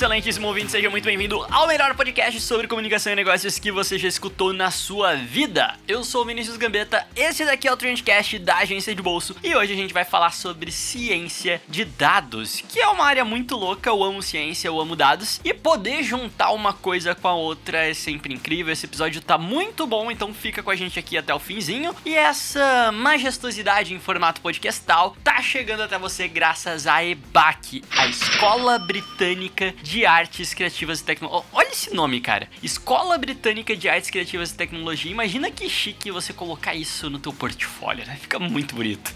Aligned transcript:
Excelentíssimo 0.00 0.46
ouvinte, 0.46 0.70
seja 0.70 0.88
muito 0.88 1.04
bem-vindo 1.04 1.46
ao 1.50 1.66
melhor 1.66 1.94
podcast 1.94 2.40
sobre 2.40 2.66
comunicação 2.66 3.12
e 3.12 3.16
negócios 3.16 3.58
que 3.58 3.70
você 3.70 3.98
já 3.98 4.08
escutou 4.08 4.50
na 4.50 4.70
sua 4.70 5.14
vida. 5.14 5.76
Eu 5.86 6.02
sou 6.02 6.22
o 6.22 6.24
Vinícius 6.24 6.56
Gambetta, 6.56 7.06
esse 7.14 7.44
daqui 7.44 7.68
é 7.68 7.72
o 7.72 7.76
Trendcast 7.76 8.38
da 8.38 8.56
Agência 8.56 8.94
de 8.94 9.02
Bolso 9.02 9.36
e 9.44 9.54
hoje 9.54 9.74
a 9.74 9.76
gente 9.76 9.92
vai 9.92 10.06
falar 10.06 10.30
sobre 10.30 10.72
ciência 10.72 11.60
de 11.68 11.84
dados, 11.84 12.62
que 12.66 12.80
é 12.80 12.88
uma 12.88 13.04
área 13.04 13.26
muito 13.26 13.54
louca, 13.56 13.90
eu 13.90 14.02
amo 14.02 14.22
ciência, 14.22 14.68
eu 14.68 14.80
amo 14.80 14.96
dados, 14.96 15.38
e 15.44 15.52
poder 15.52 16.02
juntar 16.02 16.52
uma 16.52 16.72
coisa 16.72 17.14
com 17.14 17.28
a 17.28 17.34
outra 17.34 17.84
é 17.84 17.92
sempre 17.92 18.32
incrível. 18.32 18.72
Esse 18.72 18.86
episódio 18.86 19.20
tá 19.20 19.36
muito 19.36 19.86
bom, 19.86 20.10
então 20.10 20.32
fica 20.32 20.62
com 20.62 20.70
a 20.70 20.76
gente 20.76 20.98
aqui 20.98 21.18
até 21.18 21.34
o 21.34 21.38
finzinho. 21.38 21.94
E 22.06 22.14
essa 22.14 22.90
majestosidade 22.90 23.92
em 23.92 24.00
formato 24.00 24.40
podcastal 24.40 25.14
tá 25.22 25.42
chegando 25.42 25.82
até 25.82 25.98
você 25.98 26.26
graças 26.26 26.86
à 26.86 27.04
EBAC, 27.04 27.84
a 27.98 28.06
Escola 28.06 28.78
Britânica 28.78 29.74
de 29.89 29.89
Artes 30.06 30.54
Criativas 30.54 31.00
e 31.00 31.04
Tecnologia. 31.04 31.44
Olha 31.52 31.68
esse 31.68 31.92
nome, 31.92 32.20
cara. 32.20 32.48
Escola 32.62 33.18
Britânica 33.18 33.76
de 33.76 33.88
Artes 33.88 34.08
Criativas 34.08 34.50
e 34.50 34.54
Tecnologia. 34.54 35.10
Imagina 35.10 35.50
que 35.50 35.68
chique 35.68 36.10
você 36.10 36.32
colocar 36.32 36.74
isso 36.74 37.10
no 37.10 37.18
teu 37.18 37.32
portfólio, 37.32 38.06
né? 38.06 38.16
Fica 38.20 38.38
muito 38.38 38.74
bonito. 38.74 39.12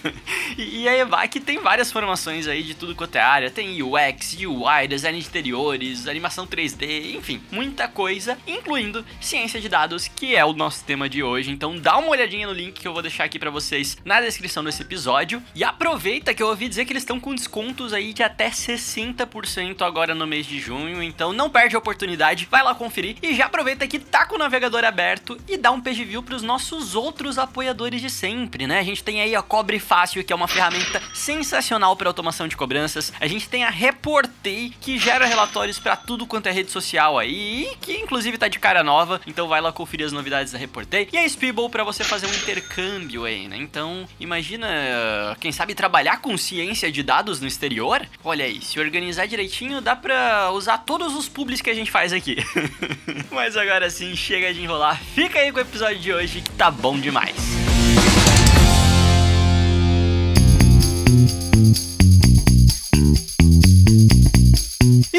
e 0.56 0.88
a 0.88 0.96
EVAC 0.96 1.40
tem 1.40 1.58
várias 1.60 1.92
formações 1.92 2.48
aí 2.48 2.62
de 2.62 2.74
tudo 2.74 2.94
quanto 2.94 3.16
é 3.16 3.20
área. 3.20 3.50
Tem 3.50 3.82
UX, 3.82 4.36
UI, 4.40 4.88
design 4.88 5.20
de 5.20 5.26
interiores, 5.26 6.06
animação 6.06 6.46
3D, 6.46 7.14
enfim, 7.14 7.42
muita 7.50 7.86
coisa, 7.86 8.38
incluindo 8.46 9.04
ciência 9.20 9.60
de 9.60 9.68
dados, 9.68 10.08
que 10.08 10.34
é 10.34 10.44
o 10.44 10.52
nosso 10.52 10.84
tema 10.84 11.08
de 11.08 11.22
hoje. 11.22 11.50
Então 11.50 11.78
dá 11.78 11.98
uma 11.98 12.08
olhadinha 12.08 12.46
no 12.46 12.52
link 12.52 12.80
que 12.80 12.88
eu 12.88 12.92
vou 12.92 13.02
deixar 13.02 13.24
aqui 13.24 13.38
para 13.38 13.50
vocês 13.50 13.98
na 14.04 14.20
descrição 14.20 14.64
desse 14.64 14.82
episódio. 14.82 15.42
E 15.54 15.62
aproveita 15.62 16.32
que 16.32 16.42
eu 16.42 16.48
ouvi 16.48 16.68
dizer 16.68 16.84
que 16.84 16.92
eles 16.92 17.02
estão 17.02 17.20
com 17.20 17.34
descontos 17.34 17.92
aí 17.92 18.12
de 18.12 18.22
até 18.22 18.48
60% 18.48 19.82
agora 19.82 20.05
no 20.14 20.26
mês 20.26 20.46
de 20.46 20.60
junho, 20.60 21.02
então 21.02 21.32
não 21.32 21.50
perde 21.50 21.74
a 21.74 21.78
oportunidade, 21.78 22.46
vai 22.50 22.62
lá 22.62 22.74
conferir 22.74 23.16
e 23.22 23.34
já 23.34 23.46
aproveita 23.46 23.86
que 23.86 23.98
tá 23.98 24.26
com 24.26 24.36
o 24.36 24.38
navegador 24.38 24.84
aberto 24.84 25.38
e 25.48 25.56
dá 25.56 25.70
um 25.70 25.80
page 25.80 26.04
view 26.04 26.22
pros 26.22 26.42
nossos 26.42 26.94
outros 26.94 27.38
apoiadores 27.38 28.00
de 28.00 28.10
sempre, 28.10 28.66
né? 28.66 28.78
A 28.78 28.82
gente 28.82 29.02
tem 29.02 29.20
aí 29.20 29.34
a 29.34 29.42
Cobre 29.42 29.78
Fácil, 29.78 30.22
que 30.24 30.32
é 30.32 30.36
uma 30.36 30.48
ferramenta 30.48 31.02
sensacional 31.14 31.96
para 31.96 32.08
automação 32.08 32.46
de 32.46 32.56
cobranças. 32.56 33.12
A 33.20 33.26
gente 33.26 33.48
tem 33.48 33.64
a 33.64 33.70
Reportei, 33.70 34.72
que 34.80 34.98
gera 34.98 35.26
relatórios 35.26 35.78
para 35.78 35.96
tudo 35.96 36.26
quanto 36.26 36.46
é 36.46 36.52
rede 36.52 36.70
social 36.70 37.18
aí, 37.18 37.68
e 37.72 37.76
que 37.76 37.92
inclusive 37.94 38.38
tá 38.38 38.48
de 38.48 38.58
cara 38.58 38.82
nova, 38.82 39.20
então 39.26 39.48
vai 39.48 39.60
lá 39.60 39.72
conferir 39.72 40.06
as 40.06 40.12
novidades 40.12 40.52
da 40.52 40.58
Reportei. 40.58 41.08
E 41.12 41.18
a 41.18 41.28
Speeble 41.28 41.68
para 41.68 41.84
você 41.84 42.04
fazer 42.04 42.26
um 42.26 42.34
intercâmbio 42.34 43.24
aí, 43.24 43.48
né? 43.48 43.56
Então, 43.56 44.06
imagina, 44.20 44.66
quem 45.40 45.52
sabe 45.52 45.74
trabalhar 45.74 46.20
com 46.20 46.36
ciência 46.36 46.90
de 46.90 47.02
dados 47.02 47.40
no 47.40 47.46
exterior? 47.46 48.06
Olha 48.22 48.44
aí, 48.44 48.60
se 48.60 48.78
organizar 48.78 49.26
direitinho 49.26 49.46
direitinho, 49.46 49.80
pra 49.96 50.50
usar 50.52 50.78
todos 50.78 51.14
os 51.14 51.28
publis 51.28 51.60
que 51.60 51.70
a 51.70 51.74
gente 51.74 51.90
faz 51.90 52.12
aqui. 52.12 52.36
Mas 53.30 53.56
agora 53.56 53.90
sim, 53.90 54.14
chega 54.14 54.52
de 54.52 54.62
enrolar. 54.62 55.00
Fica 55.14 55.38
aí 55.38 55.50
com 55.50 55.58
o 55.58 55.62
episódio 55.62 55.98
de 55.98 56.12
hoje 56.12 56.40
que 56.40 56.50
tá 56.50 56.70
bom 56.70 56.98
demais. 56.98 57.65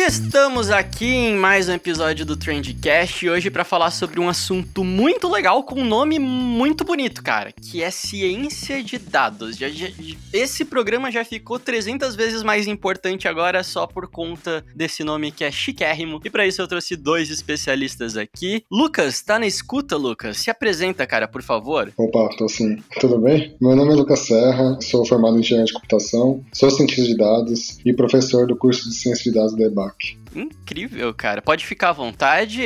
Estamos 0.07 0.69
aqui 0.69 1.05
em 1.05 1.35
mais 1.35 1.67
um 1.67 1.73
episódio 1.73 2.25
do 2.25 2.37
Trendcast 2.37 3.27
hoje 3.27 3.51
para 3.51 3.65
falar 3.65 3.91
sobre 3.91 4.21
um 4.21 4.29
assunto 4.29 4.81
muito 4.81 5.27
legal 5.27 5.63
com 5.63 5.81
um 5.81 5.85
nome 5.85 6.17
muito 6.17 6.85
bonito, 6.85 7.21
cara, 7.21 7.51
que 7.51 7.83
é 7.83 7.91
ciência 7.91 8.81
de 8.81 8.97
dados. 8.97 9.57
Já, 9.57 9.67
já, 9.67 9.87
esse 10.31 10.63
programa 10.63 11.11
já 11.11 11.25
ficou 11.25 11.59
300 11.59 12.15
vezes 12.15 12.41
mais 12.41 12.67
importante 12.67 13.27
agora 13.27 13.61
só 13.63 13.85
por 13.85 14.07
conta 14.07 14.63
desse 14.73 15.03
nome 15.03 15.29
que 15.29 15.43
é 15.43 15.51
chiquérrimo. 15.51 16.21
E 16.23 16.29
para 16.29 16.47
isso 16.47 16.61
eu 16.61 16.69
trouxe 16.69 16.95
dois 16.95 17.29
especialistas 17.29 18.15
aqui. 18.15 18.63
Lucas, 18.71 19.21
tá 19.21 19.37
na 19.37 19.45
escuta, 19.45 19.97
Lucas? 19.97 20.37
Se 20.37 20.49
apresenta, 20.49 21.05
cara, 21.05 21.27
por 21.27 21.43
favor. 21.43 21.91
Opa, 21.97 22.29
tô 22.37 22.47
sim. 22.47 22.77
Tudo 23.01 23.19
bem? 23.19 23.57
Meu 23.59 23.75
nome 23.75 23.91
é 23.91 23.95
Lucas 23.95 24.19
Serra, 24.19 24.79
sou 24.81 25.05
formado 25.05 25.35
em 25.35 25.41
engenharia 25.41 25.65
de 25.65 25.73
computação, 25.73 26.41
sou 26.53 26.71
cientista 26.71 27.03
de 27.03 27.17
dados 27.17 27.77
e 27.85 27.91
professor 27.91 28.47
do 28.47 28.55
curso 28.55 28.87
de 28.87 28.95
ciência 28.95 29.29
de 29.29 29.37
dados 29.37 29.53
da 29.53 29.65
EBAC. 29.65 29.96
Incrível, 30.35 31.13
cara. 31.13 31.41
Pode 31.41 31.65
ficar 31.65 31.89
à 31.89 31.93
vontade, 31.93 32.63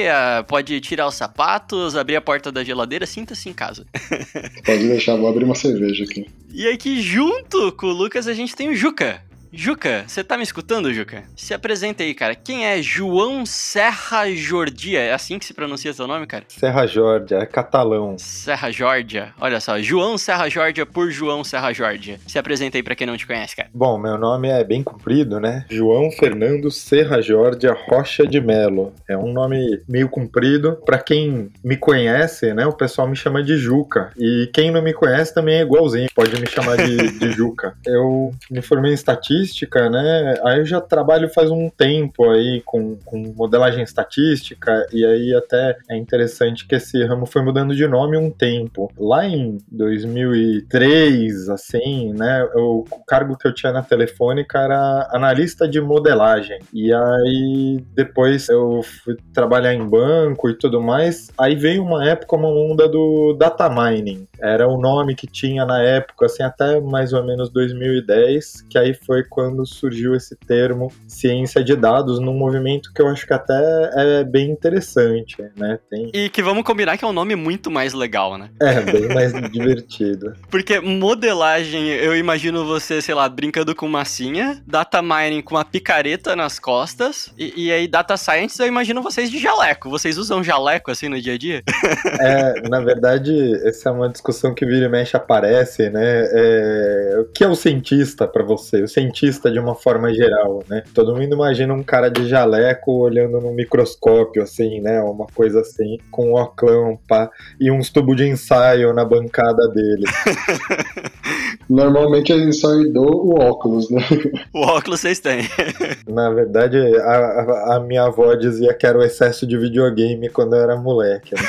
pode 0.47 0.79
tirar 0.81 1.07
os 1.07 1.15
sapatos, 1.15 1.95
abrir 1.95 2.15
a 2.15 2.21
porta 2.21 2.51
da 2.51 2.63
geladeira, 2.63 3.05
sinta-se 3.05 3.47
em 3.49 3.53
casa. 3.53 3.85
Pode 4.65 4.87
deixar, 4.87 5.15
vou 5.15 5.29
abrir 5.29 5.45
uma 5.45 5.55
cerveja 5.55 6.03
aqui. 6.03 6.25
E 6.51 6.67
aqui 6.67 7.01
junto 7.01 7.71
com 7.73 7.87
o 7.87 7.91
Lucas 7.91 8.27
a 8.27 8.33
gente 8.33 8.55
tem 8.55 8.69
o 8.69 8.75
Juca. 8.75 9.23
Juca, 9.53 10.05
você 10.07 10.23
tá 10.23 10.37
me 10.37 10.43
escutando, 10.43 10.93
Juca? 10.93 11.23
Se 11.35 11.53
apresenta 11.53 12.03
aí, 12.03 12.13
cara. 12.13 12.35
Quem 12.35 12.65
é 12.65 12.81
João 12.81 13.45
Serra 13.45 14.31
Jordia? 14.33 15.01
É 15.01 15.11
assim 15.13 15.37
que 15.37 15.45
se 15.45 15.53
pronuncia 15.53 15.91
seu 15.91 16.07
nome, 16.07 16.25
cara? 16.25 16.45
Serra 16.47 16.87
Jordia, 16.87 17.39
é 17.39 17.45
catalão. 17.45 18.15
Serra 18.17 18.71
Jordia. 18.71 19.33
Olha 19.41 19.59
só, 19.59 19.77
João 19.81 20.17
Serra 20.17 20.47
Jordia 20.47 20.85
por 20.85 21.11
João 21.11 21.43
Serra 21.43 21.73
Jordia. 21.73 22.17
Se 22.27 22.39
apresenta 22.39 22.77
aí 22.77 22.83
pra 22.83 22.95
quem 22.95 23.05
não 23.05 23.17
te 23.17 23.27
conhece, 23.27 23.53
cara. 23.53 23.69
Bom, 23.73 23.97
meu 23.97 24.17
nome 24.17 24.47
é 24.47 24.63
bem 24.63 24.81
comprido, 24.81 25.37
né? 25.37 25.65
João 25.69 26.09
Fernando 26.11 26.71
Serra 26.71 27.21
Jordia 27.21 27.73
Rocha 27.73 28.25
de 28.25 28.39
Melo. 28.39 28.93
É 29.05 29.17
um 29.17 29.33
nome 29.33 29.81
meio 29.85 30.07
comprido. 30.07 30.77
Pra 30.85 30.97
quem 30.97 31.51
me 31.61 31.75
conhece, 31.75 32.53
né, 32.53 32.65
o 32.65 32.73
pessoal 32.73 33.05
me 33.05 33.17
chama 33.17 33.43
de 33.43 33.57
Juca. 33.57 34.11
E 34.17 34.49
quem 34.53 34.71
não 34.71 34.81
me 34.81 34.93
conhece 34.93 35.33
também 35.33 35.55
é 35.55 35.61
igualzinho. 35.61 36.07
Pode 36.15 36.39
me 36.39 36.47
chamar 36.47 36.77
de, 36.77 37.19
de 37.19 37.31
Juca. 37.35 37.75
Eu 37.85 38.33
me 38.49 38.61
formei 38.61 38.91
em 38.91 38.95
estatística 38.95 39.40
estatística, 39.41 39.89
né? 39.89 40.35
Aí 40.43 40.59
eu 40.59 40.65
já 40.65 40.79
trabalho 40.79 41.29
faz 41.29 41.49
um 41.49 41.69
tempo 41.69 42.29
aí 42.29 42.61
com, 42.65 42.97
com 43.03 43.33
modelagem 43.35 43.83
estatística, 43.83 44.85
e 44.91 45.05
aí 45.05 45.33
até 45.35 45.77
é 45.89 45.97
interessante 45.97 46.67
que 46.67 46.75
esse 46.75 47.03
ramo 47.05 47.25
foi 47.25 47.41
mudando 47.41 47.75
de 47.75 47.87
nome 47.87 48.17
um 48.17 48.29
tempo. 48.29 48.91
Lá 48.97 49.25
em 49.25 49.57
2003, 49.71 51.49
assim, 51.49 52.13
né? 52.13 52.43
O, 52.55 52.85
cargo 53.07 53.37
que 53.37 53.47
eu 53.47 53.53
tinha 53.53 53.71
na 53.71 53.81
Telefônica 53.81 54.59
era 54.59 55.09
analista 55.11 55.67
de 55.67 55.81
modelagem. 55.81 56.59
E 56.73 56.93
aí 56.93 57.83
depois 57.93 58.47
eu 58.49 58.81
fui 58.83 59.17
trabalhar 59.33 59.73
em 59.73 59.87
banco 59.87 60.49
e 60.49 60.57
tudo 60.57 60.81
mais. 60.81 61.29
Aí 61.37 61.55
veio 61.55 61.83
uma 61.83 62.07
época, 62.07 62.35
uma 62.35 62.49
onda 62.49 62.87
do 62.87 63.33
data 63.33 63.69
mining. 63.69 64.27
Era 64.39 64.67
o 64.67 64.79
nome 64.79 65.15
que 65.15 65.27
tinha 65.27 65.65
na 65.65 65.81
época, 65.81 66.25
assim, 66.25 66.43
até 66.43 66.79
mais 66.79 67.13
ou 67.13 67.23
menos 67.23 67.49
2010, 67.49 68.63
que 68.69 68.77
aí 68.77 68.93
foi 68.93 69.23
quando 69.31 69.65
surgiu 69.65 70.13
esse 70.13 70.35
termo 70.35 70.91
ciência 71.07 71.63
de 71.63 71.73
dados 71.73 72.19
num 72.19 72.33
movimento 72.33 72.91
que 72.93 73.01
eu 73.01 73.07
acho 73.07 73.25
que 73.25 73.33
até 73.33 73.89
é 73.95 74.23
bem 74.25 74.51
interessante, 74.51 75.37
né? 75.55 75.79
Tem... 75.89 76.11
E 76.13 76.29
que 76.29 76.43
vamos 76.43 76.63
combinar 76.63 76.97
que 76.97 77.05
é 77.05 77.07
um 77.07 77.13
nome 77.13 77.33
muito 77.33 77.71
mais 77.71 77.93
legal, 77.93 78.37
né? 78.37 78.49
É, 78.61 78.81
bem 78.81 79.07
mais 79.07 79.31
divertido. 79.49 80.33
Porque 80.49 80.81
modelagem, 80.81 81.87
eu 81.87 82.15
imagino 82.15 82.65
você, 82.65 83.01
sei 83.01 83.15
lá, 83.15 83.29
brincando 83.29 83.73
com 83.73 83.87
massinha, 83.87 84.61
data 84.67 85.01
mining 85.01 85.41
com 85.41 85.55
uma 85.55 85.63
picareta 85.63 86.35
nas 86.35 86.59
costas, 86.59 87.33
e, 87.37 87.67
e 87.67 87.71
aí 87.71 87.87
data 87.87 88.17
science 88.17 88.59
eu 88.59 88.67
imagino 88.67 89.01
vocês 89.01 89.31
de 89.31 89.39
jaleco. 89.39 89.89
Vocês 89.89 90.17
usam 90.17 90.43
jaleco 90.43 90.91
assim 90.91 91.07
no 91.07 91.21
dia 91.21 91.33
a 91.33 91.37
dia? 91.37 91.63
É, 92.19 92.69
na 92.69 92.79
verdade, 92.79 93.31
essa 93.65 93.89
é 93.89 93.91
uma 93.91 94.09
discussão 94.09 94.53
que 94.53 94.65
vira 94.65 94.85
e 94.85 94.89
mexe 94.89 95.15
aparece, 95.15 95.89
né? 95.89 96.27
É... 96.31 97.17
O 97.19 97.25
que 97.25 97.43
é 97.43 97.47
o 97.47 97.55
cientista 97.55 98.27
para 98.27 98.43
você? 98.43 98.83
O 98.83 98.87
cientista 98.87 99.20
cientista 99.21 99.51
de 99.51 99.59
uma 99.59 99.75
forma 99.75 100.11
geral, 100.13 100.63
né? 100.67 100.83
Todo 100.93 101.15
mundo 101.15 101.35
imagina 101.35 101.73
um 101.73 101.83
cara 101.83 102.09
de 102.09 102.27
jaleco 102.27 102.91
olhando 102.91 103.39
no 103.39 103.53
microscópio, 103.53 104.41
assim, 104.41 104.81
né? 104.81 104.99
Uma 105.01 105.27
coisa 105.27 105.61
assim, 105.61 105.97
com 106.09 106.31
um 106.31 106.35
oclão, 106.35 106.97
pá, 107.07 107.29
e 107.59 107.69
uns 107.69 107.91
tubos 107.91 108.17
de 108.17 108.27
ensaio 108.27 108.93
na 108.93 109.05
bancada 109.05 109.67
dele. 109.69 110.05
Normalmente 111.69 112.33
ele 112.33 112.51
só 112.51 112.73
herdou 112.73 113.27
o 113.27 113.39
óculos, 113.39 113.89
né? 113.89 114.01
O 114.53 114.61
óculos 114.61 114.99
vocês 115.01 115.19
têm. 115.19 115.43
Na 116.07 116.29
verdade, 116.29 116.77
a, 116.77 117.75
a, 117.75 117.79
minha 117.79 118.03
avó 118.03 118.33
dizia 118.35 118.73
que 118.73 118.85
era 118.85 118.97
o 118.97 119.03
excesso 119.03 119.47
de 119.47 119.57
videogame 119.57 120.29
quando 120.29 120.55
eu 120.55 120.61
era 120.61 120.75
moleque. 120.75 121.33
Né? 121.35 121.41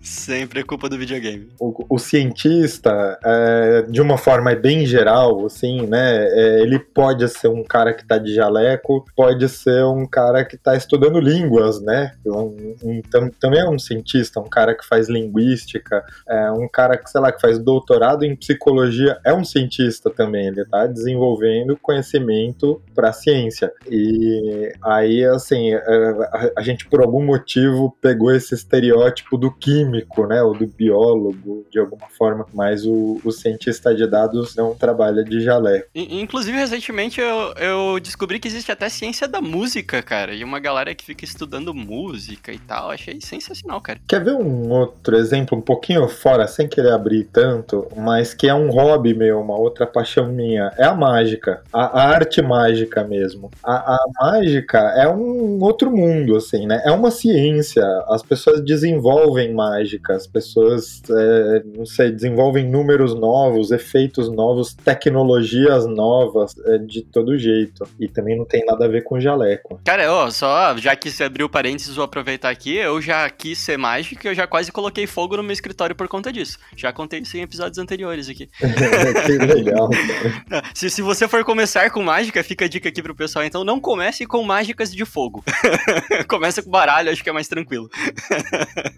Sempre 0.00 0.60
é 0.60 0.62
culpa 0.62 0.88
do 0.88 0.96
videogame. 0.96 1.48
O, 1.60 1.84
o 1.88 1.98
cientista, 1.98 3.18
é, 3.22 3.82
de 3.82 4.00
uma 4.00 4.16
forma 4.16 4.54
bem 4.54 4.86
geral, 4.86 5.44
assim, 5.44 5.86
né? 5.86 6.17
É, 6.18 6.60
ele 6.60 6.78
pode 6.78 7.28
ser 7.28 7.48
um 7.48 7.62
cara 7.62 7.92
que 7.92 8.06
tá 8.06 8.18
de 8.18 8.34
jaleco, 8.34 9.04
pode 9.16 9.48
ser 9.48 9.84
um 9.84 10.06
cara 10.06 10.44
que 10.44 10.56
tá 10.56 10.76
estudando 10.76 11.20
línguas, 11.20 11.80
né? 11.80 12.12
Um, 12.26 12.76
um, 12.82 13.02
tam, 13.02 13.30
também 13.40 13.60
é 13.60 13.68
um 13.68 13.78
cientista, 13.78 14.40
um 14.40 14.48
cara 14.48 14.74
que 14.74 14.86
faz 14.86 15.08
linguística, 15.08 16.04
é, 16.28 16.50
um 16.52 16.68
cara 16.68 16.96
que, 16.96 17.10
sei 17.10 17.20
lá, 17.20 17.32
que 17.32 17.40
faz 17.40 17.58
doutorado 17.58 18.24
em 18.24 18.36
psicologia, 18.36 19.18
é 19.24 19.32
um 19.32 19.44
cientista 19.44 20.10
também. 20.10 20.48
Ele 20.48 20.64
tá 20.64 20.86
desenvolvendo 20.86 21.76
conhecimento 21.76 22.80
para 22.94 23.12
ciência. 23.12 23.72
E 23.90 24.72
aí, 24.82 25.24
assim, 25.24 25.72
é, 25.72 25.78
a, 26.32 26.50
a 26.58 26.62
gente 26.62 26.88
por 26.88 27.00
algum 27.00 27.24
motivo 27.24 27.96
pegou 28.00 28.32
esse 28.34 28.54
estereótipo 28.54 29.36
do 29.36 29.52
químico, 29.52 30.26
né, 30.26 30.42
ou 30.42 30.56
do 30.56 30.66
biólogo, 30.66 31.66
de 31.70 31.78
alguma 31.78 32.08
forma, 32.16 32.46
mas 32.52 32.84
o, 32.84 33.20
o 33.24 33.30
cientista 33.30 33.94
de 33.94 34.06
dados 34.06 34.54
não 34.56 34.74
trabalha 34.74 35.22
de 35.24 35.40
jaleco. 35.40 35.88
Inclusive, 36.08 36.56
recentemente 36.56 37.20
eu, 37.20 37.52
eu 37.56 38.00
descobri 38.00 38.40
que 38.40 38.48
existe 38.48 38.72
até 38.72 38.88
ciência 38.88 39.28
da 39.28 39.42
música, 39.42 40.02
cara, 40.02 40.34
e 40.34 40.42
uma 40.42 40.58
galera 40.58 40.94
que 40.94 41.04
fica 41.04 41.24
estudando 41.24 41.74
música 41.74 42.50
e 42.50 42.58
tal, 42.58 42.90
achei 42.90 43.20
sensacional, 43.20 43.80
cara. 43.82 44.00
Quer 44.08 44.24
ver 44.24 44.32
um 44.32 44.70
outro 44.70 45.16
exemplo 45.16 45.58
um 45.58 45.60
pouquinho 45.60 46.08
fora, 46.08 46.46
sem 46.46 46.66
querer 46.66 46.92
abrir 46.92 47.24
tanto, 47.24 47.86
mas 47.94 48.32
que 48.32 48.48
é 48.48 48.54
um 48.54 48.70
hobby 48.70 49.12
meu, 49.12 49.38
uma 49.40 49.56
outra 49.56 49.86
paixão 49.86 50.28
minha, 50.28 50.72
é 50.78 50.84
a 50.84 50.94
mágica, 50.94 51.62
a, 51.70 52.00
a 52.00 52.08
arte 52.08 52.40
mágica 52.40 53.04
mesmo. 53.04 53.50
A, 53.62 53.94
a 53.94 53.98
mágica 54.20 54.78
é 54.96 55.06
um 55.06 55.62
outro 55.62 55.90
mundo, 55.90 56.36
assim, 56.36 56.66
né, 56.66 56.80
é 56.86 56.90
uma 56.90 57.10
ciência, 57.10 57.84
as 58.08 58.22
pessoas 58.22 58.64
desenvolvem 58.64 59.52
mágica, 59.52 60.14
as 60.14 60.26
pessoas, 60.26 61.02
é, 61.10 61.62
não 61.76 61.84
sei, 61.84 62.10
desenvolvem 62.10 62.66
números 62.66 63.14
novos, 63.14 63.70
efeitos 63.70 64.30
novos, 64.30 64.74
tecnologias 64.74 65.84
novas, 65.86 65.97
é, 66.66 66.78
de 66.78 67.02
todo 67.02 67.38
jeito. 67.38 67.84
E 67.98 68.08
também 68.08 68.36
não 68.36 68.44
tem 68.44 68.64
nada 68.64 68.84
a 68.84 68.88
ver 68.88 69.02
com 69.02 69.20
jaleco. 69.20 69.80
Cara, 69.84 70.12
ó, 70.12 70.30
só, 70.30 70.76
já 70.76 70.94
que 70.94 71.10
você 71.10 71.24
abriu 71.24 71.48
parênteses, 71.48 71.96
vou 71.96 72.04
aproveitar 72.04 72.50
aqui, 72.50 72.76
eu 72.76 73.00
já 73.00 73.28
quis 73.30 73.58
ser 73.58 73.76
mágico 73.76 74.26
e 74.26 74.28
eu 74.28 74.34
já 74.34 74.46
quase 74.46 74.70
coloquei 74.72 75.06
fogo 75.06 75.36
no 75.36 75.42
meu 75.42 75.52
escritório 75.52 75.94
por 75.94 76.08
conta 76.08 76.32
disso. 76.32 76.58
Já 76.76 76.92
contei 76.92 77.20
isso 77.20 77.36
em 77.36 77.42
episódios 77.42 77.78
anteriores 77.78 78.28
aqui. 78.28 78.48
que 78.58 79.32
legal. 79.38 79.88
Se, 80.74 80.90
se 80.90 81.02
você 81.02 81.26
for 81.26 81.44
começar 81.44 81.90
com 81.90 82.02
mágica, 82.02 82.42
fica 82.42 82.64
a 82.64 82.68
dica 82.68 82.88
aqui 82.88 83.02
pro 83.02 83.14
pessoal, 83.14 83.44
então 83.44 83.64
não 83.64 83.80
comece 83.80 84.26
com 84.26 84.42
mágicas 84.42 84.92
de 84.92 85.04
fogo. 85.04 85.42
Começa 86.28 86.62
com 86.62 86.70
baralho, 86.70 87.10
acho 87.10 87.22
que 87.22 87.30
é 87.30 87.32
mais 87.32 87.48
tranquilo. 87.48 87.88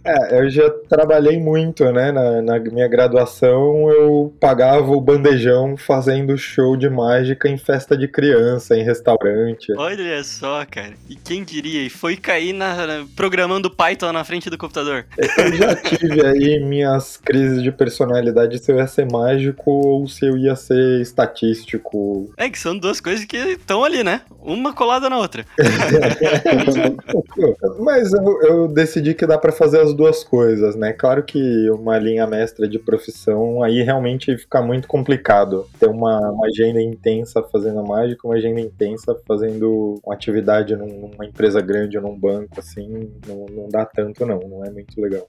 É, 0.04 0.40
eu 0.40 0.50
já 0.50 0.68
trabalhei 0.88 1.38
muito, 1.38 1.84
né? 1.92 2.12
Na, 2.12 2.42
na, 2.42 2.58
minha 2.58 2.88
graduação, 2.88 3.90
eu 3.90 4.34
pagava 4.40 4.90
o 4.90 5.00
bandejão 5.00 5.76
fazendo 5.76 6.36
show 6.36 6.76
de 6.80 6.90
mágica 6.90 7.48
em 7.48 7.56
festa 7.56 7.96
de 7.96 8.08
criança, 8.08 8.76
em 8.76 8.82
restaurante. 8.82 9.72
Olha 9.76 10.24
só, 10.24 10.64
cara. 10.64 10.94
E 11.08 11.14
quem 11.14 11.44
diria? 11.44 11.82
E 11.82 11.90
foi 11.90 12.16
cair 12.16 12.52
na, 12.52 13.06
programando 13.14 13.70
Python 13.70 14.12
na 14.12 14.24
frente 14.24 14.50
do 14.50 14.58
computador. 14.58 15.06
Eu 15.16 15.52
já 15.52 15.76
tive 15.76 16.26
aí 16.26 16.60
minhas 16.60 17.16
crises 17.16 17.62
de 17.62 17.70
personalidade 17.70 18.58
se 18.58 18.72
eu 18.72 18.78
ia 18.78 18.86
ser 18.86 19.10
mágico 19.10 19.70
ou 19.70 20.08
se 20.08 20.26
eu 20.26 20.36
ia 20.36 20.56
ser 20.56 21.00
estatístico. 21.00 22.32
É 22.36 22.48
que 22.48 22.58
são 22.58 22.76
duas 22.76 23.00
coisas 23.00 23.24
que 23.24 23.36
estão 23.36 23.84
ali, 23.84 24.02
né? 24.02 24.22
Uma 24.40 24.72
colada 24.72 25.10
na 25.10 25.18
outra. 25.18 25.44
Mas 27.78 28.12
eu, 28.12 28.42
eu 28.42 28.68
decidi 28.68 29.14
que 29.14 29.26
dá 29.26 29.36
para 29.36 29.52
fazer 29.52 29.80
as 29.80 29.94
duas 29.94 30.24
coisas, 30.24 30.74
né? 30.74 30.92
Claro 30.92 31.22
que 31.22 31.70
uma 31.70 31.98
linha 31.98 32.26
mestra 32.26 32.66
de 32.66 32.78
profissão 32.78 33.62
aí 33.62 33.82
realmente 33.82 34.36
fica 34.36 34.62
muito 34.62 34.88
complicado. 34.88 35.68
Ter 35.78 35.88
uma, 35.88 36.30
uma 36.30 36.48
agenda 36.70 36.82
intensa 36.82 37.42
fazendo 37.42 37.82
mágica, 37.82 38.26
uma 38.26 38.36
agenda 38.36 38.60
intensa 38.60 39.14
fazendo 39.26 40.00
uma 40.04 40.14
atividade 40.14 40.76
num, 40.76 41.08
numa 41.08 41.26
empresa 41.26 41.60
grande 41.60 41.98
ou 41.98 42.04
num 42.04 42.18
banco, 42.18 42.58
assim, 42.58 43.10
não, 43.26 43.46
não 43.46 43.68
dá 43.68 43.84
tanto 43.84 44.24
não, 44.24 44.40
não 44.40 44.64
é 44.64 44.70
muito 44.70 45.00
legal. 45.00 45.28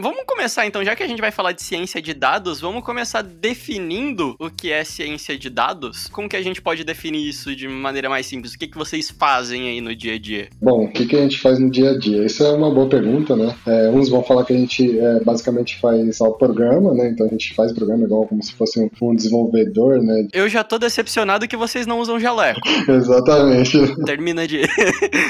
Vamos 0.00 0.22
começar 0.26 0.66
então, 0.66 0.82
já 0.82 0.96
que 0.96 1.02
a 1.02 1.06
gente 1.06 1.20
vai 1.20 1.30
falar 1.30 1.52
de 1.52 1.62
ciência 1.62 2.00
de 2.00 2.14
dados, 2.14 2.60
vamos 2.60 2.82
começar 2.82 3.22
definindo 3.22 4.34
o 4.38 4.48
que 4.48 4.72
é 4.72 4.84
ciência 4.84 5.36
de 5.36 5.50
dados? 5.50 6.08
Como 6.08 6.28
que 6.28 6.36
a 6.36 6.42
gente 6.42 6.62
pode 6.62 6.82
definir 6.82 7.28
isso 7.28 7.54
de 7.54 7.68
maneira 7.68 8.08
mais 8.08 8.24
simples? 8.24 8.54
O 8.54 8.58
que, 8.58 8.66
que 8.66 8.78
vocês 8.78 9.10
fazem 9.10 9.68
aí 9.68 9.80
no 9.82 9.94
dia 9.94 10.14
a 10.14 10.18
dia? 10.18 10.48
Bom, 10.60 10.84
o 10.84 10.88
que, 10.90 11.04
que 11.04 11.14
a 11.14 11.20
gente 11.20 11.38
faz 11.38 11.58
no 11.58 11.70
dia 11.70 11.90
a 11.90 11.98
dia? 11.98 12.24
Isso 12.24 12.42
é 12.42 12.50
uma 12.52 12.72
boa 12.72 12.88
pergunta, 12.88 13.36
né? 13.36 13.54
É, 13.66 13.90
uns 13.90 14.08
vão 14.08 14.22
falar 14.22 14.44
que 14.46 14.54
a 14.54 14.56
gente 14.56 14.98
é, 14.98 15.20
basicamente 15.20 15.78
faz 15.78 16.20
o 16.20 16.32
programa, 16.32 16.94
né? 16.94 17.10
Então 17.10 17.26
a 17.26 17.28
gente 17.28 17.54
faz 17.54 17.70
programa 17.72 18.04
igual 18.04 18.26
como 18.26 18.42
se 18.42 18.54
fosse 18.54 18.80
um, 18.80 18.88
um 19.02 19.14
desenvolvedor, 19.14 20.02
né? 20.02 20.26
Eu 20.32 20.48
já 20.48 20.64
tô 20.64 20.78
decepcionado 20.78 21.46
que 21.46 21.56
vocês 21.56 21.86
não 21.86 22.00
usam 22.00 22.18
jaleco. 22.18 22.60
Exatamente. 22.88 23.78
Termina 24.06 24.46
de, 24.48 24.62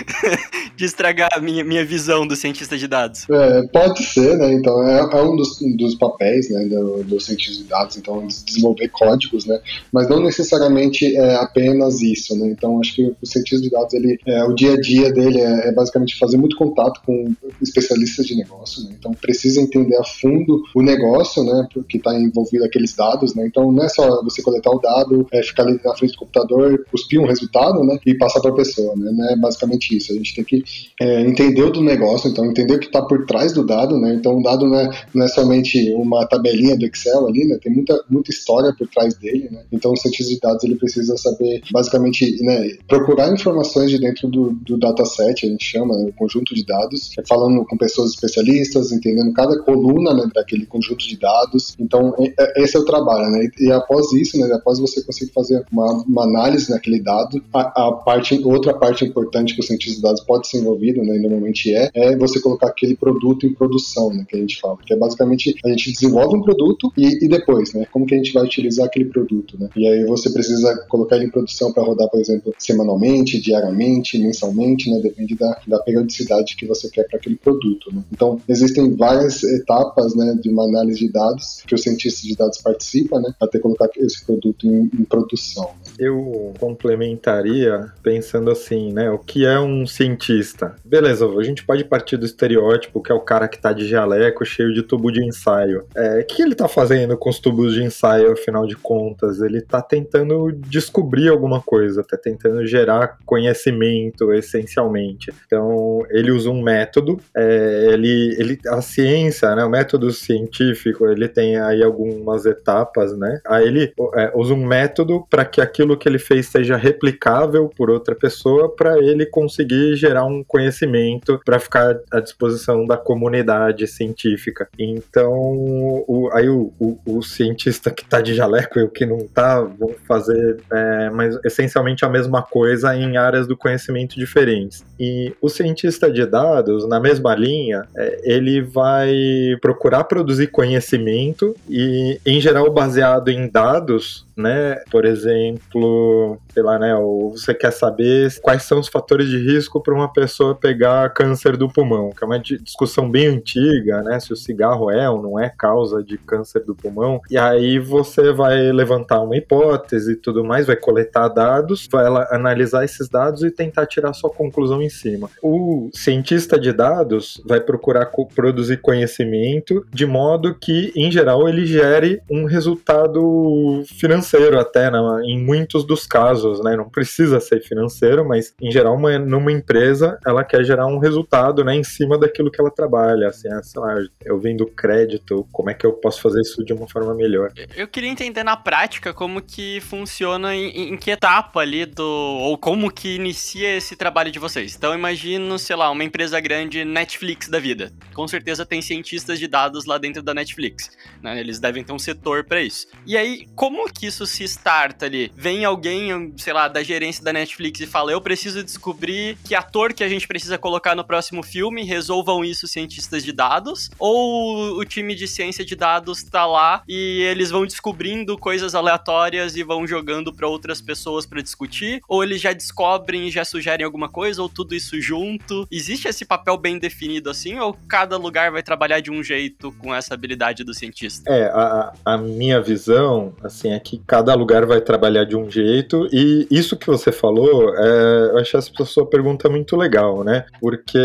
de 0.76 0.84
estragar 0.84 1.30
a 1.34 1.40
minha, 1.40 1.64
minha 1.64 1.84
visão 1.84 2.24
do 2.26 2.36
cientista 2.36 2.78
de 2.78 2.86
dados. 2.86 3.26
É, 3.28 3.62
pode 3.72 4.04
ser, 4.04 4.38
né? 4.38 4.51
Então 4.54 4.82
é, 4.86 5.00
é 5.00 5.22
um 5.22 5.36
dos, 5.36 5.58
dos, 5.76 5.94
papéis 5.94 6.50
né, 6.50 6.64
do, 6.66 7.04
do 7.04 7.20
cientista 7.20 7.62
de 7.62 7.68
dados, 7.68 7.96
então 7.96 8.26
desenvolver 8.26 8.88
códigos, 8.88 9.46
né? 9.46 9.60
Mas 9.92 10.08
não 10.08 10.20
necessariamente 10.20 11.16
é 11.16 11.36
apenas 11.36 12.00
isso, 12.00 12.36
né? 12.36 12.48
Então 12.48 12.80
acho 12.80 12.94
que 12.94 13.04
o 13.20 13.26
cientista 13.26 13.62
de 13.62 13.70
dados, 13.70 13.92
ele, 13.94 14.18
é, 14.26 14.44
o 14.44 14.54
dia 14.54 14.74
a 14.74 14.80
dia 14.80 15.12
dele 15.12 15.40
é, 15.40 15.68
é 15.68 15.72
basicamente 15.72 16.18
fazer 16.18 16.36
muito 16.36 16.56
contato 16.56 17.00
com 17.04 17.32
especialistas 17.60 18.26
de 18.26 18.36
negócio, 18.36 18.84
né? 18.84 18.94
Então 18.98 19.12
precisa 19.12 19.60
entender 19.60 19.96
a 19.96 20.04
fundo 20.04 20.62
o 20.74 20.82
negócio, 20.82 21.44
né? 21.44 21.68
Que 21.88 21.98
está 21.98 22.18
envolvido 22.18 22.64
aqueles 22.64 22.94
dados, 22.94 23.34
né? 23.34 23.46
Então 23.46 23.70
não 23.72 23.84
é 23.84 23.88
só 23.88 24.22
você 24.22 24.42
coletar 24.42 24.70
o 24.70 24.80
dado, 24.80 25.26
é, 25.32 25.42
ficar 25.42 25.64
ali 25.64 25.80
na 25.84 25.94
frente 25.94 26.12
do 26.12 26.18
computador, 26.18 26.84
cuspir 26.90 27.20
um 27.20 27.26
resultado, 27.26 27.82
né? 27.84 27.98
E 28.06 28.14
passar 28.14 28.40
para 28.40 28.50
a 28.50 28.54
pessoa, 28.54 28.94
né? 28.96 29.32
É 29.32 29.36
basicamente 29.36 29.96
isso. 29.96 30.12
A 30.12 30.16
gente 30.16 30.34
tem 30.34 30.44
que 30.44 30.64
é, 31.00 31.20
entender 31.22 31.62
o 31.62 31.70
do 31.70 31.82
negócio, 31.82 32.30
então 32.30 32.44
entender 32.44 32.74
o 32.74 32.78
que 32.78 32.86
está 32.86 33.02
por 33.02 33.26
trás 33.26 33.52
do 33.52 33.64
dado, 33.64 33.98
né? 33.98 34.14
Então 34.14 34.41
dado 34.42 34.66
não 34.66 34.78
é, 34.78 34.90
não 35.14 35.24
é 35.24 35.28
somente 35.28 35.92
uma 35.94 36.26
tabelinha 36.26 36.76
do 36.76 36.86
Excel 36.86 37.26
ali, 37.26 37.46
né? 37.46 37.58
Tem 37.62 37.72
muita, 37.72 38.02
muita 38.08 38.30
história 38.30 38.74
por 38.76 38.88
trás 38.88 39.14
dele, 39.14 39.48
né? 39.50 39.62
Então 39.72 39.92
o 39.92 39.96
cientista 39.96 40.32
de 40.32 40.40
dados 40.40 40.64
ele 40.64 40.76
precisa 40.76 41.16
saber 41.16 41.62
basicamente 41.70 42.42
né, 42.42 42.76
procurar 42.88 43.32
informações 43.32 43.90
de 43.90 43.98
dentro 43.98 44.28
do, 44.28 44.52
do 44.52 44.78
dataset, 44.78 45.46
a 45.46 45.48
gente 45.48 45.64
chama, 45.64 45.96
né, 45.96 46.04
o 46.08 46.12
conjunto 46.12 46.54
de 46.54 46.64
dados, 46.64 47.10
é 47.18 47.22
falando 47.26 47.64
com 47.64 47.76
pessoas 47.76 48.10
especialistas, 48.10 48.92
entendendo 48.92 49.32
cada 49.32 49.58
coluna 49.62 50.14
né, 50.14 50.28
daquele 50.34 50.66
conjunto 50.66 51.06
de 51.06 51.18
dados. 51.18 51.74
Então 51.78 52.14
é, 52.18 52.62
esse 52.62 52.76
é 52.76 52.80
o 52.80 52.84
trabalho, 52.84 53.30
né? 53.30 53.48
E, 53.58 53.66
e 53.66 53.72
após 53.72 54.12
isso, 54.12 54.38
né, 54.38 54.52
após 54.52 54.78
você 54.78 55.02
conseguir 55.02 55.32
fazer 55.32 55.64
uma, 55.72 56.02
uma 56.04 56.24
análise 56.24 56.70
naquele 56.70 57.00
dado, 57.00 57.42
a, 57.52 57.88
a, 57.88 57.92
parte, 57.92 58.40
outra 58.44 58.74
parte 58.74 59.04
importante 59.04 59.54
que 59.54 59.60
o 59.60 59.62
cientista 59.62 59.96
de 59.96 60.02
dados 60.02 60.22
pode 60.22 60.48
ser 60.48 60.58
envolvido, 60.58 61.02
né, 61.02 61.16
e 61.16 61.20
normalmente 61.20 61.74
é, 61.74 61.90
é 61.94 62.16
você 62.16 62.40
colocar 62.40 62.68
aquele 62.68 62.96
produto 62.96 63.46
em 63.46 63.54
produção, 63.54 64.10
né? 64.10 64.24
Que 64.32 64.38
a 64.38 64.40
gente 64.40 64.60
fala, 64.60 64.78
que 64.84 64.94
é 64.94 64.96
basicamente 64.96 65.54
a 65.62 65.68
gente 65.68 65.92
desenvolve 65.92 66.36
um 66.36 66.42
produto 66.42 66.90
e, 66.96 67.24
e 67.24 67.28
depois, 67.28 67.74
né, 67.74 67.86
como 67.92 68.06
que 68.06 68.14
a 68.14 68.16
gente 68.16 68.32
vai 68.32 68.44
utilizar 68.44 68.86
aquele 68.86 69.04
produto, 69.04 69.58
né? 69.60 69.68
E 69.76 69.86
aí 69.86 70.04
você 70.04 70.30
precisa 70.30 70.74
colocar 70.88 71.16
ele 71.16 71.26
em 71.26 71.30
produção 71.30 71.72
para 71.72 71.82
rodar, 71.82 72.08
por 72.08 72.18
exemplo, 72.18 72.54
semanalmente, 72.58 73.40
diariamente, 73.40 74.18
mensalmente, 74.18 74.90
né? 74.90 75.00
Depende 75.00 75.34
da, 75.36 75.58
da 75.66 75.78
periodicidade 75.80 76.56
que 76.56 76.66
você 76.66 76.88
quer 76.88 77.06
para 77.06 77.18
aquele 77.18 77.36
produto, 77.36 77.94
né? 77.94 78.02
Então, 78.10 78.40
existem 78.48 78.94
várias 78.96 79.42
etapas, 79.42 80.14
né, 80.14 80.38
de 80.40 80.48
uma 80.48 80.64
análise 80.64 80.98
de 81.00 81.12
dados 81.12 81.62
que 81.66 81.74
o 81.74 81.78
cientista 81.78 82.26
de 82.26 82.34
dados 82.34 82.58
participa, 82.58 83.20
né, 83.20 83.34
até 83.40 83.58
colocar 83.58 83.88
esse 83.96 84.24
produto 84.24 84.66
em, 84.66 84.90
em 84.98 85.04
produção. 85.04 85.70
Eu 85.98 86.52
complementaria 86.58 87.92
pensando 88.02 88.50
assim, 88.50 88.92
né, 88.92 89.10
o 89.10 89.18
que 89.18 89.44
é 89.44 89.58
um 89.60 89.86
cientista? 89.86 90.76
Beleza, 90.84 91.26
a 91.26 91.42
gente 91.42 91.64
pode 91.64 91.84
partir 91.84 92.16
do 92.16 92.24
estereótipo 92.24 93.02
que 93.02 93.12
é 93.12 93.14
o 93.14 93.20
cara 93.20 93.48
que 93.48 93.56
está 93.56 93.72
de 93.72 93.86
jaleco 93.86 94.21
cheio 94.44 94.72
de 94.72 94.82
tubo 94.82 95.10
de 95.10 95.24
ensaio. 95.24 95.84
É, 95.94 96.20
o 96.20 96.26
que 96.26 96.42
ele 96.42 96.54
tá 96.54 96.68
fazendo 96.68 97.16
com 97.16 97.30
os 97.30 97.38
tubos 97.38 97.74
de 97.74 97.82
ensaio, 97.82 98.32
afinal 98.32 98.66
de 98.66 98.76
contas? 98.76 99.40
Ele 99.40 99.60
tá 99.60 99.80
tentando 99.80 100.52
descobrir 100.52 101.28
alguma 101.28 101.60
coisa, 101.60 102.04
tá 102.04 102.16
tentando 102.16 102.64
gerar 102.66 103.18
conhecimento, 103.24 104.32
essencialmente. 104.32 105.32
Então, 105.46 106.04
ele 106.10 106.30
usa 106.30 106.50
um 106.50 106.62
método, 106.62 107.20
é, 107.34 107.88
ele, 107.92 108.36
ele, 108.38 108.58
a 108.68 108.80
ciência, 108.80 109.54
né, 109.54 109.64
o 109.64 109.70
método 109.70 110.10
científico, 110.12 111.06
ele 111.06 111.28
tem 111.28 111.58
aí 111.58 111.82
algumas 111.82 112.46
etapas, 112.46 113.16
né? 113.16 113.40
Aí 113.46 113.66
ele 113.66 113.92
é, 114.14 114.32
usa 114.34 114.54
um 114.54 114.64
método 114.64 115.26
para 115.28 115.44
que 115.44 115.60
aquilo 115.60 115.96
que 115.96 116.08
ele 116.08 116.18
fez 116.18 116.46
seja 116.46 116.76
replicável 116.76 117.68
por 117.68 117.90
outra 117.90 118.14
pessoa, 118.14 118.74
para 118.74 118.98
ele 118.98 119.26
conseguir 119.26 119.96
gerar 119.96 120.24
um 120.24 120.44
conhecimento 120.44 121.40
para 121.44 121.58
ficar 121.58 121.98
à 122.10 122.20
disposição 122.20 122.86
da 122.86 122.96
comunidade 122.96 123.86
científica 123.86 124.11
científica. 124.12 124.68
Então, 124.78 125.32
o, 125.32 126.30
aí 126.32 126.48
o, 126.48 126.72
o, 126.78 126.98
o, 127.06 127.22
cientista 127.22 127.90
que 127.90 128.02
está 128.02 128.20
de 128.20 128.34
jaleco 128.34 128.78
e 128.78 128.82
o 128.82 128.88
que 128.88 129.06
não 129.06 129.18
está 129.18 129.60
vão 129.60 129.94
fazer 130.06 130.58
é, 130.70 131.10
mas 131.10 131.38
essencialmente 131.44 132.04
a 132.04 132.08
mesma 132.08 132.42
coisa 132.42 132.94
em 132.94 133.16
áreas 133.16 133.46
do 133.46 133.56
conhecimento 133.56 134.16
diferentes. 134.16 134.84
E 134.98 135.34
o 135.40 135.48
cientista 135.48 136.10
de 136.10 136.24
dados, 136.26 136.88
na 136.88 137.00
mesma 137.00 137.34
linha, 137.34 137.86
é, 137.96 138.20
ele 138.24 138.60
vai 138.60 139.12
procurar 139.60 140.04
produzir 140.04 140.48
conhecimento 140.48 141.56
e, 141.68 142.20
em 142.24 142.40
geral, 142.40 142.70
baseado 142.72 143.28
em 143.28 143.48
dados 143.48 144.26
né? 144.36 144.76
Por 144.90 145.04
exemplo, 145.04 146.38
sei 146.52 146.62
lá, 146.62 146.78
né? 146.78 146.94
Você 147.32 147.54
quer 147.54 147.70
saber 147.70 148.32
quais 148.40 148.62
são 148.62 148.80
os 148.80 148.88
fatores 148.88 149.28
de 149.28 149.38
risco 149.38 149.80
para 149.80 149.94
uma 149.94 150.12
pessoa 150.12 150.54
pegar 150.54 151.10
câncer 151.10 151.56
do 151.56 151.68
pulmão, 151.68 152.10
que 152.10 152.24
é 152.24 152.26
uma 152.26 152.38
discussão 152.38 153.10
bem 153.10 153.26
antiga, 153.26 153.91
né? 154.00 154.20
Se 154.20 154.32
o 154.32 154.36
cigarro 154.36 154.90
é 154.90 155.10
ou 155.10 155.20
não 155.20 155.38
é 155.38 155.50
causa 155.50 156.02
de 156.02 156.16
câncer 156.16 156.60
do 156.60 156.74
pulmão. 156.74 157.20
E 157.30 157.36
aí 157.36 157.78
você 157.78 158.32
vai 158.32 158.72
levantar 158.72 159.20
uma 159.20 159.36
hipótese 159.36 160.12
e 160.12 160.16
tudo 160.16 160.44
mais, 160.44 160.66
vai 160.66 160.76
coletar 160.76 161.28
dados, 161.28 161.88
vai 161.90 162.06
analisar 162.30 162.84
esses 162.84 163.08
dados 163.08 163.42
e 163.42 163.50
tentar 163.50 163.86
tirar 163.86 164.12
sua 164.12 164.30
conclusão 164.30 164.80
em 164.80 164.88
cima. 164.88 165.28
O 165.42 165.90
cientista 165.92 166.58
de 166.58 166.72
dados 166.72 167.42
vai 167.46 167.60
procurar 167.60 168.10
produzir 168.34 168.78
conhecimento 168.78 169.84
de 169.92 170.06
modo 170.06 170.54
que, 170.54 170.92
em 170.94 171.10
geral, 171.10 171.48
ele 171.48 171.66
gere 171.66 172.20
um 172.30 172.44
resultado 172.44 173.82
financeiro 173.86 174.58
até, 174.58 174.90
né, 174.90 174.98
em 175.24 175.42
muitos 175.42 175.84
dos 175.84 176.06
casos, 176.06 176.62
né? 176.62 176.76
Não 176.76 176.88
precisa 176.88 177.40
ser 177.40 177.60
financeiro, 177.60 178.26
mas 178.26 178.54
em 178.60 178.70
geral, 178.70 178.94
uma, 178.94 179.18
numa 179.18 179.52
empresa, 179.52 180.18
ela 180.26 180.44
quer 180.44 180.64
gerar 180.64 180.86
um 180.86 180.98
resultado, 180.98 181.64
né, 181.64 181.74
em 181.74 181.84
cima 181.84 182.18
daquilo 182.18 182.50
que 182.50 182.60
ela 182.60 182.70
trabalha, 182.70 183.28
assim, 183.28 183.48
sei 183.62 183.81
lá, 183.82 183.94
eu 184.24 184.38
vendo 184.38 184.66
crédito, 184.66 185.46
como 185.52 185.70
é 185.70 185.74
que 185.74 185.84
eu 185.84 185.92
posso 185.92 186.20
fazer 186.20 186.40
isso 186.40 186.64
de 186.64 186.72
uma 186.72 186.88
forma 186.88 187.14
melhor? 187.14 187.52
Eu 187.76 187.88
queria 187.88 188.08
entender 188.08 188.42
na 188.42 188.56
prática 188.56 189.12
como 189.12 189.42
que 189.42 189.80
funciona, 189.80 190.54
em, 190.54 190.92
em 190.92 190.96
que 190.96 191.10
etapa 191.10 191.60
ali 191.60 191.84
do, 191.86 192.04
ou 192.04 192.56
como 192.56 192.90
que 192.90 193.16
inicia 193.16 193.76
esse 193.76 193.96
trabalho 193.96 194.30
de 194.30 194.38
vocês. 194.38 194.74
Então, 194.76 194.94
imagino, 194.94 195.58
sei 195.58 195.76
lá, 195.76 195.90
uma 195.90 196.04
empresa 196.04 196.40
grande, 196.40 196.84
Netflix 196.84 197.48
da 197.48 197.58
vida. 197.58 197.92
Com 198.14 198.26
certeza 198.28 198.64
tem 198.64 198.80
cientistas 198.80 199.38
de 199.38 199.46
dados 199.46 199.84
lá 199.84 199.98
dentro 199.98 200.22
da 200.22 200.34
Netflix, 200.34 200.90
né? 201.22 201.38
Eles 201.40 201.58
devem 201.58 201.82
ter 201.84 201.92
um 201.92 201.98
setor 201.98 202.44
para 202.44 202.62
isso. 202.62 202.86
E 203.06 203.16
aí, 203.16 203.46
como 203.54 203.90
que 203.92 204.06
isso 204.06 204.26
se 204.26 204.44
starta 204.44 205.06
ali? 205.06 205.32
Vem 205.34 205.64
alguém, 205.64 206.32
sei 206.36 206.52
lá, 206.52 206.68
da 206.68 206.82
gerência 206.82 207.22
da 207.24 207.32
Netflix 207.32 207.80
e 207.80 207.86
fala: 207.86 208.12
Eu 208.12 208.20
preciso 208.20 208.62
descobrir 208.62 209.36
que 209.44 209.54
ator 209.54 209.92
que 209.92 210.04
a 210.04 210.08
gente 210.08 210.28
precisa 210.28 210.58
colocar 210.58 210.94
no 210.94 211.04
próximo 211.04 211.42
filme, 211.42 211.84
resolvam 211.84 212.44
isso 212.44 212.66
cientistas 212.66 213.24
de 213.24 213.32
dados? 213.32 213.71
Ou 213.98 214.78
o 214.78 214.84
time 214.84 215.14
de 215.14 215.26
ciência 215.26 215.64
de 215.64 215.74
dados 215.74 216.22
tá 216.22 216.46
lá 216.46 216.82
e 216.88 217.22
eles 217.22 217.50
vão 217.50 217.66
descobrindo 217.66 218.36
coisas 218.38 218.74
aleatórias 218.74 219.56
e 219.56 219.62
vão 219.62 219.86
jogando 219.86 220.32
para 220.32 220.48
outras 220.48 220.80
pessoas 220.80 221.26
para 221.26 221.42
discutir? 221.42 222.00
Ou 222.08 222.22
eles 222.22 222.40
já 222.40 222.52
descobrem 222.52 223.28
e 223.28 223.30
já 223.30 223.44
sugerem 223.44 223.84
alguma 223.84 224.08
coisa? 224.08 224.42
Ou 224.42 224.48
tudo 224.48 224.74
isso 224.74 225.00
junto? 225.00 225.66
Existe 225.70 226.08
esse 226.08 226.24
papel 226.24 226.56
bem 226.56 226.78
definido 226.78 227.30
assim? 227.30 227.58
Ou 227.58 227.76
cada 227.88 228.16
lugar 228.16 228.50
vai 228.50 228.62
trabalhar 228.62 229.00
de 229.00 229.10
um 229.10 229.22
jeito 229.22 229.72
com 229.78 229.94
essa 229.94 230.14
habilidade 230.14 230.64
do 230.64 230.74
cientista? 230.74 231.30
É, 231.30 231.44
a, 231.46 231.92
a 232.04 232.18
minha 232.18 232.60
visão, 232.60 233.34
assim, 233.42 233.72
é 233.72 233.80
que 233.80 233.98
cada 234.06 234.34
lugar 234.34 234.66
vai 234.66 234.80
trabalhar 234.80 235.24
de 235.24 235.36
um 235.36 235.50
jeito, 235.50 236.08
e 236.12 236.46
isso 236.50 236.76
que 236.76 236.86
você 236.86 237.12
falou, 237.12 237.74
é, 237.76 238.30
eu 238.32 238.38
achei 238.38 238.58
essa 238.58 238.84
sua 238.84 239.06
pergunta 239.06 239.48
muito 239.48 239.76
legal, 239.76 240.24
né? 240.24 240.44
Porque 240.60 240.98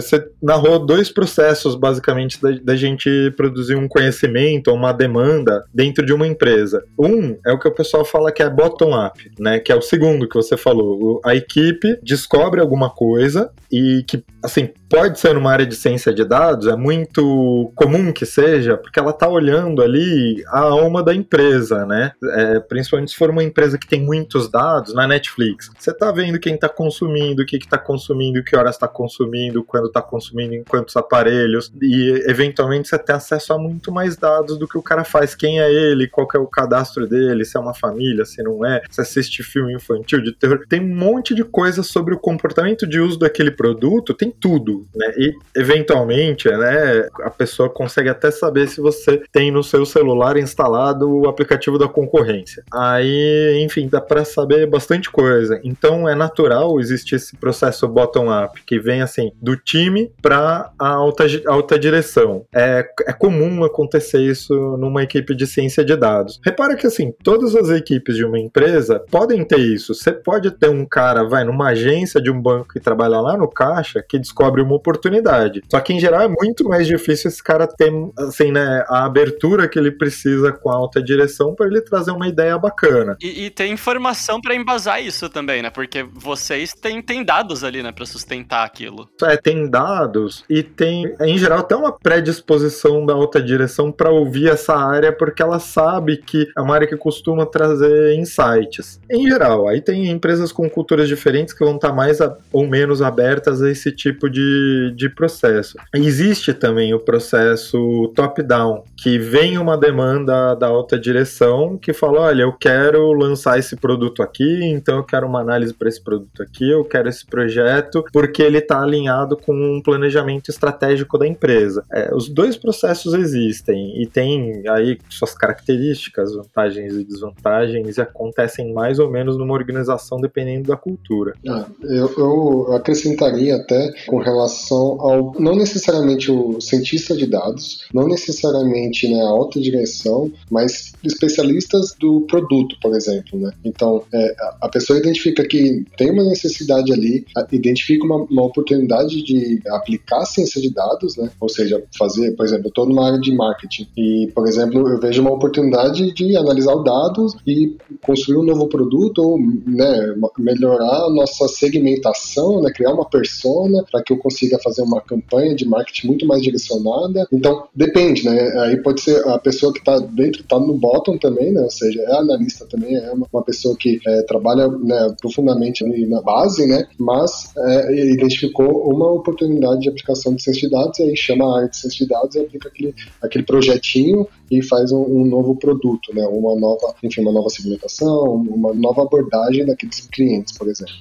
você 0.00 0.28
narrou 0.42 0.78
dois 0.78 1.10
processos, 1.10 1.74
basicamente, 1.74 2.05
da, 2.40 2.50
da 2.62 2.76
gente 2.76 3.32
produzir 3.36 3.76
um 3.76 3.88
conhecimento, 3.88 4.72
uma 4.72 4.92
demanda 4.92 5.64
dentro 5.72 6.04
de 6.04 6.12
uma 6.12 6.26
empresa. 6.26 6.84
Um 6.98 7.36
é 7.44 7.52
o 7.52 7.58
que 7.58 7.68
o 7.68 7.74
pessoal 7.74 8.04
fala 8.04 8.32
que 8.32 8.42
é 8.42 8.50
bottom-up, 8.50 9.30
né? 9.38 9.58
Que 9.58 9.72
é 9.72 9.76
o 9.76 9.82
segundo 9.82 10.28
que 10.28 10.34
você 10.34 10.56
falou. 10.56 11.20
A 11.24 11.34
equipe 11.34 11.98
descobre 12.02 12.60
alguma 12.60 12.90
coisa 12.90 13.50
e 13.70 14.04
que, 14.06 14.22
assim, 14.42 14.70
pode 14.88 15.18
ser 15.18 15.34
numa 15.34 15.50
área 15.50 15.66
de 15.66 15.74
ciência 15.74 16.12
de 16.12 16.24
dados, 16.24 16.66
é 16.66 16.76
muito 16.76 17.72
comum 17.74 18.12
que 18.12 18.24
seja, 18.24 18.76
porque 18.76 18.98
ela 18.98 19.10
está 19.10 19.28
olhando 19.28 19.82
ali 19.82 20.42
a 20.48 20.60
alma 20.60 21.02
da 21.02 21.14
empresa, 21.14 21.84
né? 21.84 22.12
É, 22.32 22.60
principalmente 22.60 23.10
se 23.10 23.16
for 23.16 23.30
uma 23.30 23.42
empresa 23.42 23.78
que 23.78 23.86
tem 23.86 24.00
muitos 24.00 24.48
dados, 24.50 24.94
na 24.94 25.06
Netflix. 25.06 25.70
Você 25.78 25.90
está 25.90 26.10
vendo 26.12 26.38
quem 26.38 26.54
está 26.54 26.68
consumindo, 26.68 27.42
o 27.42 27.46
que 27.46 27.56
está 27.56 27.78
consumindo, 27.78 28.42
que 28.42 28.56
horas 28.56 28.76
está 28.76 28.88
consumindo, 28.88 29.64
quando 29.64 29.86
está 29.86 30.02
consumindo, 30.02 30.54
em 30.54 30.64
quantos 30.64 30.96
aparelhos, 30.96 31.72
e 31.80 31.95
eventualmente 32.26 32.88
você 32.88 32.98
tem 32.98 33.14
acesso 33.14 33.52
a 33.52 33.58
muito 33.58 33.92
mais 33.92 34.16
dados 34.16 34.58
do 34.58 34.68
que 34.68 34.78
o 34.78 34.82
cara 34.82 35.04
faz, 35.04 35.34
quem 35.34 35.60
é 35.60 35.72
ele, 35.72 36.08
qual 36.08 36.28
é 36.34 36.38
o 36.38 36.46
cadastro 36.46 37.06
dele, 37.06 37.44
se 37.44 37.56
é 37.56 37.60
uma 37.60 37.74
família, 37.74 38.24
se 38.24 38.42
não 38.42 38.64
é, 38.64 38.82
se 38.90 39.00
assiste 39.00 39.42
filme 39.42 39.74
infantil 39.74 40.22
de 40.22 40.32
terror. 40.32 40.64
Tem 40.68 40.80
um 40.80 40.94
monte 40.94 41.34
de 41.34 41.44
coisas 41.44 41.86
sobre 41.86 42.14
o 42.14 42.18
comportamento 42.18 42.86
de 42.86 43.00
uso 43.00 43.18
daquele 43.18 43.50
produto, 43.50 44.14
tem 44.14 44.30
tudo 44.30 44.86
né? 44.94 45.12
E 45.16 45.34
eventualmente, 45.54 46.48
né, 46.48 47.08
a 47.22 47.30
pessoa 47.30 47.68
consegue 47.68 48.08
até 48.08 48.30
saber 48.30 48.68
se 48.68 48.80
você 48.80 49.22
tem 49.32 49.50
no 49.50 49.62
seu 49.62 49.84
celular 49.84 50.36
instalado 50.36 51.08
o 51.08 51.28
aplicativo 51.28 51.78
da 51.78 51.88
concorrência. 51.88 52.62
Aí, 52.72 53.60
enfim, 53.62 53.88
dá 53.88 54.00
para 54.00 54.24
saber 54.24 54.66
bastante 54.66 55.10
coisa. 55.10 55.60
Então 55.62 56.08
é 56.08 56.14
natural 56.14 56.80
existir 56.80 57.16
esse 57.16 57.36
processo 57.36 57.86
bottom-up 57.86 58.62
que 58.64 58.78
vem 58.78 59.02
assim 59.02 59.30
do 59.40 59.56
time 59.56 60.10
para 60.20 60.70
a 60.78 60.88
alta, 60.88 61.24
alta 61.46 61.78
direção. 61.86 62.44
É, 62.54 62.84
é 63.06 63.12
comum 63.12 63.64
acontecer 63.64 64.20
isso 64.20 64.54
numa 64.76 65.02
equipe 65.02 65.34
de 65.34 65.46
ciência 65.46 65.84
de 65.84 65.96
dados. 65.96 66.40
Repara 66.44 66.76
que 66.76 66.86
assim, 66.86 67.12
todas 67.22 67.54
as 67.54 67.70
equipes 67.70 68.16
de 68.16 68.24
uma 68.24 68.38
empresa 68.38 69.04
podem 69.10 69.44
ter 69.44 69.58
isso. 69.58 69.94
Você 69.94 70.12
pode 70.12 70.50
ter 70.50 70.68
um 70.68 70.84
cara, 70.84 71.24
vai 71.24 71.44
numa 71.44 71.68
agência 71.68 72.20
de 72.20 72.30
um 72.30 72.40
banco 72.40 72.72
que 72.72 72.80
trabalha 72.80 73.20
lá 73.20 73.36
no 73.36 73.48
caixa 73.48 74.04
que 74.06 74.18
descobre 74.18 74.62
uma 74.62 74.74
oportunidade. 74.74 75.62
Só 75.70 75.80
que 75.80 75.92
em 75.92 76.00
geral 76.00 76.22
é 76.22 76.28
muito 76.28 76.64
mais 76.68 76.86
difícil 76.86 77.28
esse 77.28 77.42
cara 77.42 77.66
ter, 77.66 77.92
assim, 78.18 78.50
né, 78.50 78.84
a 78.88 79.04
abertura 79.04 79.68
que 79.68 79.78
ele 79.78 79.92
precisa 79.92 80.52
com 80.52 80.70
a 80.70 80.74
alta 80.74 81.02
direção 81.02 81.54
para 81.54 81.66
ele 81.66 81.80
trazer 81.80 82.10
uma 82.10 82.28
ideia 82.28 82.58
bacana. 82.58 83.16
E, 83.20 83.46
e 83.46 83.50
tem 83.50 83.72
informação 83.72 84.40
para 84.40 84.54
embasar 84.54 85.02
isso 85.02 85.28
também, 85.28 85.62
né? 85.62 85.70
Porque 85.70 86.02
vocês 86.14 86.72
têm, 86.72 87.00
têm 87.02 87.24
dados 87.24 87.62
ali, 87.62 87.82
né, 87.82 87.92
para 87.92 88.06
sustentar 88.06 88.64
aquilo. 88.64 89.08
É, 89.22 89.36
tem 89.36 89.68
dados 89.68 90.44
e 90.48 90.62
tem, 90.62 91.14
em 91.20 91.38
geral, 91.38 91.60
até 91.60 91.75
uma 91.76 91.92
predisposição 91.92 93.04
da 93.04 93.14
alta 93.14 93.40
direção 93.42 93.92
para 93.92 94.10
ouvir 94.10 94.48
essa 94.48 94.74
área, 94.74 95.12
porque 95.12 95.42
ela 95.42 95.58
sabe 95.58 96.16
que 96.16 96.48
é 96.56 96.60
uma 96.60 96.74
área 96.74 96.86
que 96.86 96.96
costuma 96.96 97.46
trazer 97.46 98.14
insights. 98.14 99.00
Em 99.10 99.28
geral, 99.28 99.68
aí 99.68 99.80
tem 99.80 100.10
empresas 100.10 100.52
com 100.52 100.68
culturas 100.68 101.08
diferentes 101.08 101.54
que 101.54 101.64
vão 101.64 101.76
estar 101.76 101.92
mais 101.92 102.20
a, 102.20 102.36
ou 102.52 102.66
menos 102.66 103.02
abertas 103.02 103.62
a 103.62 103.70
esse 103.70 103.92
tipo 103.92 104.28
de 104.28 104.46
de, 104.94 105.08
processo. 105.08 105.78
Existe 105.94 106.52
também 106.52 106.94
o 106.94 107.00
processo 107.00 108.12
top-down, 108.14 108.84
que 108.96 109.18
vem 109.18 109.58
uma 109.58 109.76
demanda 109.76 110.54
da 110.54 110.66
alta 110.66 110.98
direção 110.98 111.78
que 111.78 111.92
fala: 111.92 112.22
olha, 112.22 112.42
eu 112.42 112.52
quero 112.52 113.12
lançar 113.12 113.58
esse 113.58 113.76
produto 113.76 114.22
aqui, 114.22 114.64
então 114.64 114.98
eu 114.98 115.04
quero 115.04 115.26
uma 115.26 115.40
análise 115.40 115.72
para 115.72 115.88
esse 115.88 116.02
produto 116.02 116.42
aqui, 116.42 116.70
eu 116.70 116.84
quero 116.84 117.08
esse 117.08 117.24
projeto, 117.26 118.04
porque 118.12 118.42
ele 118.42 118.58
está 118.58 118.82
alinhado 118.82 119.36
com 119.36 119.54
um 119.54 119.80
planejamento 119.82 120.50
estratégico 120.50 121.18
da 121.18 121.26
empresa. 121.26 121.65
É, 121.92 122.14
os 122.14 122.28
dois 122.28 122.56
processos 122.56 123.14
existem 123.14 124.00
e 124.00 124.06
tem 124.06 124.62
aí 124.68 124.98
suas 125.08 125.34
características, 125.34 126.34
vantagens 126.34 126.94
e 126.94 127.04
desvantagens, 127.04 127.96
e 127.96 128.00
acontecem 128.00 128.72
mais 128.72 128.98
ou 128.98 129.10
menos 129.10 129.36
numa 129.36 129.54
organização 129.54 130.20
dependendo 130.20 130.68
da 130.68 130.76
cultura. 130.76 131.34
Ah, 131.48 131.66
eu, 131.82 132.12
eu 132.16 132.74
acrescentaria 132.74 133.56
até 133.56 133.92
com 134.06 134.18
relação 134.18 135.00
ao 135.00 135.34
não 135.38 135.56
necessariamente 135.56 136.30
o 136.30 136.60
cientista 136.60 137.16
de 137.16 137.26
dados, 137.26 137.86
não 137.92 138.08
necessariamente 138.08 139.08
né, 139.08 139.20
a 139.20 139.28
alta 139.28 139.60
direção, 139.60 140.30
mas 140.50 140.92
especialistas 141.04 141.94
do 141.98 142.22
produto, 142.22 142.76
por 142.80 142.94
exemplo. 142.94 143.38
Né? 143.38 143.50
Então, 143.64 144.02
é, 144.12 144.34
a 144.60 144.68
pessoa 144.68 144.98
identifica 144.98 145.46
que 145.46 145.84
tem 145.96 146.10
uma 146.10 146.24
necessidade 146.24 146.92
ali, 146.92 147.24
identifica 147.52 148.04
uma, 148.04 148.16
uma 148.24 148.44
oportunidade 148.44 149.22
de 149.22 149.60
aplicar 149.68 150.24
ciência 150.24 150.60
de 150.60 150.72
dados, 150.72 151.16
né? 151.16 151.30
Ou 151.46 151.48
seja, 151.48 151.82
fazer, 151.96 152.32
por 152.32 152.44
exemplo, 152.44 152.68
estou 152.68 152.86
numa 152.86 153.06
área 153.06 153.20
de 153.20 153.34
marketing 153.34 153.86
e, 153.96 154.30
por 154.34 154.46
exemplo, 154.48 154.88
eu 154.88 154.98
vejo 154.98 155.22
uma 155.22 155.32
oportunidade 155.32 156.12
de 156.12 156.36
analisar 156.36 156.74
os 156.74 156.84
dados 156.84 157.36
e 157.46 157.76
construir 158.04 158.38
um 158.38 158.42
novo 158.42 158.68
produto 158.68 159.18
ou 159.18 159.38
né, 159.38 160.14
melhorar 160.38 161.04
a 161.04 161.10
nossa 161.10 161.46
segmentação, 161.46 162.60
né, 162.60 162.70
criar 162.74 162.92
uma 162.92 163.08
persona 163.08 163.84
para 163.90 164.02
que 164.02 164.12
eu 164.12 164.18
consiga 164.18 164.58
fazer 164.58 164.82
uma 164.82 165.00
campanha 165.00 165.54
de 165.54 165.66
marketing 165.66 166.08
muito 166.08 166.26
mais 166.26 166.42
direcionada. 166.42 167.26
Então, 167.32 167.68
depende, 167.74 168.24
né? 168.24 168.36
Aí 168.62 168.76
pode 168.82 169.00
ser 169.00 169.24
a 169.28 169.38
pessoa 169.38 169.72
que 169.72 169.78
está 169.78 169.98
dentro, 169.98 170.42
está 170.42 170.58
no 170.58 170.74
bottom 170.74 171.16
também, 171.16 171.52
né? 171.52 171.62
Ou 171.62 171.70
seja, 171.70 172.00
é 172.02 172.16
analista 172.16 172.66
também, 172.66 172.96
é 172.96 173.12
uma, 173.12 173.42
pessoa 173.42 173.76
que 173.78 174.00
é, 174.04 174.22
trabalha 174.22 174.66
né, 174.68 175.14
profundamente 175.20 175.84
na 176.08 176.20
base, 176.20 176.66
né? 176.66 176.86
Mas 176.98 177.52
é, 177.56 178.12
identificou 178.12 178.90
uma 178.92 179.12
oportunidade 179.12 179.82
de 179.82 179.88
aplicação 179.88 180.34
de 180.34 180.42
ciência 180.42 180.68
de 180.68 180.74
dados 180.74 180.98
e 180.98 181.02
aí 181.04 181.16
chama 181.16 181.35
chama 181.36 181.64
a 181.64 181.72
ciência 181.72 182.04
de 182.04 182.06
dados 182.06 182.34
e 182.34 182.40
aplica 182.40 182.68
aquele, 182.68 182.94
aquele 183.22 183.44
projetinho 183.44 184.26
e 184.50 184.62
faz 184.62 184.92
um, 184.92 185.02
um, 185.02 185.24
novo 185.24 185.56
produto, 185.56 186.14
né? 186.14 186.26
Uma 186.26 186.58
nova, 186.58 186.94
enfim, 187.02 187.20
uma 187.20 187.32
nova 187.32 187.48
segmentação, 187.48 188.34
uma 188.34 188.72
nova 188.72 189.02
abordagem 189.02 189.64
daqueles 189.66 190.00
clientes, 190.06 190.56
por 190.56 190.68
exemplo. 190.68 190.94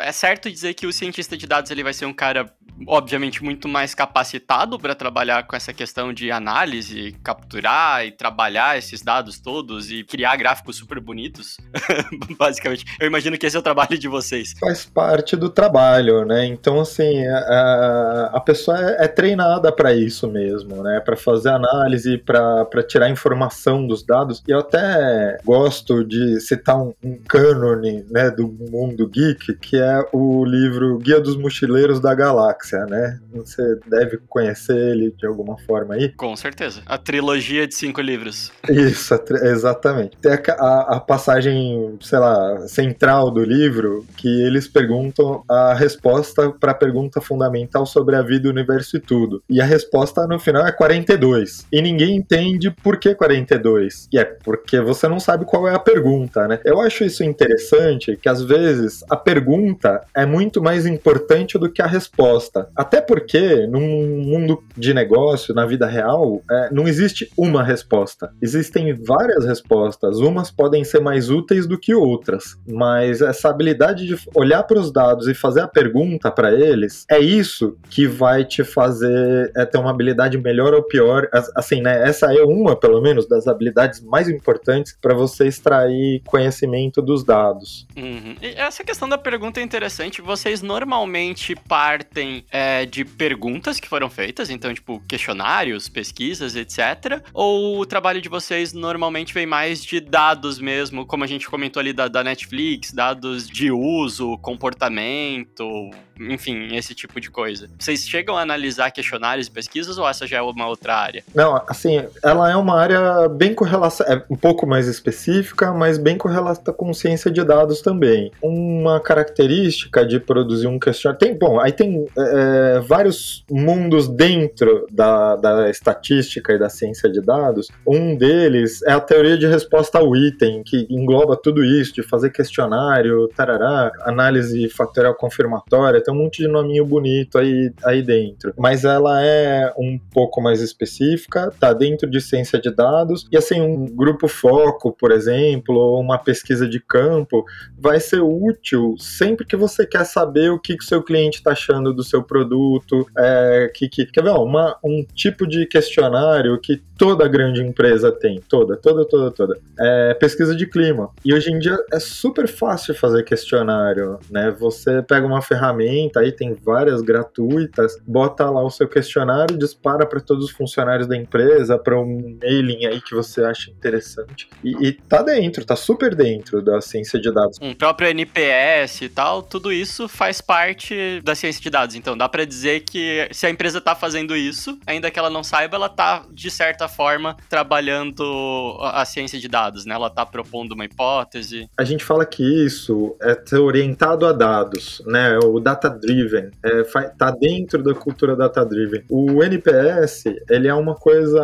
É 0.00 0.12
certo 0.12 0.50
dizer 0.50 0.74
que 0.74 0.86
o 0.86 0.92
cientista 0.92 1.36
de 1.36 1.46
dados 1.46 1.70
ele 1.70 1.82
vai 1.82 1.94
ser 1.94 2.06
um 2.06 2.12
cara 2.12 2.52
obviamente 2.86 3.42
muito 3.42 3.68
mais 3.68 3.94
capacitado 3.94 4.78
para 4.78 4.94
trabalhar 4.94 5.46
com 5.46 5.56
essa 5.56 5.72
questão 5.72 6.12
de 6.12 6.30
análise, 6.30 7.16
capturar 7.22 8.06
e 8.06 8.12
trabalhar 8.12 8.78
esses 8.78 9.02
dados 9.02 9.38
todos 9.38 9.90
e 9.90 10.04
criar 10.04 10.36
gráficos 10.36 10.76
super 10.76 11.00
bonitos. 11.00 11.56
Basicamente, 12.38 12.84
eu 13.00 13.06
imagino 13.06 13.36
que 13.38 13.46
esse 13.46 13.56
é 13.56 13.58
o 13.58 13.62
trabalho 13.62 13.98
de 13.98 14.08
vocês. 14.08 14.54
Faz 14.58 14.84
parte 14.84 15.36
do 15.36 15.48
trabalho, 15.48 16.24
né? 16.24 16.46
Então, 16.46 16.80
assim, 16.80 17.26
a, 17.26 18.30
a 18.34 18.40
pessoa 18.40 18.78
é, 18.78 19.04
é 19.04 19.08
treinada 19.08 19.72
para 19.72 19.92
isso 19.92 20.28
mesmo, 20.28 20.82
né? 20.82 21.00
Para 21.00 21.16
fazer 21.16 21.50
análise, 21.50 22.18
para 22.18 22.82
tirar 22.86 23.10
informação 23.10 23.86
dos 23.86 24.02
dados. 24.02 24.42
E 24.46 24.50
eu 24.50 24.60
até 24.60 25.38
gosto 25.44 26.04
de 26.04 26.40
citar 26.40 26.76
um, 26.76 26.92
um 27.02 27.18
cânone 27.26 28.04
né, 28.10 28.30
do 28.30 28.48
mundo 28.48 29.08
geek, 29.08 29.54
que 29.54 29.76
é 29.76 30.04
o 30.12 30.44
livro 30.44 30.98
Guia 30.98 31.20
dos 31.20 31.36
Mochileiros 31.36 32.00
da 32.00 32.14
Galáxia, 32.14 32.67
né? 32.76 33.18
Você 33.32 33.62
deve 33.86 34.18
conhecer 34.28 34.76
ele 34.76 35.14
de 35.16 35.26
alguma 35.26 35.58
forma 35.58 35.94
aí. 35.94 36.10
Com 36.10 36.34
certeza. 36.36 36.82
A 36.86 36.98
trilogia 36.98 37.66
de 37.66 37.74
cinco 37.74 38.00
livros. 38.00 38.52
Isso, 38.68 39.14
exatamente. 39.42 40.16
Tem 40.18 40.32
a, 40.32 40.40
a, 40.58 40.96
a 40.96 41.00
passagem, 41.00 41.96
sei 42.00 42.18
lá, 42.18 42.66
central 42.68 43.30
do 43.30 43.42
livro, 43.42 44.06
que 44.16 44.28
eles 44.42 44.68
perguntam 44.68 45.42
a 45.48 45.74
resposta 45.74 46.50
para 46.50 46.72
a 46.72 46.74
pergunta 46.74 47.20
fundamental 47.20 47.86
sobre 47.86 48.16
a 48.16 48.22
vida, 48.22 48.48
o 48.48 48.52
universo 48.52 48.96
e 48.96 49.00
tudo. 49.00 49.42
E 49.48 49.60
a 49.60 49.64
resposta 49.64 50.26
no 50.26 50.38
final 50.38 50.66
é 50.66 50.72
42. 50.72 51.66
E 51.72 51.82
ninguém 51.82 52.16
entende 52.16 52.70
por 52.70 52.98
que 52.98 53.14
42. 53.14 54.08
E 54.12 54.18
é 54.18 54.24
porque 54.24 54.80
você 54.80 55.08
não 55.08 55.20
sabe 55.20 55.44
qual 55.44 55.66
é 55.68 55.74
a 55.74 55.78
pergunta, 55.78 56.46
né? 56.46 56.60
Eu 56.64 56.80
acho 56.80 57.04
isso 57.04 57.24
interessante, 57.24 58.16
que 58.16 58.28
às 58.28 58.42
vezes 58.42 59.04
a 59.08 59.16
pergunta 59.16 59.38
pergunta 59.38 60.02
é 60.14 60.26
muito 60.26 60.62
mais 60.62 60.84
importante 60.84 61.58
do 61.58 61.70
que 61.70 61.80
a 61.80 61.86
resposta. 61.86 62.57
Até 62.76 63.00
porque, 63.00 63.66
num 63.66 64.06
mundo 64.24 64.62
de 64.76 64.94
negócio, 64.94 65.54
na 65.54 65.66
vida 65.66 65.86
real, 65.86 66.42
é, 66.50 66.68
não 66.72 66.86
existe 66.86 67.30
uma 67.36 67.62
resposta. 67.62 68.32
Existem 68.40 68.94
várias 68.94 69.44
respostas. 69.44 70.18
Umas 70.18 70.50
podem 70.50 70.84
ser 70.84 71.00
mais 71.00 71.30
úteis 71.30 71.66
do 71.66 71.78
que 71.78 71.94
outras. 71.94 72.56
Mas 72.66 73.20
essa 73.20 73.48
habilidade 73.48 74.06
de 74.06 74.16
olhar 74.34 74.62
para 74.62 74.78
os 74.78 74.92
dados 74.92 75.28
e 75.28 75.34
fazer 75.34 75.60
a 75.60 75.68
pergunta 75.68 76.30
para 76.30 76.52
eles, 76.52 77.04
é 77.10 77.18
isso 77.18 77.76
que 77.90 78.06
vai 78.06 78.44
te 78.44 78.64
fazer 78.64 79.50
é, 79.56 79.64
ter 79.64 79.78
uma 79.78 79.90
habilidade 79.90 80.38
melhor 80.38 80.74
ou 80.74 80.82
pior. 80.82 81.28
Assim, 81.56 81.80
né? 81.80 82.08
Essa 82.08 82.32
é 82.32 82.42
uma, 82.42 82.76
pelo 82.76 83.00
menos, 83.00 83.28
das 83.28 83.46
habilidades 83.46 84.00
mais 84.00 84.28
importantes 84.28 84.96
para 85.00 85.14
você 85.14 85.46
extrair 85.46 86.22
conhecimento 86.26 87.02
dos 87.02 87.24
dados. 87.24 87.86
Uhum. 87.96 88.36
Essa 88.40 88.84
questão 88.84 89.08
da 89.08 89.18
pergunta 89.18 89.38
pergunta 89.38 89.60
interessante. 89.60 90.20
Vocês 90.20 90.62
normalmente 90.62 91.54
partem 91.54 92.44
é, 92.50 92.86
de 92.86 93.04
perguntas 93.04 93.78
que 93.78 93.88
foram 93.88 94.08
feitas, 94.08 94.50
então, 94.50 94.72
tipo, 94.72 95.02
questionários, 95.08 95.88
pesquisas, 95.88 96.56
etc. 96.56 97.22
Ou 97.32 97.80
o 97.80 97.86
trabalho 97.86 98.20
de 98.20 98.28
vocês 98.28 98.72
normalmente 98.72 99.34
vem 99.34 99.46
mais 99.46 99.84
de 99.84 100.00
dados 100.00 100.58
mesmo, 100.58 101.06
como 101.06 101.24
a 101.24 101.26
gente 101.26 101.48
comentou 101.48 101.80
ali 101.80 101.92
da, 101.92 102.08
da 102.08 102.24
Netflix, 102.24 102.92
dados 102.92 103.48
de 103.48 103.70
uso, 103.70 104.38
comportamento, 104.38 105.90
enfim, 106.20 106.74
esse 106.74 106.94
tipo 106.94 107.20
de 107.20 107.30
coisa. 107.30 107.68
Vocês 107.78 108.06
chegam 108.08 108.36
a 108.36 108.42
analisar 108.42 108.90
questionários 108.90 109.46
e 109.46 109.50
pesquisas 109.50 109.98
ou 109.98 110.08
essa 110.08 110.26
já 110.26 110.38
é 110.38 110.42
uma 110.42 110.66
outra 110.66 110.94
área? 110.94 111.24
Não, 111.34 111.62
assim, 111.66 112.04
ela 112.22 112.50
é 112.50 112.56
uma 112.56 112.78
área 112.80 113.28
bem 113.28 113.54
correlacionada, 113.54 114.24
é 114.28 114.32
um 114.32 114.36
pouco 114.36 114.66
mais 114.66 114.86
específica, 114.86 115.72
mas 115.72 115.98
bem 115.98 116.16
correlacionada 116.16 116.72
com 116.72 116.92
ciência 116.92 117.30
de 117.30 117.44
dados 117.44 117.82
também. 117.82 118.30
Uma 118.42 119.00
característica 119.00 120.04
de 120.04 120.18
produzir 120.18 120.66
um 120.66 120.78
questionário. 120.78 121.18
Tem, 121.18 121.36
bom, 121.36 121.60
aí 121.60 121.72
tem 121.72 122.06
é, 122.16 122.76
é, 122.76 122.80
vários 122.80 123.44
mundos 123.50 124.08
dentro 124.08 124.86
da, 124.90 125.36
da 125.36 125.70
estatística 125.70 126.52
e 126.52 126.58
da 126.58 126.68
ciência 126.68 127.10
de 127.10 127.20
dados. 127.20 127.68
Um 127.86 128.16
deles 128.16 128.82
é 128.82 128.92
a 128.92 129.00
teoria 129.00 129.36
de 129.36 129.46
resposta 129.46 129.98
ao 129.98 130.16
item, 130.16 130.62
que 130.64 130.86
engloba 130.90 131.36
tudo 131.36 131.64
isso, 131.64 131.94
de 131.94 132.02
fazer 132.02 132.30
questionário, 132.30 133.28
tarará, 133.28 133.92
análise 134.02 134.68
fatorial 134.68 135.14
confirmatória 135.14 136.00
tem 136.08 136.14
um 136.14 136.22
monte 136.22 136.42
de 136.42 136.48
nominho 136.48 136.86
bonito 136.86 137.36
aí, 137.36 137.70
aí 137.84 138.02
dentro. 138.02 138.54
Mas 138.56 138.84
ela 138.84 139.22
é 139.22 139.72
um 139.76 139.98
pouco 139.98 140.40
mais 140.40 140.62
específica, 140.62 141.52
tá 141.60 141.74
dentro 141.74 142.08
de 142.10 142.18
ciência 142.20 142.58
de 142.58 142.70
dados, 142.70 143.26
e 143.30 143.36
assim, 143.36 143.60
um 143.60 143.84
grupo 143.84 144.26
foco, 144.26 144.90
por 144.90 145.12
exemplo, 145.12 145.74
ou 145.74 146.00
uma 146.00 146.16
pesquisa 146.16 146.66
de 146.66 146.80
campo, 146.80 147.44
vai 147.78 148.00
ser 148.00 148.20
útil 148.20 148.94
sempre 148.98 149.44
que 149.44 149.56
você 149.56 149.84
quer 149.84 150.04
saber 150.04 150.50
o 150.50 150.58
que 150.58 150.74
o 150.74 150.82
seu 150.82 151.02
cliente 151.02 151.38
está 151.38 151.52
achando 151.52 151.92
do 151.92 152.02
seu 152.02 152.22
produto, 152.22 153.06
é, 153.16 153.70
que, 153.74 153.88
que, 153.88 154.06
quer 154.06 154.24
ver, 154.24 154.30
uma, 154.30 154.78
um 154.82 155.04
tipo 155.14 155.46
de 155.46 155.66
questionário 155.66 156.58
que 156.58 156.82
toda 156.96 157.28
grande 157.28 157.62
empresa 157.62 158.10
tem, 158.10 158.40
toda, 158.48 158.76
toda, 158.76 159.04
toda, 159.04 159.30
toda, 159.30 159.58
é 159.78 160.14
pesquisa 160.14 160.54
de 160.54 160.66
clima. 160.66 161.10
E 161.24 161.34
hoje 161.34 161.52
em 161.52 161.58
dia 161.58 161.76
é 161.92 162.00
super 162.00 162.48
fácil 162.48 162.94
fazer 162.94 163.24
questionário, 163.24 164.18
né? 164.30 164.50
Você 164.58 165.02
pega 165.02 165.26
uma 165.26 165.42
ferramenta 165.42 165.97
ferramenta 165.98 166.20
aí, 166.20 166.32
tem 166.32 166.54
várias 166.54 167.02
gratuitas, 167.02 167.98
bota 168.06 168.48
lá 168.48 168.62
o 168.62 168.70
seu 168.70 168.88
questionário, 168.88 169.58
dispara 169.58 170.06
para 170.06 170.20
todos 170.20 170.46
os 170.46 170.50
funcionários 170.50 171.06
da 171.06 171.16
empresa, 171.16 171.78
para 171.78 171.98
um 171.98 172.38
mailing 172.40 172.86
aí 172.86 173.00
que 173.00 173.14
você 173.14 173.42
acha 173.42 173.70
interessante. 173.70 174.48
E, 174.62 174.88
e 174.88 174.92
tá 174.92 175.22
dentro, 175.22 175.64
tá 175.64 175.74
super 175.74 176.14
dentro 176.14 176.62
da 176.62 176.80
ciência 176.80 177.20
de 177.20 177.32
dados. 177.32 177.58
Um 177.60 177.74
próprio 177.74 178.08
NPS 178.08 179.02
e 179.02 179.08
tal, 179.08 179.42
tudo 179.42 179.72
isso 179.72 180.08
faz 180.08 180.40
parte 180.40 181.20
da 181.22 181.34
ciência 181.34 181.60
de 181.60 181.70
dados. 181.70 181.96
Então 181.96 182.16
dá 182.16 182.28
para 182.28 182.44
dizer 182.44 182.80
que 182.80 183.28
se 183.32 183.46
a 183.46 183.50
empresa 183.50 183.80
tá 183.80 183.94
fazendo 183.94 184.36
isso, 184.36 184.78
ainda 184.86 185.10
que 185.10 185.18
ela 185.18 185.30
não 185.30 185.42
saiba, 185.42 185.76
ela 185.76 185.88
tá 185.88 186.24
de 186.30 186.50
certa 186.50 186.88
forma 186.88 187.36
trabalhando 187.48 188.76
a 188.80 189.04
ciência 189.04 189.38
de 189.38 189.48
dados, 189.48 189.84
né? 189.84 189.94
Ela 189.94 190.10
tá 190.10 190.24
propondo 190.24 190.72
uma 190.72 190.84
hipótese. 190.84 191.68
A 191.76 191.84
gente 191.84 192.04
fala 192.04 192.24
que 192.24 192.42
isso 192.42 193.16
é 193.20 193.56
orientado 193.56 194.26
a 194.26 194.32
dados, 194.32 195.02
né? 195.06 195.38
O 195.38 195.58
data 195.58 195.87
data-driven, 195.88 196.50
é, 196.62 196.82
tá 197.16 197.30
dentro 197.30 197.82
da 197.82 197.94
cultura 197.94 198.36
data-driven. 198.36 199.02
O 199.08 199.42
NPS, 199.42 200.24
ele 200.48 200.68
é 200.68 200.74
uma 200.74 200.94
coisa, 200.94 201.42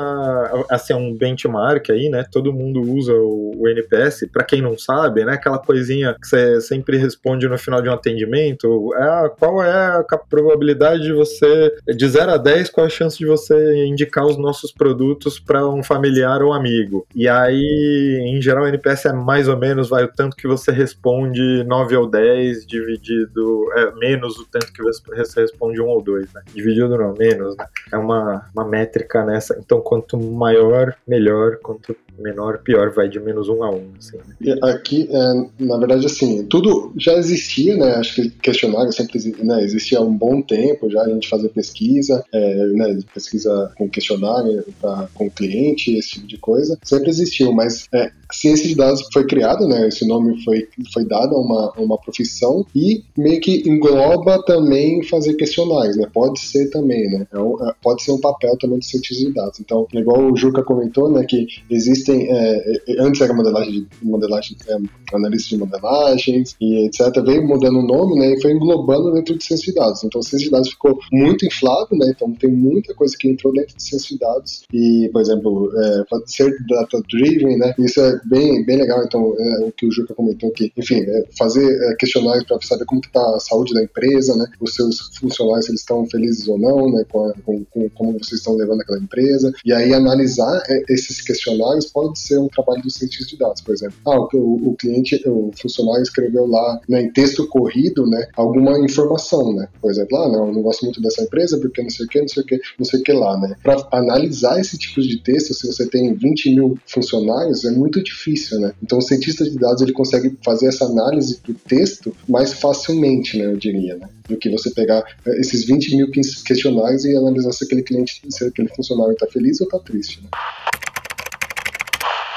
assim, 0.70 0.92
é 0.92 0.96
um 0.96 1.14
benchmark 1.14 1.90
aí, 1.90 2.09
né? 2.09 2.24
Todo 2.30 2.52
mundo 2.52 2.80
usa 2.80 3.12
o, 3.12 3.52
o 3.57 3.68
NPS. 3.68 4.28
Para 4.33 4.44
quem 4.44 4.61
não 4.61 4.78
sabe, 4.78 5.24
né? 5.24 5.35
Aquela 5.35 5.59
coisinha 5.59 6.14
que 6.20 6.26
você 6.26 6.61
sempre 6.61 6.96
responde 6.96 7.48
no 7.48 7.59
final 7.59 7.80
de 7.80 7.88
um 7.88 7.92
atendimento, 7.92 8.90
é 8.94 9.28
qual 9.38 9.62
é 9.62 9.98
a 9.98 10.18
probabilidade 10.18 11.02
de 11.02 11.12
você, 11.12 11.74
de 11.96 12.09
0 12.09 12.33
a 12.33 12.37
10, 12.37 12.70
qual 12.70 12.87
é 12.87 12.88
a 12.88 12.90
chance 12.90 13.18
de 13.18 13.26
você 13.26 13.87
indicar 13.87 14.26
os 14.26 14.37
nossos 14.37 14.72
produtos 14.72 15.38
para 15.38 15.66
um 15.68 15.83
familiar 15.83 16.42
ou 16.42 16.52
amigo? 16.52 17.07
E 17.14 17.28
aí, 17.28 18.20
em 18.26 18.40
geral, 18.40 18.64
o 18.64 18.68
NPS 18.68 19.07
é 19.07 19.12
mais 19.12 19.48
ou 19.48 19.57
menos, 19.57 19.88
vai 19.88 20.04
o 20.04 20.12
tanto 20.12 20.37
que 20.37 20.46
você 20.46 20.70
responde 20.70 21.64
9 21.64 21.96
ou 21.96 22.07
10 22.09 22.66
dividido, 22.66 23.72
é, 23.76 23.92
menos 23.92 24.34
menos 24.35 24.38
o 24.38 24.47
tanto 24.47 24.73
que 24.73 24.83
você 24.83 25.40
responde 25.40 25.81
um 25.81 25.87
ou 25.87 26.03
dois, 26.03 26.33
né? 26.33 26.42
Dividido 26.55 26.88
não, 26.88 27.14
menos, 27.14 27.57
né? 27.57 27.66
É 27.92 27.97
uma, 27.97 28.47
uma 28.55 28.64
métrica 28.64 29.25
nessa. 29.25 29.57
Então, 29.59 29.81
quanto 29.81 30.18
maior, 30.18 30.94
melhor. 31.07 31.59
Quanto 31.62 31.97
menor, 32.18 32.59
pior. 32.59 32.90
Vai 32.92 33.09
de 33.09 33.20
menos 33.20 33.49
um 33.49 33.62
a 33.62 33.70
um, 33.70 33.90
assim. 33.99 34.18
Né? 34.40 34.57
Aqui, 34.62 35.09
é, 35.11 35.64
na 35.64 35.79
verdade, 35.79 36.07
assim, 36.07 36.44
tudo 36.47 36.92
já 36.97 37.14
existia, 37.14 37.77
né? 37.77 37.94
Acho 37.94 38.14
que 38.14 38.31
questionário 38.31 38.92
sempre 38.92 39.35
né, 39.42 39.62
existia 39.62 39.99
há 39.99 40.03
um 40.03 40.16
bom 40.16 40.42
tempo 40.42 40.90
já, 40.90 41.03
a 41.03 41.09
gente 41.09 41.29
fazer 41.29 41.49
pesquisa, 41.51 42.25
é, 42.33 42.66
né, 42.66 42.99
pesquisa 43.12 43.73
com 43.77 43.88
questionário 43.88 44.64
pra, 44.81 45.09
com 45.14 45.31
cliente, 45.31 45.97
esse 45.97 46.11
tipo 46.11 46.27
de 46.27 46.38
coisa. 46.38 46.79
Sempre 46.83 47.11
existiu, 47.11 47.53
mas 47.53 47.87
é, 47.92 48.11
ciência 48.35 48.68
de 48.68 48.75
dados 48.75 49.07
foi 49.12 49.27
criada, 49.27 49.66
né? 49.66 49.88
Esse 49.88 50.07
nome 50.07 50.42
foi, 50.44 50.68
foi 50.92 51.05
dado 51.05 51.35
a 51.35 51.38
uma, 51.38 51.73
uma 51.79 51.99
profissão 51.99 52.66
e 52.75 53.03
meio 53.16 53.40
que 53.40 53.68
engloba 53.68 54.42
também 54.44 55.03
fazer 55.05 55.35
questionários, 55.35 55.97
né? 55.97 56.07
Pode 56.12 56.40
ser 56.40 56.70
também, 56.70 57.09
né? 57.11 57.27
É 57.33 57.38
um, 57.38 57.57
é, 57.64 57.75
pode 57.83 58.03
ser 58.03 58.12
um 58.12 58.20
papel 58.20 58.57
também 58.59 58.79
de 58.79 58.87
cientista 58.87 59.25
de 59.25 59.33
dados. 59.33 59.61
Então, 59.61 59.87
igual 59.92 60.33
o 60.33 60.37
Juca 60.37 60.62
comentou, 60.62 61.11
né? 61.11 61.25
Que 61.29 61.47
existem, 61.70 62.29
é, 62.31 62.77
é 62.88 63.03
antes 63.03 63.20
era 63.20 63.33
modelagem, 63.33 63.73
de, 63.73 63.87
modelagem 64.03 64.57
é, 64.68 64.77
analista 65.14 65.51
de 65.51 65.59
modelagens 65.59 66.57
e 66.61 66.87
etc. 66.87 67.23
Veio 67.25 67.47
mudando 67.47 67.79
o 67.79 67.87
nome, 67.87 68.18
né? 68.18 68.35
E 68.35 68.40
foi 68.40 68.53
englobando 68.53 69.12
dentro 69.12 69.37
de 69.37 69.44
ciência 69.44 69.73
de 69.73 69.79
dados. 69.79 70.03
Então, 70.05 70.23
ciência 70.23 70.47
de 70.47 70.51
dados 70.51 70.70
ficou 70.70 70.99
muito 71.12 71.47
inflado, 71.47 71.97
né? 71.97 72.12
Então, 72.14 72.33
tem 72.33 72.51
muita 72.51 72.94
coisa 72.94 73.14
que 73.18 73.29
entrou 73.29 73.53
dentro 73.53 73.77
de 73.77 73.83
ciência 73.83 74.09
de 74.14 74.18
dados 74.18 74.62
e, 74.73 75.09
por 75.12 75.20
exemplo, 75.20 75.70
é, 75.77 76.05
ser 76.27 76.55
data-driven, 76.68 77.59
né? 77.59 77.75
Isso 77.79 78.01
é 78.01 78.20
bem, 78.27 78.65
bem 78.65 78.79
legal, 78.79 79.05
então, 79.05 79.35
é, 79.39 79.65
o 79.65 79.73
que 79.73 79.87
o 79.87 79.91
Juca 79.91 80.15
comentou 80.15 80.51
aqui. 80.51 80.73
Enfim, 80.77 81.01
é, 81.01 81.25
fazer 81.37 81.65
é, 81.65 81.95
questionários 81.97 82.45
para 82.45 82.61
saber 82.63 82.85
como 82.85 83.01
está 83.01 83.21
a 83.21 83.41
saúde 83.41 83.75
da 83.75 83.83
empresa, 83.83 84.37
né? 84.37 84.47
Os 84.61 84.75
seus 84.75 85.17
funcionários, 85.19 85.69
eles 85.69 85.81
estão 85.81 86.07
felizes 86.07 86.47
ou 86.49 86.59
não, 86.59 86.91
né? 86.91 87.05
Com, 87.09 87.27
a, 87.27 87.35
com, 87.45 87.65
com, 87.65 87.89
como 87.91 88.13
vocês 88.13 88.41
estão 88.41 88.57
levando 88.57 88.81
aquela 88.81 88.99
empresa. 88.99 89.53
E 89.65 89.73
aí 89.73 89.93
analisar 89.93 90.63
é, 90.69 90.83
esses 90.89 91.21
questionários 91.21 91.87
pode 91.87 92.19
ser 92.19 92.39
um 92.39 92.49
trabalho 92.49 92.83
do 92.83 92.91
cientista 92.91 93.27
de 93.27 93.39
dados, 93.39 93.61
por 93.63 93.75
exemplo. 93.75 93.97
Ah, 94.07 94.19
o, 94.19 94.71
o 94.71 94.77
cliente, 94.77 95.21
o 95.27 95.51
funcionário 95.61 96.03
escreveu 96.03 96.47
lá, 96.47 96.81
né, 96.89 97.03
em 97.03 97.13
texto 97.13 97.47
corrido, 97.49 98.07
né? 98.07 98.29
Alguma 98.37 98.79
informação, 98.79 99.53
né? 99.55 99.69
Por 99.81 99.91
exemplo, 99.91 100.17
ah, 100.19 100.29
não, 100.29 100.53
não 100.53 100.63
gosto 100.63 100.85
muito 100.85 101.01
dessa 101.01 101.23
empresa 101.23 101.59
porque 101.59 101.83
não 101.83 101.91
sei 101.91 102.07
o 102.07 102.09
que, 102.09 102.21
não 102.21 102.29
sei 102.29 102.43
o 102.43 102.47
que, 102.47 102.61
não 102.79 102.85
sei 102.85 103.01
o 103.01 103.03
que 103.03 103.13
lá, 103.13 103.39
né? 103.39 103.57
Para 103.63 103.87
analisar 103.93 104.61
esse 104.61 104.79
tipo 104.79 105.01
de 105.01 105.23
texto, 105.23 105.55
se 105.55 105.67
você 105.67 105.87
tem 105.89 106.15
20 106.15 106.55
mil 106.55 106.79
funcionários, 106.87 107.65
é 107.65 107.71
muito 107.71 108.03
difícil, 108.05 108.61
né? 108.61 108.73
Então, 108.83 108.99
o 108.99 109.03
cientista 109.03 109.45
de 109.45 109.59
dados 109.59 109.83
ele 109.83 109.93
consegue 109.93 110.37
fazer 110.45 110.69
essa 110.69 110.85
análise 110.85 111.40
do 111.45 111.55
texto 111.55 112.14
mais 112.29 112.53
facilmente, 112.53 113.37
né? 113.38 113.47
Eu 113.47 113.57
diria, 113.57 113.97
né? 113.97 114.09
Do 114.29 114.37
que 114.37 114.51
você 114.51 114.71
pegar 114.71 115.03
eh, 115.27 115.40
esses 115.40 115.64
20 115.64 115.97
mil 115.97 116.11
questionários 116.11 117.05
e 117.05 117.17
analisar 117.17 117.53
se 117.53 117.64
aquele 117.64 117.83
cliente, 117.83 118.21
se 118.29 118.45
aquele 118.45 118.69
funcionário 118.69 119.12
está 119.14 119.27
feliz 119.27 119.61
ou 119.61 119.67
está 119.67 119.79
triste, 119.79 120.21
né? 120.23 120.29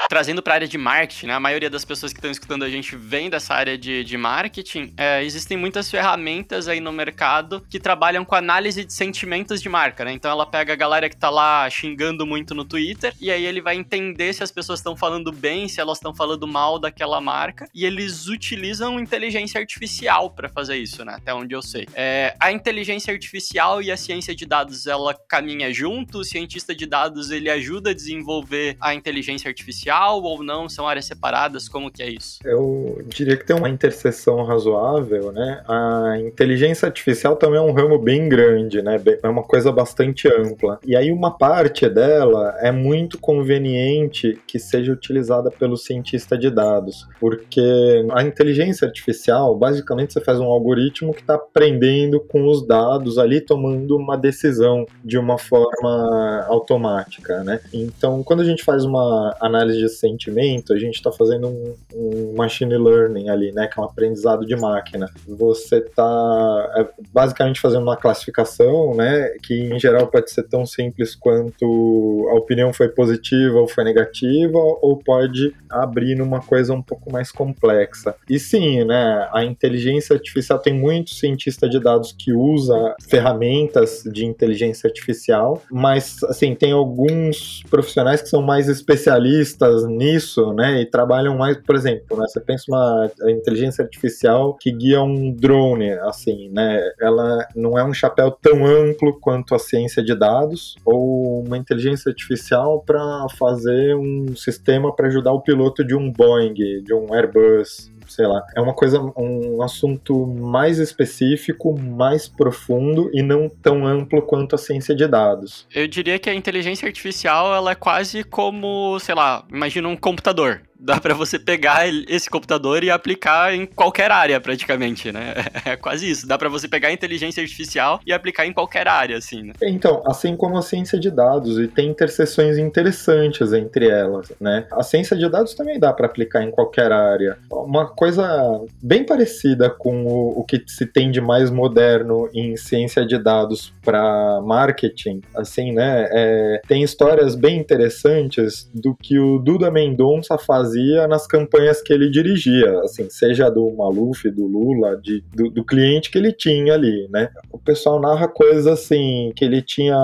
Trazendo 0.08 0.42
para 0.42 0.54
a 0.54 0.56
área 0.56 0.68
de 0.68 0.78
marketing, 0.78 1.26
né? 1.26 1.34
A 1.34 1.40
maioria 1.40 1.68
das 1.68 1.84
pessoas 1.84 2.12
que 2.12 2.18
estão 2.18 2.30
escutando 2.30 2.64
a 2.64 2.70
gente 2.70 2.96
vem 2.96 3.28
dessa 3.28 3.54
área 3.54 3.76
de, 3.76 4.02
de 4.02 4.16
marketing. 4.16 4.92
É, 4.96 5.22
existem 5.22 5.56
muitas 5.56 5.90
ferramentas 5.90 6.66
aí 6.66 6.80
no 6.80 6.90
mercado 6.90 7.64
que 7.68 7.78
trabalham 7.78 8.24
com 8.24 8.34
análise 8.34 8.84
de 8.84 8.92
sentimentos 8.92 9.60
de 9.60 9.68
marca, 9.68 10.04
né? 10.04 10.12
Então 10.12 10.30
ela 10.30 10.46
pega 10.46 10.72
a 10.72 10.76
galera 10.76 11.08
que 11.08 11.16
tá 11.16 11.28
lá 11.28 11.68
xingando 11.68 12.26
muito 12.26 12.54
no 12.54 12.64
Twitter 12.64 13.14
e 13.20 13.30
aí 13.30 13.44
ele 13.44 13.60
vai 13.60 13.76
entender 13.76 14.32
se 14.32 14.42
as 14.42 14.50
pessoas 14.50 14.78
estão 14.78 14.96
falando 14.96 15.30
bem, 15.30 15.68
se 15.68 15.80
elas 15.80 15.98
estão 15.98 16.14
falando 16.14 16.46
mal 16.46 16.78
daquela 16.78 17.20
marca 17.20 17.68
e 17.74 17.84
eles 17.84 18.28
utilizam 18.28 18.98
inteligência 18.98 19.60
artificial 19.60 20.30
para 20.30 20.48
fazer 20.48 20.76
isso, 20.76 21.04
né? 21.04 21.14
Até 21.16 21.34
onde 21.34 21.54
eu 21.54 21.60
sei. 21.60 21.86
É, 21.94 22.34
a 22.40 22.50
inteligência 22.50 23.12
artificial 23.12 23.82
e 23.82 23.90
a 23.90 23.96
ciência 23.96 24.34
de 24.34 24.46
dados 24.46 24.86
ela 24.86 25.14
caminha 25.28 25.72
junto. 25.72 26.20
O 26.20 26.24
cientista 26.24 26.74
de 26.74 26.86
dados 26.86 27.30
ele 27.30 27.50
ajuda 27.50 27.90
a 27.90 27.94
desenvolver 27.94 28.76
a 28.80 28.94
inteligência 28.94 29.48
artificial 29.48 29.97
ou 30.06 30.42
não? 30.42 30.68
São 30.68 30.86
áreas 30.86 31.06
separadas? 31.06 31.68
Como 31.68 31.90
que 31.90 32.02
é 32.02 32.10
isso? 32.10 32.38
Eu 32.44 33.02
diria 33.06 33.36
que 33.36 33.44
tem 33.44 33.56
uma 33.56 33.68
interseção 33.68 34.42
razoável, 34.44 35.32
né? 35.32 35.62
A 35.68 36.18
inteligência 36.20 36.86
artificial 36.86 37.36
também 37.36 37.58
é 37.58 37.62
um 37.62 37.72
ramo 37.72 37.98
bem 37.98 38.28
grande, 38.28 38.80
né? 38.82 39.00
É 39.22 39.28
uma 39.28 39.42
coisa 39.42 39.72
bastante 39.72 40.28
ampla. 40.28 40.78
E 40.84 40.96
aí 40.96 41.10
uma 41.10 41.36
parte 41.36 41.88
dela 41.88 42.56
é 42.60 42.70
muito 42.70 43.18
conveniente 43.18 44.38
que 44.46 44.58
seja 44.58 44.92
utilizada 44.92 45.50
pelo 45.50 45.76
cientista 45.76 46.36
de 46.36 46.50
dados, 46.50 47.06
porque 47.20 48.04
a 48.12 48.22
inteligência 48.22 48.86
artificial, 48.86 49.54
basicamente 49.54 50.12
você 50.12 50.20
faz 50.20 50.38
um 50.38 50.46
algoritmo 50.46 51.12
que 51.12 51.20
está 51.20 51.34
aprendendo 51.34 52.20
com 52.20 52.46
os 52.46 52.66
dados 52.66 53.18
ali, 53.18 53.40
tomando 53.40 53.96
uma 53.96 54.16
decisão 54.16 54.86
de 55.04 55.18
uma 55.18 55.38
forma 55.38 56.44
automática, 56.48 57.42
né? 57.42 57.60
Então, 57.72 58.22
quando 58.22 58.40
a 58.40 58.44
gente 58.44 58.64
faz 58.64 58.84
uma 58.84 59.34
análise 59.40 59.78
de 59.78 59.87
sentimento, 59.96 60.72
a 60.72 60.78
gente 60.78 60.94
está 60.94 61.10
fazendo 61.10 61.48
um, 61.48 61.74
um, 61.94 62.34
machine 62.36 62.76
learning 62.76 63.28
ali, 63.28 63.52
né? 63.52 63.66
Que 63.66 63.78
é 63.78 63.82
um 63.82 63.86
aprendizado 63.86 64.46
de 64.46 64.56
máquina. 64.56 65.10
Você 65.26 65.78
está 65.78 66.72
é, 66.76 66.86
basicamente 67.12 67.60
fazendo 67.60 67.82
uma 67.82 67.96
classificação, 67.96 68.94
né? 68.94 69.30
Que 69.42 69.54
em 69.54 69.78
geral 69.78 70.06
pode 70.08 70.30
ser 70.30 70.44
tão 70.44 70.66
simples 70.66 71.14
quanto 71.14 72.28
a 72.30 72.34
opinião 72.34 72.72
foi 72.72 72.88
positiva 72.88 73.58
ou 73.58 73.68
foi 73.68 73.84
negativa, 73.84 74.58
ou 74.58 74.96
pode 74.96 75.54
abrir 75.70 76.14
numa 76.14 76.40
coisa 76.40 76.72
um 76.72 76.82
pouco 76.82 77.12
mais 77.12 77.30
complexa. 77.30 78.14
E 78.28 78.38
sim, 78.38 78.84
né? 78.84 79.28
A 79.32 79.44
inteligência 79.44 80.14
artificial 80.14 80.58
tem 80.58 80.74
muito 80.74 81.14
cientista 81.14 81.68
de 81.68 81.80
dados 81.80 82.12
que 82.12 82.32
usa 82.32 82.94
ferramentas 83.08 84.02
de 84.04 84.24
inteligência 84.24 84.88
artificial, 84.88 85.62
mas 85.70 86.22
assim 86.24 86.54
tem 86.54 86.72
alguns 86.72 87.62
profissionais 87.70 88.22
que 88.22 88.28
são 88.28 88.42
mais 88.42 88.68
especialistas 88.68 89.77
nisso, 89.86 90.52
né, 90.52 90.80
e 90.80 90.86
trabalham 90.86 91.36
mais, 91.36 91.56
por 91.56 91.76
exemplo, 91.76 92.16
né, 92.16 92.26
você 92.26 92.40
pensa 92.40 92.64
uma 92.68 93.10
inteligência 93.28 93.82
artificial 93.82 94.54
que 94.54 94.70
guia 94.70 95.02
um 95.02 95.32
drone, 95.32 95.90
assim, 96.00 96.48
né, 96.50 96.80
ela 97.00 97.46
não 97.54 97.78
é 97.78 97.84
um 97.84 97.92
chapéu 97.92 98.30
tão 98.30 98.66
amplo 98.66 99.18
quanto 99.20 99.54
a 99.54 99.58
ciência 99.58 100.02
de 100.02 100.14
dados, 100.14 100.76
ou 100.84 101.44
uma 101.44 101.56
inteligência 101.56 102.10
artificial 102.10 102.82
para 102.84 103.26
fazer 103.38 103.94
um 103.96 104.34
sistema 104.36 104.94
para 104.94 105.08
ajudar 105.08 105.32
o 105.32 105.42
piloto 105.42 105.84
de 105.84 105.94
um 105.94 106.12
Boeing, 106.12 106.54
de 106.54 106.94
um 106.94 107.12
Airbus, 107.12 107.90
sei 108.08 108.26
lá. 108.26 108.44
É 108.56 108.60
uma 108.60 108.74
coisa, 108.74 109.00
um 109.16 109.62
assunto 109.62 110.26
mais 110.26 110.78
específico, 110.78 111.78
mais 111.78 112.28
profundo 112.28 113.10
e 113.12 113.22
não 113.22 113.48
tão 113.48 113.86
amplo 113.86 114.22
quanto 114.22 114.54
a 114.54 114.58
ciência 114.58 114.94
de 114.94 115.06
dados. 115.06 115.66
Eu 115.74 115.86
diria 115.86 116.18
que 116.18 116.28
a 116.28 116.34
inteligência 116.34 116.86
artificial, 116.86 117.54
ela 117.54 117.72
é 117.72 117.74
quase 117.74 118.24
como, 118.24 118.98
sei 119.00 119.14
lá, 119.14 119.44
imagina 119.50 119.88
um 119.88 119.96
computador 119.96 120.62
dá 120.78 121.00
para 121.00 121.14
você 121.14 121.38
pegar 121.38 121.88
esse 122.08 122.30
computador 122.30 122.84
e 122.84 122.90
aplicar 122.90 123.54
em 123.54 123.66
qualquer 123.66 124.10
área, 124.10 124.40
praticamente, 124.40 125.10
né? 125.12 125.34
É 125.64 125.76
quase 125.76 126.08
isso. 126.08 126.26
Dá 126.26 126.38
para 126.38 126.48
você 126.48 126.68
pegar 126.68 126.88
a 126.88 126.92
inteligência 126.92 127.42
artificial 127.42 128.00
e 128.06 128.12
aplicar 128.12 128.46
em 128.46 128.52
qualquer 128.52 128.86
área, 128.86 129.16
assim, 129.16 129.42
né? 129.42 129.52
Então, 129.62 130.02
assim 130.06 130.36
como 130.36 130.56
a 130.56 130.62
ciência 130.62 130.98
de 130.98 131.10
dados, 131.10 131.58
e 131.58 131.66
tem 131.66 131.90
interseções 131.90 132.56
interessantes 132.56 133.52
entre 133.52 133.88
elas, 133.88 134.32
né? 134.40 134.66
A 134.70 134.82
ciência 134.82 135.16
de 135.16 135.28
dados 135.28 135.54
também 135.54 135.78
dá 135.78 135.92
para 135.92 136.06
aplicar 136.06 136.42
em 136.42 136.50
qualquer 136.50 136.92
área. 136.92 137.38
Uma 137.50 137.86
coisa 137.86 138.60
bem 138.80 139.04
parecida 139.04 139.68
com 139.68 140.06
o, 140.06 140.40
o 140.40 140.44
que 140.44 140.62
se 140.66 140.86
tem 140.86 141.10
de 141.10 141.20
mais 141.20 141.50
moderno 141.50 142.30
em 142.32 142.56
ciência 142.56 143.04
de 143.04 143.18
dados 143.18 143.74
para 143.84 144.40
marketing, 144.42 145.20
assim, 145.34 145.72
né? 145.72 146.08
É, 146.10 146.60
tem 146.66 146.82
histórias 146.82 147.34
bem 147.34 147.58
interessantes 147.58 148.70
do 148.72 148.94
que 148.94 149.18
o 149.18 149.38
Duda 149.38 149.70
Mendonça 149.70 150.38
faz 150.38 150.67
fazia 150.68 151.08
nas 151.08 151.26
campanhas 151.26 151.80
que 151.80 151.92
ele 151.92 152.10
dirigia, 152.10 152.80
assim, 152.80 153.08
seja 153.08 153.48
do 153.50 153.70
Maluf, 153.70 154.30
do 154.30 154.46
Lula, 154.46 154.96
de, 154.96 155.24
do, 155.34 155.50
do 155.50 155.64
cliente 155.64 156.10
que 156.10 156.18
ele 156.18 156.32
tinha 156.32 156.74
ali, 156.74 157.08
né? 157.10 157.30
O 157.50 157.58
pessoal 157.58 158.00
narra 158.00 158.28
coisas 158.28 158.66
assim, 158.66 159.32
que 159.34 159.44
ele 159.44 159.62
tinha 159.62 159.96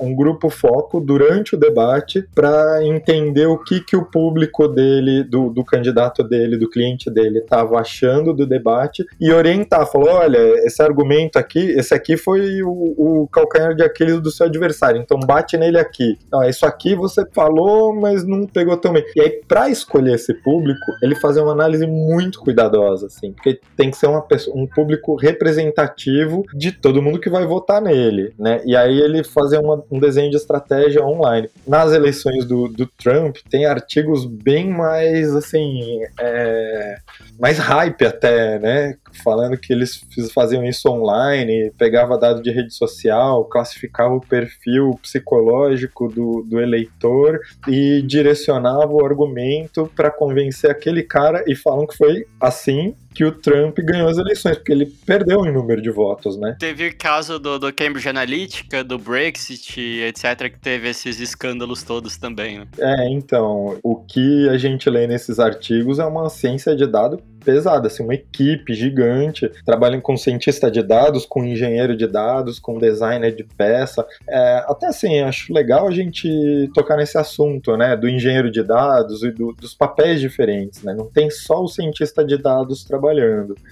um 0.00 0.14
grupo 0.14 0.50
foco 0.50 1.00
durante 1.00 1.54
o 1.54 1.58
debate 1.58 2.26
para 2.34 2.84
entender 2.84 3.46
o 3.46 3.58
que, 3.58 3.80
que 3.80 3.96
o 3.96 4.04
público 4.04 4.68
dele, 4.68 5.24
do, 5.24 5.48
do 5.50 5.64
candidato 5.64 6.22
dele, 6.22 6.58
do 6.58 6.68
cliente 6.68 7.10
dele, 7.10 7.38
estava 7.38 7.78
achando 7.78 8.34
do 8.34 8.46
debate 8.46 9.04
e 9.20 9.32
orientar. 9.32 9.86
Falou: 9.90 10.10
olha, 10.10 10.38
esse 10.66 10.82
argumento 10.82 11.38
aqui, 11.38 11.58
esse 11.58 11.94
aqui 11.94 12.16
foi 12.16 12.62
o, 12.62 12.70
o 12.70 13.28
calcanhar 13.28 13.74
de 13.74 13.82
Aquiles 13.82 14.20
do 14.20 14.30
seu 14.30 14.46
adversário, 14.46 15.00
então 15.00 15.18
bate 15.20 15.56
nele 15.56 15.78
aqui. 15.78 16.18
Não, 16.30 16.42
isso 16.44 16.66
aqui 16.66 16.94
você 16.94 17.24
falou, 17.32 17.94
mas 17.94 18.26
não 18.26 18.46
pegou 18.46 18.76
tão 18.76 18.92
bem. 18.92 19.04
E 19.16 19.20
aí, 19.20 19.40
para 19.46 19.70
escolher 19.70 20.09
escolher 20.10 20.14
esse 20.14 20.34
público, 20.34 20.80
ele 21.02 21.14
fazer 21.14 21.40
uma 21.40 21.52
análise 21.52 21.86
muito 21.86 22.40
cuidadosa, 22.40 23.06
assim, 23.06 23.32
porque 23.32 23.60
tem 23.76 23.90
que 23.90 23.96
ser 23.96 24.06
uma 24.06 24.22
pessoa, 24.22 24.56
um 24.56 24.66
público 24.66 25.14
representativo 25.14 26.44
de 26.54 26.72
todo 26.72 27.02
mundo 27.02 27.20
que 27.20 27.30
vai 27.30 27.46
votar 27.46 27.80
nele, 27.80 28.34
né? 28.38 28.60
E 28.64 28.76
aí 28.76 28.98
ele 28.98 29.22
fazer 29.22 29.58
uma, 29.58 29.82
um 29.90 29.98
desenho 29.98 30.30
de 30.30 30.36
estratégia 30.36 31.04
online. 31.04 31.48
Nas 31.66 31.92
eleições 31.92 32.44
do, 32.44 32.68
do 32.68 32.86
Trump, 32.86 33.36
tem 33.48 33.66
artigos 33.66 34.24
bem 34.24 34.68
mais, 34.68 35.34
assim, 35.34 36.00
é, 36.18 36.96
mais 37.38 37.58
hype 37.58 38.04
até, 38.04 38.58
né? 38.58 38.96
Falando 39.24 39.56
que 39.56 39.72
eles 39.72 40.00
faziam 40.32 40.64
isso 40.64 40.88
online, 40.88 41.72
pegava 41.76 42.18
dado 42.18 42.42
de 42.42 42.50
rede 42.50 42.74
social, 42.74 43.44
classificava 43.44 44.14
o 44.14 44.20
perfil 44.20 44.98
psicológico 45.02 46.08
do, 46.08 46.44
do 46.46 46.60
eleitor 46.60 47.40
e 47.66 48.02
direcionava 48.02 48.92
o 48.92 49.04
argumento 49.04 49.90
para 50.00 50.10
convencer 50.10 50.70
aquele 50.70 51.02
cara 51.02 51.44
e 51.46 51.54
falam 51.54 51.86
que 51.86 51.94
foi 51.94 52.26
assim 52.40 52.96
que 53.14 53.24
o 53.24 53.32
Trump 53.32 53.78
ganhou 53.80 54.08
as 54.08 54.18
eleições, 54.18 54.56
porque 54.56 54.72
ele 54.72 54.86
perdeu 54.86 55.44
em 55.44 55.52
número 55.52 55.80
de 55.80 55.90
votos, 55.90 56.36
né? 56.38 56.56
Teve 56.58 56.88
o 56.88 56.96
caso 56.96 57.38
do, 57.38 57.58
do 57.58 57.72
Cambridge 57.72 58.08
Analytica, 58.08 58.84
do 58.84 58.98
Brexit, 58.98 59.80
etc., 59.80 60.50
que 60.50 60.58
teve 60.58 60.88
esses 60.88 61.20
escândalos 61.20 61.82
todos 61.82 62.16
também, 62.16 62.60
né? 62.60 62.66
É, 62.78 63.08
então, 63.08 63.78
o 63.82 63.96
que 63.96 64.48
a 64.48 64.56
gente 64.56 64.88
lê 64.88 65.06
nesses 65.06 65.38
artigos 65.38 65.98
é 65.98 66.04
uma 66.04 66.28
ciência 66.28 66.74
de 66.74 66.86
dado 66.86 67.22
pesada, 67.40 67.88
assim, 67.88 68.02
uma 68.02 68.14
equipe 68.14 68.74
gigante, 68.74 69.50
trabalham 69.64 70.00
com 70.00 70.16
cientista 70.16 70.70
de 70.70 70.82
dados, 70.82 71.26
com 71.26 71.44
engenheiro 71.44 71.96
de 71.96 72.06
dados, 72.06 72.58
com 72.58 72.78
designer 72.78 73.34
de 73.34 73.44
peça. 73.44 74.06
É, 74.28 74.64
até 74.68 74.86
assim, 74.86 75.20
acho 75.20 75.52
legal 75.52 75.88
a 75.88 75.90
gente 75.90 76.70
tocar 76.74 76.96
nesse 76.96 77.18
assunto, 77.18 77.76
né, 77.76 77.96
do 77.96 78.08
engenheiro 78.08 78.50
de 78.50 78.62
dados 78.62 79.22
e 79.22 79.30
do, 79.30 79.52
dos 79.52 79.74
papéis 79.74 80.20
diferentes, 80.20 80.82
né? 80.82 80.94
Não 80.94 81.06
tem 81.06 81.30
só 81.30 81.62
o 81.62 81.68
cientista 81.68 82.24
de 82.24 82.36
dados 82.36 82.84
trabalhando. 82.84 82.99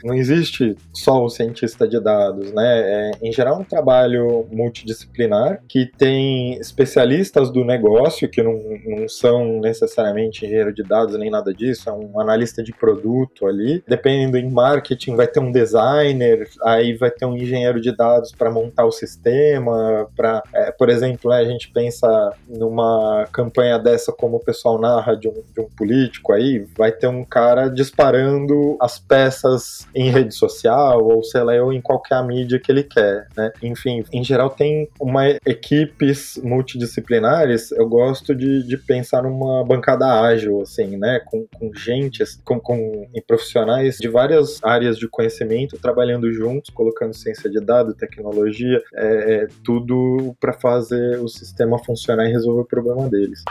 Não 0.02 0.14
existe 0.14 0.76
só 0.92 1.24
o 1.24 1.28
cientista 1.28 1.86
de 1.86 2.00
dados, 2.00 2.52
né? 2.52 2.80
É, 2.80 3.10
em 3.22 3.32
geral, 3.32 3.60
um 3.60 3.64
trabalho 3.64 4.46
multidisciplinar 4.50 5.62
que 5.68 5.86
tem 5.86 6.54
especialistas 6.54 7.50
do 7.50 7.64
negócio 7.64 8.28
que 8.28 8.42
não, 8.42 8.54
não 8.86 9.08
são 9.08 9.60
necessariamente 9.60 10.44
engenheiro 10.44 10.72
de 10.72 10.82
dados 10.82 11.18
nem 11.18 11.30
nada 11.30 11.52
disso, 11.52 11.88
é 11.88 11.92
um 11.92 12.20
analista 12.20 12.62
de 12.62 12.72
produto 12.72 13.46
ali. 13.46 13.82
Dependendo 13.86 14.36
em 14.36 14.50
marketing, 14.50 15.16
vai 15.16 15.26
ter 15.26 15.40
um 15.40 15.52
designer, 15.52 16.48
aí 16.64 16.94
vai 16.94 17.10
ter 17.10 17.26
um 17.26 17.36
engenheiro 17.36 17.80
de 17.80 17.94
dados 17.94 18.32
para 18.32 18.50
montar 18.50 18.84
o 18.84 18.92
sistema, 18.92 20.08
para, 20.16 20.42
é, 20.54 20.70
por 20.72 20.88
exemplo, 20.88 21.30
né, 21.30 21.38
a 21.38 21.44
gente 21.44 21.70
pensa 21.70 22.32
numa 22.48 23.26
campanha 23.32 23.78
dessa 23.78 24.12
como 24.12 24.36
o 24.36 24.40
pessoal 24.40 24.78
narra 24.78 25.14
de 25.14 25.28
um, 25.28 25.42
de 25.54 25.60
um 25.60 25.68
político 25.76 26.32
aí, 26.32 26.66
vai 26.76 26.92
ter 26.92 27.06
um 27.06 27.24
cara 27.24 27.68
disparando 27.68 28.76
as 28.80 28.98
peças 29.18 29.84
em 29.92 30.10
rede 30.10 30.32
social 30.32 31.04
ou 31.04 31.22
lá, 31.34 31.52
ou 31.60 31.72
em 31.72 31.80
qualquer 31.80 32.24
mídia 32.24 32.60
que 32.60 32.70
ele 32.70 32.84
quer, 32.84 33.26
né? 33.36 33.50
Enfim, 33.60 34.04
em 34.12 34.22
geral 34.22 34.48
tem 34.50 34.88
uma 35.00 35.28
equipes 35.44 36.40
multidisciplinares, 36.42 37.72
eu 37.72 37.88
gosto 37.88 38.32
de, 38.32 38.62
de 38.62 38.76
pensar 38.76 39.22
numa 39.22 39.64
bancada 39.64 40.20
ágil, 40.20 40.62
assim, 40.62 40.96
né? 40.96 41.20
Com, 41.26 41.46
com 41.58 41.74
gente, 41.74 42.22
com, 42.44 42.60
com 42.60 43.10
profissionais 43.26 43.96
de 43.98 44.08
várias 44.08 44.62
áreas 44.62 44.96
de 44.96 45.08
conhecimento 45.08 45.76
trabalhando 45.78 46.32
juntos, 46.32 46.70
colocando 46.70 47.12
ciência 47.12 47.50
de 47.50 47.60
dados, 47.60 47.96
tecnologia, 47.96 48.80
é, 48.94 49.34
é 49.34 49.46
tudo 49.64 50.36
para 50.38 50.52
fazer 50.52 51.18
o 51.18 51.28
sistema 51.28 51.76
funcionar 51.84 52.28
e 52.28 52.32
resolver 52.32 52.60
o 52.60 52.64
problema 52.64 53.08
deles. 53.08 53.42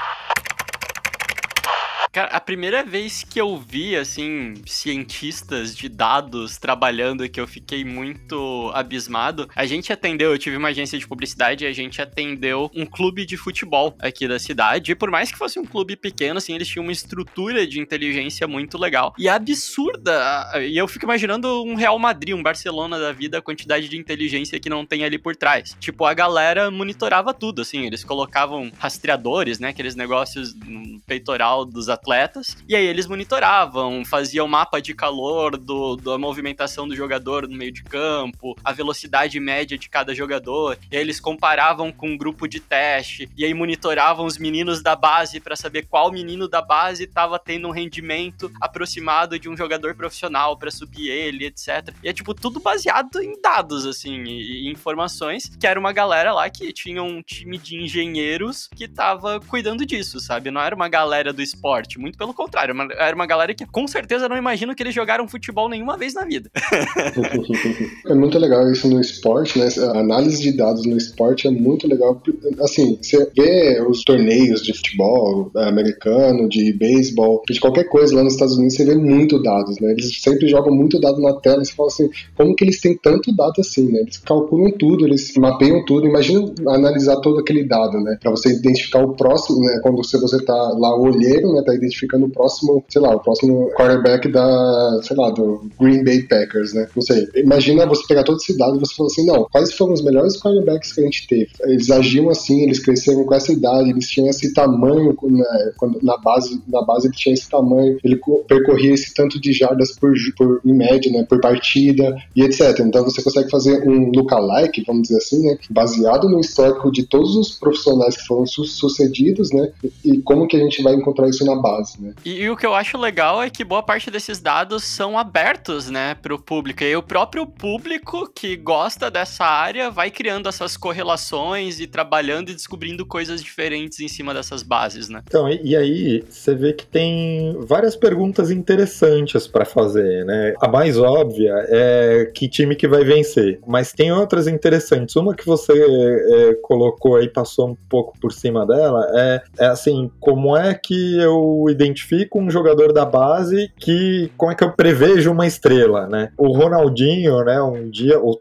Cara, 2.18 2.30
a 2.30 2.42
primeira 2.42 2.84
vez 2.84 3.24
que 3.24 3.40
eu 3.40 3.56
vi, 3.56 3.96
assim, 3.96 4.56
cientistas 4.66 5.76
de 5.76 5.88
dados 5.88 6.58
trabalhando 6.58 7.30
que 7.30 7.40
eu 7.40 7.46
fiquei 7.46 7.86
muito 7.86 8.72
abismado, 8.74 9.48
a 9.56 9.68
gente 9.68 9.94
atendeu, 9.94 10.32
eu 10.32 10.38
tive 10.40 10.58
uma 10.58 10.70
agência 10.70 10.98
de 10.98 11.08
publicidade 11.08 11.64
e 11.64 11.68
a 11.68 11.72
gente 11.72 12.02
atendeu 12.02 12.72
um 12.74 12.88
clube 12.88 13.24
de 13.24 13.38
futebol 13.38 13.96
aqui 14.00 14.28
da 14.28 14.40
cidade. 14.40 14.94
E 14.94 14.96
por 14.96 15.12
mais 15.12 15.32
que 15.32 15.38
fosse 15.38 15.60
um 15.60 15.64
clube 15.64 15.96
pequeno, 15.96 16.40
assim, 16.40 16.56
eles 16.56 16.68
tinham 16.68 16.86
uma 16.86 16.92
estrutura 16.92 17.68
de 17.68 17.80
inteligência 17.80 18.48
muito 18.48 18.80
legal 18.80 19.14
e 19.16 19.30
absurda. 19.30 20.54
E 20.60 20.76
eu 20.76 20.88
fico 20.88 21.06
imaginando 21.06 21.64
um 21.64 21.76
Real 21.76 22.00
Madrid, 22.00 22.34
um 22.34 22.42
Barcelona 22.42 22.98
da 22.98 23.12
vida, 23.12 23.38
a 23.38 23.44
quantidade 23.44 23.88
de 23.88 23.96
inteligência 23.96 24.60
que 24.60 24.72
não 24.72 24.88
tem 24.88 25.04
ali 25.04 25.20
por 25.20 25.36
trás. 25.36 25.78
Tipo, 25.80 26.04
a 26.06 26.16
galera 26.16 26.72
monitorava 26.72 27.32
tudo, 27.32 27.62
assim, 27.62 27.86
eles 27.86 28.04
colocavam 28.04 28.72
rastreadores, 28.80 29.60
né, 29.60 29.68
aqueles 29.68 29.94
negócios 29.94 30.56
no 30.56 31.00
peitoral 31.02 31.64
dos 31.64 31.90
atletas 31.90 32.07
atletas, 32.08 32.58
e 32.68 32.76
aí 32.76 32.86
eles 32.86 33.06
monitoravam, 33.06 34.06
faziam 34.06 34.48
mapa 34.48 34.82
de 34.82 34.94
calor 34.94 35.58
do, 35.58 35.98
da 35.98 36.18
movimentação 36.18 36.88
do 36.88 36.96
jogador 36.96 37.48
no 37.48 37.58
meio 37.58 37.72
de 37.72 37.84
campo, 37.84 38.56
a 38.64 38.72
velocidade 38.72 39.38
média 39.40 39.78
de 39.78 39.90
cada 39.90 40.16
jogador, 40.16 40.78
e 40.90 40.96
aí 40.96 41.02
eles 41.02 41.20
comparavam 41.20 41.92
com 41.92 42.10
um 42.10 42.18
grupo 42.18 42.48
de 42.48 42.62
teste, 42.62 43.30
e 43.36 43.44
aí 43.44 43.54
monitoravam 43.54 44.26
os 44.26 44.38
meninos 44.38 44.82
da 44.82 44.96
base 44.96 45.42
para 45.42 45.56
saber 45.56 45.86
qual 45.88 46.12
menino 46.12 46.48
da 46.48 46.62
base 46.62 47.04
estava 47.04 47.38
tendo 47.38 47.68
um 47.68 47.72
rendimento 47.72 48.50
aproximado 48.62 49.38
de 49.38 49.50
um 49.50 49.58
jogador 49.58 49.94
profissional 49.94 50.58
para 50.58 50.72
subir 50.72 51.10
ele, 51.10 51.46
etc. 51.46 51.94
E 52.02 52.08
é 52.08 52.14
tipo 52.14 52.34
tudo 52.34 52.60
baseado 52.60 53.22
em 53.22 53.40
dados, 53.42 53.86
assim, 53.86 54.24
e, 54.24 54.68
e 54.68 54.72
informações, 54.72 55.52
que 55.60 55.68
era 55.68 55.80
uma 55.80 55.92
galera 55.92 56.34
lá 56.34 56.50
que 56.50 56.72
tinha 56.72 57.04
um 57.04 57.22
time 57.22 57.58
de 57.58 57.76
engenheiros 57.76 58.70
que 58.76 58.88
tava 58.88 59.42
cuidando 59.42 59.86
disso, 59.86 60.20
sabe? 60.20 60.50
Não 60.50 60.62
era 60.62 60.76
uma 60.76 60.88
galera 60.88 61.34
do 61.34 61.42
esporte 61.42 61.97
muito 61.98 62.18
pelo 62.18 62.34
contrário. 62.34 62.76
Era 62.98 63.16
uma 63.16 63.26
galera 63.26 63.54
que 63.54 63.66
com 63.66 63.88
certeza 63.88 64.30
não 64.30 64.38
imagino 64.38 64.76
que 64.76 64.84
eles 64.84 64.94
jogaram 64.94 65.28
futebol 65.28 65.70
nenhuma 65.70 65.98
vez 65.98 66.14
na 66.14 66.26
vida. 66.26 66.50
é 68.08 68.14
muito 68.14 68.38
legal 68.38 68.70
isso 68.72 68.88
no 68.88 69.00
esporte, 69.00 69.60
né? 69.60 69.68
A 69.94 70.00
análise 70.00 70.42
de 70.42 70.52
dados 70.52 70.86
no 70.86 70.98
esporte 70.98 71.48
é 71.48 71.52
muito 71.52 71.88
legal. 71.88 72.22
Assim, 72.62 72.98
você 73.02 73.30
vê 73.36 73.82
os 73.88 74.04
torneios 74.04 74.62
de 74.62 74.74
futebol 74.74 75.52
é, 75.56 75.68
americano, 75.68 76.48
de 76.48 76.74
beisebol, 76.74 77.42
de 77.50 77.60
qualquer 77.60 77.86
coisa 77.86 78.16
lá 78.16 78.24
nos 78.24 78.34
Estados 78.34 78.58
Unidos, 78.58 78.76
você 78.76 78.86
vê 78.86 78.96
muito 78.96 79.42
dados, 79.42 79.80
né? 79.80 79.92
Eles 79.92 80.22
sempre 80.22 80.48
jogam 80.48 80.74
muito 80.74 81.00
dado 81.00 81.22
na 81.22 81.34
tela. 81.34 81.64
Você 81.64 81.74
fala 81.74 81.88
assim, 81.88 82.10
como 82.36 82.56
que 82.56 82.64
eles 82.64 82.80
têm 82.80 82.98
tanto 82.98 83.36
dado 83.36 83.60
assim, 83.60 83.92
né? 83.92 84.00
Eles 84.00 84.18
calculam 84.18 84.72
tudo, 84.72 85.06
eles 85.06 85.34
mapeiam 85.38 85.84
tudo. 85.86 86.08
Imagina 86.08 86.54
analisar 86.68 87.18
todo 87.18 87.40
aquele 87.40 87.64
dado, 87.64 88.00
né? 88.00 88.18
Para 88.22 88.32
você 88.32 88.50
identificar 88.54 89.04
o 89.04 89.16
próximo, 89.16 89.60
né? 89.62 89.80
Quando 89.82 89.98
você, 89.98 90.20
você 90.20 90.44
tá 90.44 90.54
lá, 90.54 90.96
olheiro, 90.96 91.54
né? 91.54 91.62
Tá 91.66 91.74
identificando 91.74 91.87
o 92.28 92.30
próximo, 92.30 92.84
sei 92.90 93.02
lá, 93.02 93.16
o 93.16 93.20
próximo 93.20 93.70
quarterback 93.72 94.28
da, 94.30 95.00
sei 95.04 95.16
lá, 95.16 95.30
do 95.32 95.70
Green 95.80 96.04
Bay 96.04 96.24
Packers, 96.24 96.74
né? 96.74 96.88
Não 96.96 97.02
sei. 97.02 97.28
Imagina 97.36 97.86
você 97.86 98.04
pegar 98.08 98.24
todo 98.24 98.38
esse 98.38 98.58
dado 98.58 98.78
e 98.78 98.80
você 98.80 98.96
falar 98.96 99.08
assim, 99.08 99.26
não, 99.26 99.48
quais 99.52 99.74
foram 99.74 99.94
os 99.94 100.04
melhores 100.04 100.40
quarterbacks 100.40 100.94
que 100.94 101.02
a 101.02 101.04
gente 101.04 101.28
teve? 101.28 101.50
Eles 101.64 101.90
agiam 101.90 102.30
assim, 102.30 102.64
eles 102.64 102.80
cresceram 102.80 103.24
com 103.24 103.34
essa 103.34 103.52
idade, 103.52 103.90
eles 103.90 104.08
tinham 104.08 104.30
esse 104.30 104.54
tamanho, 104.54 105.16
né, 105.24 105.72
quando, 105.78 106.00
na 106.02 106.18
base, 106.18 106.62
na 106.68 106.82
base 106.84 107.08
ele 107.08 107.16
tinha 107.16 107.34
esse 107.34 107.50
tamanho, 107.50 107.98
ele 108.04 108.20
percorria 108.48 108.94
esse 108.94 109.14
tanto 109.14 109.40
de 109.40 109.54
jardas 109.54 109.94
por, 109.94 110.14
por 110.38 110.62
em 110.66 110.74
média, 110.74 111.12
né, 111.12 111.26
por 111.28 111.40
partida 111.40 112.16
e 112.36 112.44
etc. 112.44 112.80
Então 112.80 113.04
você 113.04 113.22
consegue 113.22 113.50
fazer 113.50 113.88
um 113.88 114.12
lookalike, 114.12 114.84
vamos 114.86 115.04
dizer 115.04 115.18
assim, 115.18 115.44
né, 115.44 115.58
baseado 115.70 116.30
no 116.30 116.40
histórico 116.40 116.92
de 116.92 117.04
todos 117.04 117.36
os 117.36 117.52
profissionais 117.58 118.18
que 118.18 118.26
foram 118.26 118.46
su 118.46 118.66
sucedidos, 118.66 119.52
né, 119.52 119.72
e 120.04 120.18
como 120.20 120.48
que 120.48 120.58
a 120.58 120.60
gente 120.60 120.82
vai 120.84 120.94
encontrar 120.94 121.30
isso 121.30 121.46
na 121.46 121.56
base 121.56 121.67
base, 121.68 122.02
né? 122.02 122.14
E, 122.24 122.42
e, 122.42 122.50
o 122.50 122.56
que 122.56 122.66
eu 122.66 122.74
acho 122.74 122.98
legal 122.98 123.42
é 123.42 123.50
que 123.50 123.64
boa 123.64 123.84
parte 123.84 124.10
desses 124.10 124.40
dados 124.40 124.84
são 124.84 125.18
abertos, 125.18 125.90
né, 125.90 126.16
para 126.16 126.34
o 126.34 126.40
público. 126.40 126.84
E 126.84 126.96
o 126.96 127.04
próprio 127.04 127.46
público 127.46 128.30
que 128.34 128.56
gosta 128.56 129.12
dessa 129.12 129.46
área 129.46 129.92
vai 129.92 130.10
criando 130.10 130.48
essas 130.48 130.78
correlações 130.78 131.80
e 131.80 131.88
trabalhando 131.88 132.50
e 132.50 132.54
descobrindo 132.54 133.06
coisas 133.06 133.44
diferentes 133.44 134.00
em 134.00 134.08
cima 134.08 134.34
dessas 134.34 134.64
bases, 134.64 135.10
né? 135.10 135.22
Então, 135.28 135.50
e, 135.50 135.60
e 135.64 135.76
aí 135.76 136.24
você 136.30 136.56
vê 136.56 136.74
que 136.74 136.86
tem 136.86 137.58
várias 137.62 137.96
perguntas 137.96 138.52
interessantes 138.52 139.48
para 139.48 139.66
fazer, 139.66 140.26
né? 140.26 140.54
A 140.62 140.68
mais 140.68 140.98
óbvia 140.98 141.54
é 141.70 142.32
que 142.34 142.48
time 142.48 142.76
que 142.76 142.88
vai 142.88 143.04
vencer, 143.04 143.60
mas 143.66 143.92
tem 143.92 144.12
outras 144.12 144.48
interessantes. 144.48 145.16
Uma 145.16 145.36
que 145.36 145.46
você 145.46 145.74
é, 145.74 146.54
colocou 146.62 147.16
aí, 147.16 147.30
passou 147.30 147.70
um 147.70 147.76
pouco 147.90 148.18
por 148.20 148.32
cima 148.32 148.66
dela, 148.66 149.08
é, 149.16 149.42
é 149.60 149.66
assim, 149.68 150.10
como 150.20 150.56
é 150.56 150.74
que 150.74 151.20
eu 151.20 151.57
identifico 151.70 152.40
um 152.40 152.50
jogador 152.50 152.94
da 152.94 153.06
base 153.06 153.72
que, 153.78 154.32
como 154.38 154.52
é 154.52 154.56
que 154.56 154.64
eu 154.64 154.72
prevejo 154.72 155.32
uma 155.32 155.48
estrela, 155.48 156.08
né? 156.08 156.30
O 156.38 156.52
Ronaldinho, 156.56 157.44
né, 157.44 157.62
um 157.62 157.90
dia, 157.90 158.20
o, 158.20 158.40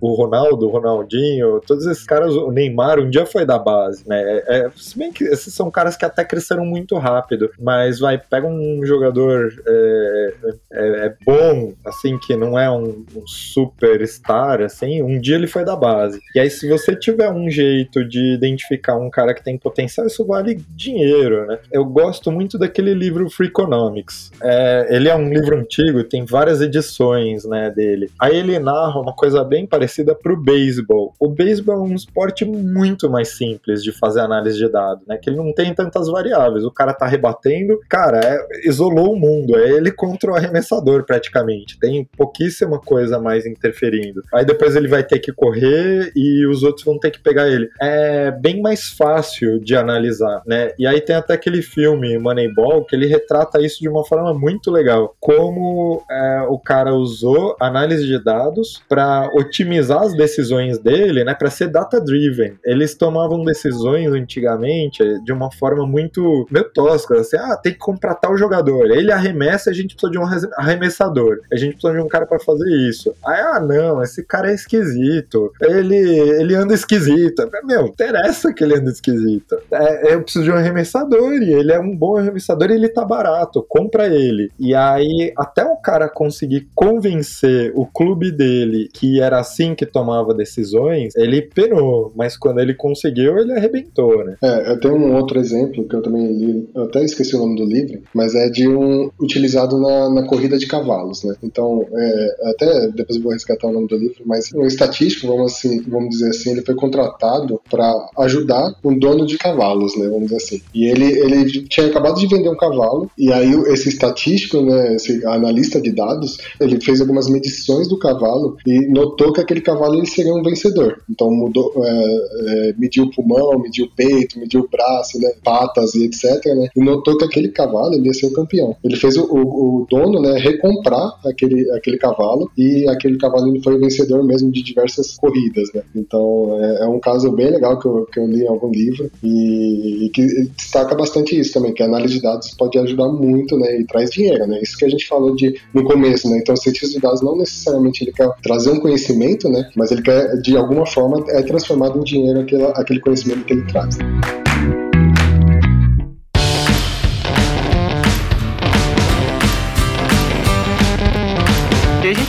o 0.00 0.14
Ronaldo, 0.14 0.66
o 0.66 0.70
Ronaldinho, 0.70 1.60
todos 1.66 1.86
esses 1.86 2.04
caras, 2.04 2.34
o 2.34 2.50
Neymar, 2.50 2.98
um 2.98 3.10
dia 3.10 3.26
foi 3.26 3.44
da 3.44 3.58
base, 3.58 4.08
né? 4.08 4.22
É, 4.22 4.58
é, 4.58 4.70
se 4.76 4.98
bem 4.98 5.12
que 5.12 5.24
esses 5.24 5.52
são 5.54 5.70
caras 5.70 5.96
que 5.96 6.04
até 6.04 6.24
cresceram 6.24 6.64
muito 6.64 6.96
rápido, 6.96 7.50
mas 7.60 8.00
vai, 8.00 8.18
pega 8.18 8.46
um 8.46 8.84
jogador 8.84 9.52
é, 9.66 10.34
é, 10.72 11.06
é 11.06 11.14
bom, 11.24 11.72
assim, 11.84 12.18
que 12.18 12.36
não 12.36 12.58
é 12.58 12.70
um, 12.70 13.04
um 13.14 13.26
superstar, 13.26 14.60
assim, 14.60 15.02
um 15.02 15.20
dia 15.20 15.36
ele 15.36 15.46
foi 15.46 15.64
da 15.64 15.76
base. 15.76 16.20
E 16.34 16.40
aí, 16.40 16.50
se 16.50 16.68
você 16.68 16.94
tiver 16.94 17.30
um 17.30 17.50
jeito 17.50 18.04
de 18.04 18.34
identificar 18.34 18.96
um 18.96 19.10
cara 19.10 19.34
que 19.34 19.42
tem 19.42 19.58
potencial, 19.58 20.06
isso 20.06 20.24
vale 20.24 20.54
dinheiro, 20.70 21.46
né? 21.46 21.58
Eu 21.72 21.84
gosto 21.84 22.30
muito 22.30 22.53
daquele 22.58 22.94
livro 22.94 23.28
Freakonomics. 23.30 24.30
É, 24.42 24.88
ele 24.90 25.08
é 25.08 25.14
um 25.14 25.28
livro 25.28 25.56
antigo, 25.56 26.04
tem 26.04 26.24
várias 26.24 26.60
edições 26.60 27.44
né, 27.44 27.70
dele. 27.70 28.10
Aí 28.20 28.36
ele 28.36 28.58
narra 28.58 29.00
uma 29.00 29.14
coisa 29.14 29.42
bem 29.44 29.66
parecida 29.66 30.14
pro 30.14 30.36
beisebol. 30.36 31.14
O 31.18 31.28
beisebol 31.28 31.76
é 31.76 31.80
um 31.80 31.94
esporte 31.94 32.44
muito 32.44 33.10
mais 33.10 33.36
simples 33.36 33.82
de 33.82 33.92
fazer 33.92 34.20
análise 34.20 34.56
de 34.56 34.68
dados, 34.68 35.06
né? 35.06 35.16
Que 35.16 35.30
ele 35.30 35.36
não 35.36 35.52
tem 35.52 35.74
tantas 35.74 36.08
variáveis. 36.08 36.64
O 36.64 36.70
cara 36.70 36.92
tá 36.92 37.06
rebatendo, 37.06 37.78
cara, 37.88 38.20
é, 38.20 38.68
isolou 38.68 39.12
o 39.12 39.18
mundo. 39.18 39.56
É 39.56 39.70
ele 39.70 39.90
contra 39.90 40.32
o 40.32 40.34
arremessador 40.34 41.04
praticamente. 41.04 41.78
Tem 41.78 42.08
pouquíssima 42.16 42.78
coisa 42.78 43.18
mais 43.18 43.46
interferindo. 43.46 44.22
Aí 44.32 44.44
depois 44.44 44.76
ele 44.76 44.88
vai 44.88 45.02
ter 45.02 45.18
que 45.18 45.32
correr 45.32 46.12
e 46.14 46.46
os 46.46 46.62
outros 46.62 46.84
vão 46.84 46.98
ter 46.98 47.10
que 47.10 47.20
pegar 47.20 47.48
ele. 47.48 47.68
É 47.80 48.30
bem 48.30 48.60
mais 48.60 48.88
fácil 48.88 49.58
de 49.60 49.76
analisar, 49.76 50.42
né? 50.46 50.72
E 50.78 50.86
aí 50.86 51.00
tem 51.00 51.16
até 51.16 51.34
aquele 51.34 51.62
filme, 51.62 52.18
Money 52.18 52.43
Moneyball 52.44 52.84
que 52.84 52.94
ele 52.94 53.06
retrata 53.06 53.60
isso 53.60 53.80
de 53.80 53.88
uma 53.88 54.04
forma 54.04 54.34
muito 54.34 54.70
legal. 54.70 55.14
Como 55.20 56.02
é, 56.10 56.42
o 56.48 56.58
cara 56.58 56.94
usou 56.94 57.56
análise 57.60 58.06
de 58.06 58.22
dados 58.22 58.82
para 58.88 59.30
otimizar 59.34 60.02
as 60.02 60.14
decisões 60.14 60.78
dele, 60.78 61.24
né, 61.24 61.34
para 61.34 61.50
ser 61.50 61.68
data-driven. 61.68 62.54
Eles 62.64 62.94
tomavam 62.94 63.44
decisões 63.44 64.12
antigamente 64.12 65.02
de 65.24 65.32
uma 65.32 65.50
forma 65.50 65.86
muito 65.86 66.46
meio 66.50 66.68
tosca, 66.70 67.20
assim, 67.20 67.36
ah, 67.36 67.56
tem 67.56 67.72
que 67.72 67.78
comprar 67.78 68.14
tal 68.14 68.36
jogador. 68.36 68.90
Ele 68.90 69.12
arremessa, 69.12 69.70
a 69.70 69.72
gente 69.72 69.94
precisa 69.94 70.12
de 70.12 70.18
um 70.18 70.24
arremessador. 70.56 71.40
A 71.52 71.56
gente 71.56 71.72
precisa 71.72 71.94
de 71.94 72.00
um 72.00 72.08
cara 72.08 72.26
para 72.26 72.38
fazer 72.38 72.70
isso. 72.88 73.14
Aí, 73.24 73.40
ah, 73.40 73.60
não, 73.60 74.02
esse 74.02 74.24
cara 74.24 74.50
é 74.50 74.54
esquisito. 74.54 75.52
Ele, 75.60 75.96
ele 75.96 76.54
anda 76.54 76.74
esquisito. 76.74 77.48
Meu, 77.64 77.86
interessa 77.86 78.52
que 78.52 78.64
ele 78.64 78.74
anda 78.74 78.90
esquisito. 78.90 79.58
É, 79.70 80.14
eu 80.14 80.22
preciso 80.22 80.44
de 80.44 80.50
um 80.50 80.54
arremessador 80.54 81.34
e 81.34 81.52
ele 81.52 81.72
é 81.72 81.78
um 81.78 81.96
bom 81.96 82.16
arremessador 82.16 82.33
e 82.38 82.76
ele 82.76 82.88
tá 82.88 83.04
barato. 83.04 83.64
Compra 83.68 84.06
ele. 84.06 84.50
E 84.58 84.74
aí, 84.74 85.32
até 85.36 85.64
o 85.64 85.76
cara 85.76 86.08
conseguir 86.08 86.68
convencer 86.74 87.72
o 87.74 87.86
clube 87.86 88.30
dele 88.30 88.88
que 88.92 89.20
era 89.20 89.38
assim 89.38 89.74
que 89.74 89.86
tomava 89.86 90.34
decisões, 90.34 91.14
ele 91.16 91.42
penou. 91.42 92.12
Mas 92.16 92.36
quando 92.36 92.60
ele 92.60 92.74
conseguiu, 92.74 93.38
ele 93.38 93.52
arrebentou, 93.52 94.24
né? 94.24 94.36
É, 94.42 94.72
eu 94.72 94.80
tenho 94.80 94.96
um 94.96 95.14
outro 95.14 95.38
exemplo 95.38 95.86
que 95.86 95.94
eu 95.94 96.02
também 96.02 96.26
li, 96.26 96.68
eu 96.74 96.84
até 96.84 97.02
esqueci 97.04 97.36
o 97.36 97.40
nome 97.40 97.56
do 97.56 97.64
livro, 97.64 98.02
mas 98.14 98.34
é 98.34 98.48
de 98.48 98.68
um 98.68 99.10
utilizado 99.20 99.78
na, 99.80 100.10
na 100.10 100.26
corrida 100.26 100.58
de 100.58 100.66
cavalos, 100.66 101.24
né? 101.24 101.34
Então, 101.42 101.86
é, 101.92 102.36
até 102.50 102.88
depois 102.88 103.16
eu 103.16 103.22
vou 103.22 103.32
resgatar 103.32 103.68
o 103.68 103.72
nome 103.72 103.88
do 103.88 103.96
livro, 103.96 104.22
mas 104.26 104.50
um 104.54 104.66
estatístico, 104.66 105.26
vamos, 105.26 105.52
assim, 105.52 105.82
vamos 105.82 106.10
dizer 106.10 106.30
assim, 106.30 106.50
ele 106.52 106.62
foi 106.62 106.74
contratado 106.74 107.60
para 107.70 107.92
ajudar 108.18 108.74
um 108.84 108.98
dono 108.98 109.26
de 109.26 109.38
cavalos, 109.38 109.96
né? 109.96 110.08
Vamos 110.08 110.24
dizer 110.24 110.36
assim. 110.36 110.62
E 110.74 110.86
ele, 110.86 111.18
ele 111.18 111.62
tinha 111.68 111.86
acabado 111.86 112.18
de 112.18 112.23
vender 112.26 112.48
um 112.48 112.56
cavalo, 112.56 113.10
e 113.18 113.32
aí 113.32 113.52
esse 113.68 113.88
estatístico, 113.88 114.60
né, 114.60 114.96
esse 114.96 115.24
analista 115.26 115.80
de 115.80 115.92
dados, 115.92 116.38
ele 116.60 116.80
fez 116.80 117.00
algumas 117.00 117.28
medições 117.28 117.88
do 117.88 117.98
cavalo 117.98 118.56
e 118.66 118.86
notou 118.86 119.32
que 119.32 119.40
aquele 119.40 119.60
cavalo 119.60 119.96
ele 119.96 120.06
seria 120.06 120.34
um 120.34 120.42
vencedor. 120.42 121.00
Então 121.10 121.30
mudou, 121.30 121.72
é, 121.84 122.68
é, 122.70 122.74
mediu 122.78 123.04
o 123.04 123.10
pulmão, 123.10 123.58
mediu 123.58 123.86
o 123.86 123.90
peito, 123.90 124.38
mediu 124.38 124.60
o 124.60 124.68
braço, 124.68 125.18
né, 125.20 125.32
patas 125.42 125.94
e 125.94 126.04
etc. 126.04 126.44
Né, 126.46 126.68
e 126.76 126.80
notou 126.80 127.16
que 127.16 127.24
aquele 127.24 127.48
cavalo 127.48 127.94
ele 127.94 128.06
ia 128.06 128.14
ser 128.14 128.26
o 128.26 128.32
campeão. 128.32 128.76
Ele 128.82 128.96
fez 128.96 129.16
o, 129.16 129.24
o, 129.24 129.82
o 129.82 129.86
dono 129.88 130.20
né, 130.20 130.38
recomprar 130.38 131.18
aquele, 131.26 131.70
aquele 131.72 131.98
cavalo 131.98 132.50
e 132.56 132.88
aquele 132.88 133.18
cavalo 133.18 133.48
ele 133.48 133.62
foi 133.62 133.76
o 133.76 133.80
vencedor 133.80 134.24
mesmo 134.24 134.50
de 134.50 134.62
diversas 134.62 135.16
corridas. 135.16 135.68
Né. 135.74 135.82
Então 135.94 136.58
é, 136.60 136.84
é, 136.84 136.86
um 136.86 137.00
caso 137.00 137.30
bem 137.32 137.50
legal 137.50 137.78
que 137.78 137.86
eu, 137.86 138.06
que 138.06 138.18
eu 138.18 138.26
li 138.26 138.42
em 138.42 138.48
algum 138.48 138.70
livro 138.70 139.10
e, 139.22 140.06
e, 140.06 140.08
que 140.10 140.24
destaca 140.56 140.94
bastante 140.94 141.38
isso 141.38 141.52
também, 141.52 141.72
que 141.72 141.82
a 141.82 141.86
análise 141.86 142.13
de 142.14 142.22
dados 142.22 142.54
pode 142.54 142.78
ajudar 142.78 143.08
muito 143.08 143.56
né, 143.58 143.80
e 143.80 143.84
traz 143.86 144.10
dinheiro. 144.10 144.46
Né. 144.46 144.60
Isso 144.62 144.76
que 144.76 144.84
a 144.84 144.88
gente 144.88 145.06
falou 145.06 145.34
de, 145.34 145.54
no 145.72 145.84
começo. 145.84 146.28
Né. 146.28 146.38
Então 146.38 146.54
o 146.54 146.58
cientista 146.58 146.94
de 146.94 147.00
dados 147.00 147.22
não 147.22 147.36
necessariamente 147.36 148.04
ele 148.04 148.12
quer 148.12 148.30
trazer 148.42 148.70
um 148.70 148.80
conhecimento, 148.80 149.48
né, 149.48 149.68
mas 149.76 149.90
ele 149.90 150.02
quer 150.02 150.36
de 150.40 150.56
alguma 150.56 150.86
forma 150.86 151.24
é 151.28 151.42
transformado 151.42 151.98
em 151.98 152.04
dinheiro 152.04 152.40
aquele, 152.40 152.64
aquele 152.64 153.00
conhecimento 153.00 153.44
que 153.44 153.52
ele 153.52 153.66
traz. 153.66 153.98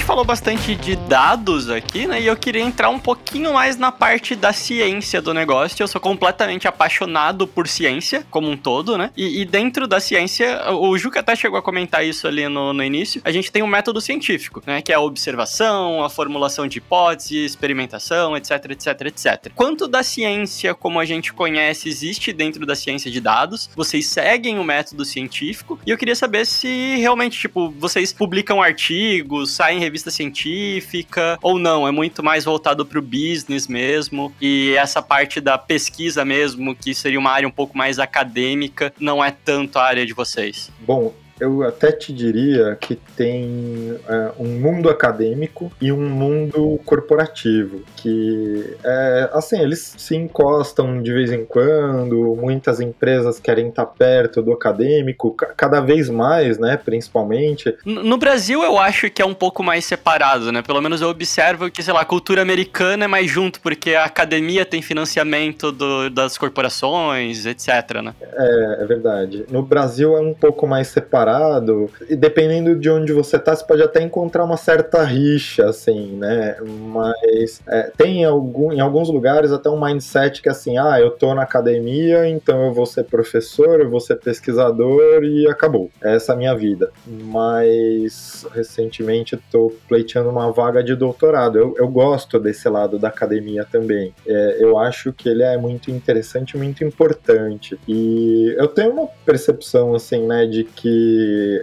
Falou 0.05 0.23
bastante 0.23 0.75
de 0.75 0.95
dados 0.95 1.67
aqui, 1.67 2.05
né? 2.05 2.21
E 2.21 2.27
eu 2.27 2.37
queria 2.37 2.61
entrar 2.61 2.89
um 2.89 2.99
pouquinho 2.99 3.53
mais 3.53 3.75
na 3.75 3.91
parte 3.91 4.35
da 4.35 4.53
ciência 4.53 5.19
do 5.19 5.33
negócio. 5.33 5.81
Eu 5.81 5.87
sou 5.87 5.99
completamente 5.99 6.67
apaixonado 6.67 7.47
por 7.47 7.67
ciência 7.67 8.23
como 8.29 8.47
um 8.47 8.55
todo, 8.55 8.99
né? 8.99 9.09
E, 9.17 9.41
e 9.41 9.45
dentro 9.45 9.87
da 9.87 9.99
ciência, 9.99 10.71
o 10.73 10.95
Juca 10.95 11.21
até 11.21 11.35
chegou 11.35 11.57
a 11.57 11.61
comentar 11.61 12.05
isso 12.05 12.27
ali 12.27 12.47
no, 12.47 12.71
no 12.71 12.83
início. 12.83 13.19
A 13.25 13.31
gente 13.31 13.51
tem 13.51 13.63
um 13.63 13.67
método 13.67 13.99
científico, 13.99 14.61
né? 14.67 14.79
Que 14.79 14.91
é 14.91 14.95
a 14.95 14.99
observação, 14.99 16.03
a 16.03 16.09
formulação 16.09 16.67
de 16.67 16.77
hipóteses, 16.77 17.53
experimentação, 17.53 18.37
etc, 18.37 18.51
etc, 18.69 19.01
etc. 19.07 19.51
Quanto 19.55 19.87
da 19.87 20.03
ciência 20.03 20.75
como 20.75 20.99
a 20.99 21.05
gente 21.05 21.33
conhece 21.33 21.89
existe 21.89 22.31
dentro 22.31 22.63
da 22.63 22.75
ciência 22.75 23.09
de 23.09 23.19
dados? 23.19 23.71
Vocês 23.75 24.05
seguem 24.05 24.59
o 24.59 24.63
método 24.63 25.03
científico? 25.03 25.79
E 25.83 25.89
eu 25.89 25.97
queria 25.97 26.15
saber 26.15 26.45
se 26.45 26.95
realmente, 26.97 27.39
tipo, 27.39 27.71
vocês 27.71 28.13
publicam 28.13 28.61
artigos, 28.61 29.51
saem 29.51 29.79
revistas 29.79 29.94
revista 29.95 30.11
científica, 30.11 31.39
ou 31.41 31.57
não, 31.57 31.87
é 31.87 31.91
muito 31.91 32.21
mais 32.21 32.43
voltado 32.43 32.85
para 32.85 32.99
o 32.99 33.01
business 33.01 33.67
mesmo, 33.67 34.33
e 34.41 34.73
essa 34.77 35.01
parte 35.01 35.39
da 35.39 35.57
pesquisa 35.57 36.25
mesmo, 36.25 36.75
que 36.75 36.93
seria 36.93 37.17
uma 37.17 37.31
área 37.31 37.47
um 37.47 37.51
pouco 37.51 37.77
mais 37.77 37.97
acadêmica, 37.97 38.93
não 38.99 39.23
é 39.23 39.31
tanto 39.31 39.79
a 39.79 39.83
área 39.83 40.05
de 40.05 40.13
vocês? 40.13 40.69
Bom, 40.81 41.13
eu 41.39 41.63
até 41.63 41.91
te 41.91 42.13
diria 42.13 42.77
que 42.79 42.95
tem 42.95 43.97
é, 44.07 44.31
um 44.39 44.59
mundo 44.59 44.89
acadêmico 44.89 45.71
e 45.81 45.91
um 45.91 46.09
mundo 46.09 46.79
corporativo, 46.85 47.81
que 47.95 48.75
é, 48.83 49.29
assim, 49.33 49.59
eles 49.59 49.95
se 49.97 50.15
encostam 50.15 51.01
de 51.01 51.11
vez 51.11 51.31
em 51.31 51.45
quando, 51.45 52.37
muitas 52.39 52.79
empresas 52.79 53.39
querem 53.39 53.69
estar 53.69 53.85
perto 53.85 54.41
do 54.41 54.53
acadêmico, 54.53 55.35
cada 55.57 55.81
vez 55.81 56.09
mais, 56.09 56.57
né, 56.57 56.77
principalmente. 56.77 57.75
No 57.85 58.17
Brasil 58.17 58.63
eu 58.63 58.79
acho 58.79 59.09
que 59.09 59.21
é 59.21 59.25
um 59.25 59.33
pouco 59.33 59.61
mais 59.61 59.85
separado, 59.85 60.51
né, 60.51 60.61
pelo 60.61 60.81
menos 60.81 61.01
eu 61.01 61.09
observo 61.09 61.69
que, 61.69 61.83
sei 61.83 61.93
lá, 61.93 62.01
a 62.01 62.05
cultura 62.05 62.41
americana 62.41 63.05
é 63.05 63.07
mais 63.07 63.29
junto, 63.29 63.59
porque 63.59 63.93
a 63.93 64.05
academia 64.05 64.65
tem 64.65 64.81
financiamento 64.81 65.71
do, 65.71 66.09
das 66.09 66.37
corporações, 66.37 67.45
etc, 67.45 68.01
né. 68.01 68.13
É, 68.21 68.83
é 68.83 68.85
verdade. 68.85 69.45
No 69.49 69.61
Brasil 69.61 70.15
é 70.15 70.21
um 70.21 70.33
pouco 70.33 70.65
mais 70.65 70.87
separado 70.87 71.24
separado, 71.25 71.89
e 72.07 72.15
dependendo 72.15 72.75
de 72.75 72.89
onde 72.89 73.11
você 73.11 73.39
tá, 73.39 73.55
você 73.55 73.65
pode 73.65 73.81
até 73.81 74.01
encontrar 74.01 74.43
uma 74.43 74.57
certa 74.57 75.03
rixa, 75.03 75.67
assim, 75.67 76.15
né? 76.15 76.57
Mas 76.61 77.61
é, 77.67 77.91
tem 77.97 78.23
algum, 78.23 78.71
em 78.71 78.79
alguns 78.79 79.09
lugares 79.09 79.51
até 79.51 79.69
um 79.69 79.83
mindset 79.83 80.41
que 80.41 80.49
assim, 80.49 80.77
ah, 80.77 80.99
eu 80.99 81.11
tô 81.11 81.33
na 81.33 81.43
academia, 81.43 82.27
então 82.27 82.65
eu 82.65 82.73
vou 82.73 82.85
ser 82.85 83.05
professor, 83.05 83.81
eu 83.81 83.89
vou 83.89 83.99
ser 83.99 84.17
pesquisador 84.17 85.23
e 85.23 85.47
acabou. 85.47 85.89
Essa 86.01 86.33
é 86.33 86.35
a 86.35 86.37
minha 86.37 86.55
vida. 86.55 86.91
Mas 87.07 88.45
recentemente 88.53 89.37
tô 89.51 89.73
pleiteando 89.87 90.29
uma 90.29 90.51
vaga 90.51 90.83
de 90.83 90.95
doutorado. 90.95 91.57
Eu, 91.57 91.75
eu 91.77 91.87
gosto 91.87 92.39
desse 92.39 92.69
lado 92.69 92.99
da 92.99 93.07
academia 93.07 93.65
também. 93.69 94.13
É, 94.27 94.57
eu 94.59 94.77
acho 94.77 95.11
que 95.11 95.27
ele 95.27 95.43
é 95.43 95.57
muito 95.57 95.89
interessante, 95.89 96.57
muito 96.57 96.83
importante. 96.83 97.77
E 97.87 98.53
eu 98.57 98.67
tenho 98.67 98.91
uma 98.91 99.07
percepção, 99.25 99.95
assim, 99.95 100.25
né, 100.25 100.45
de 100.45 100.63
que 100.63 101.14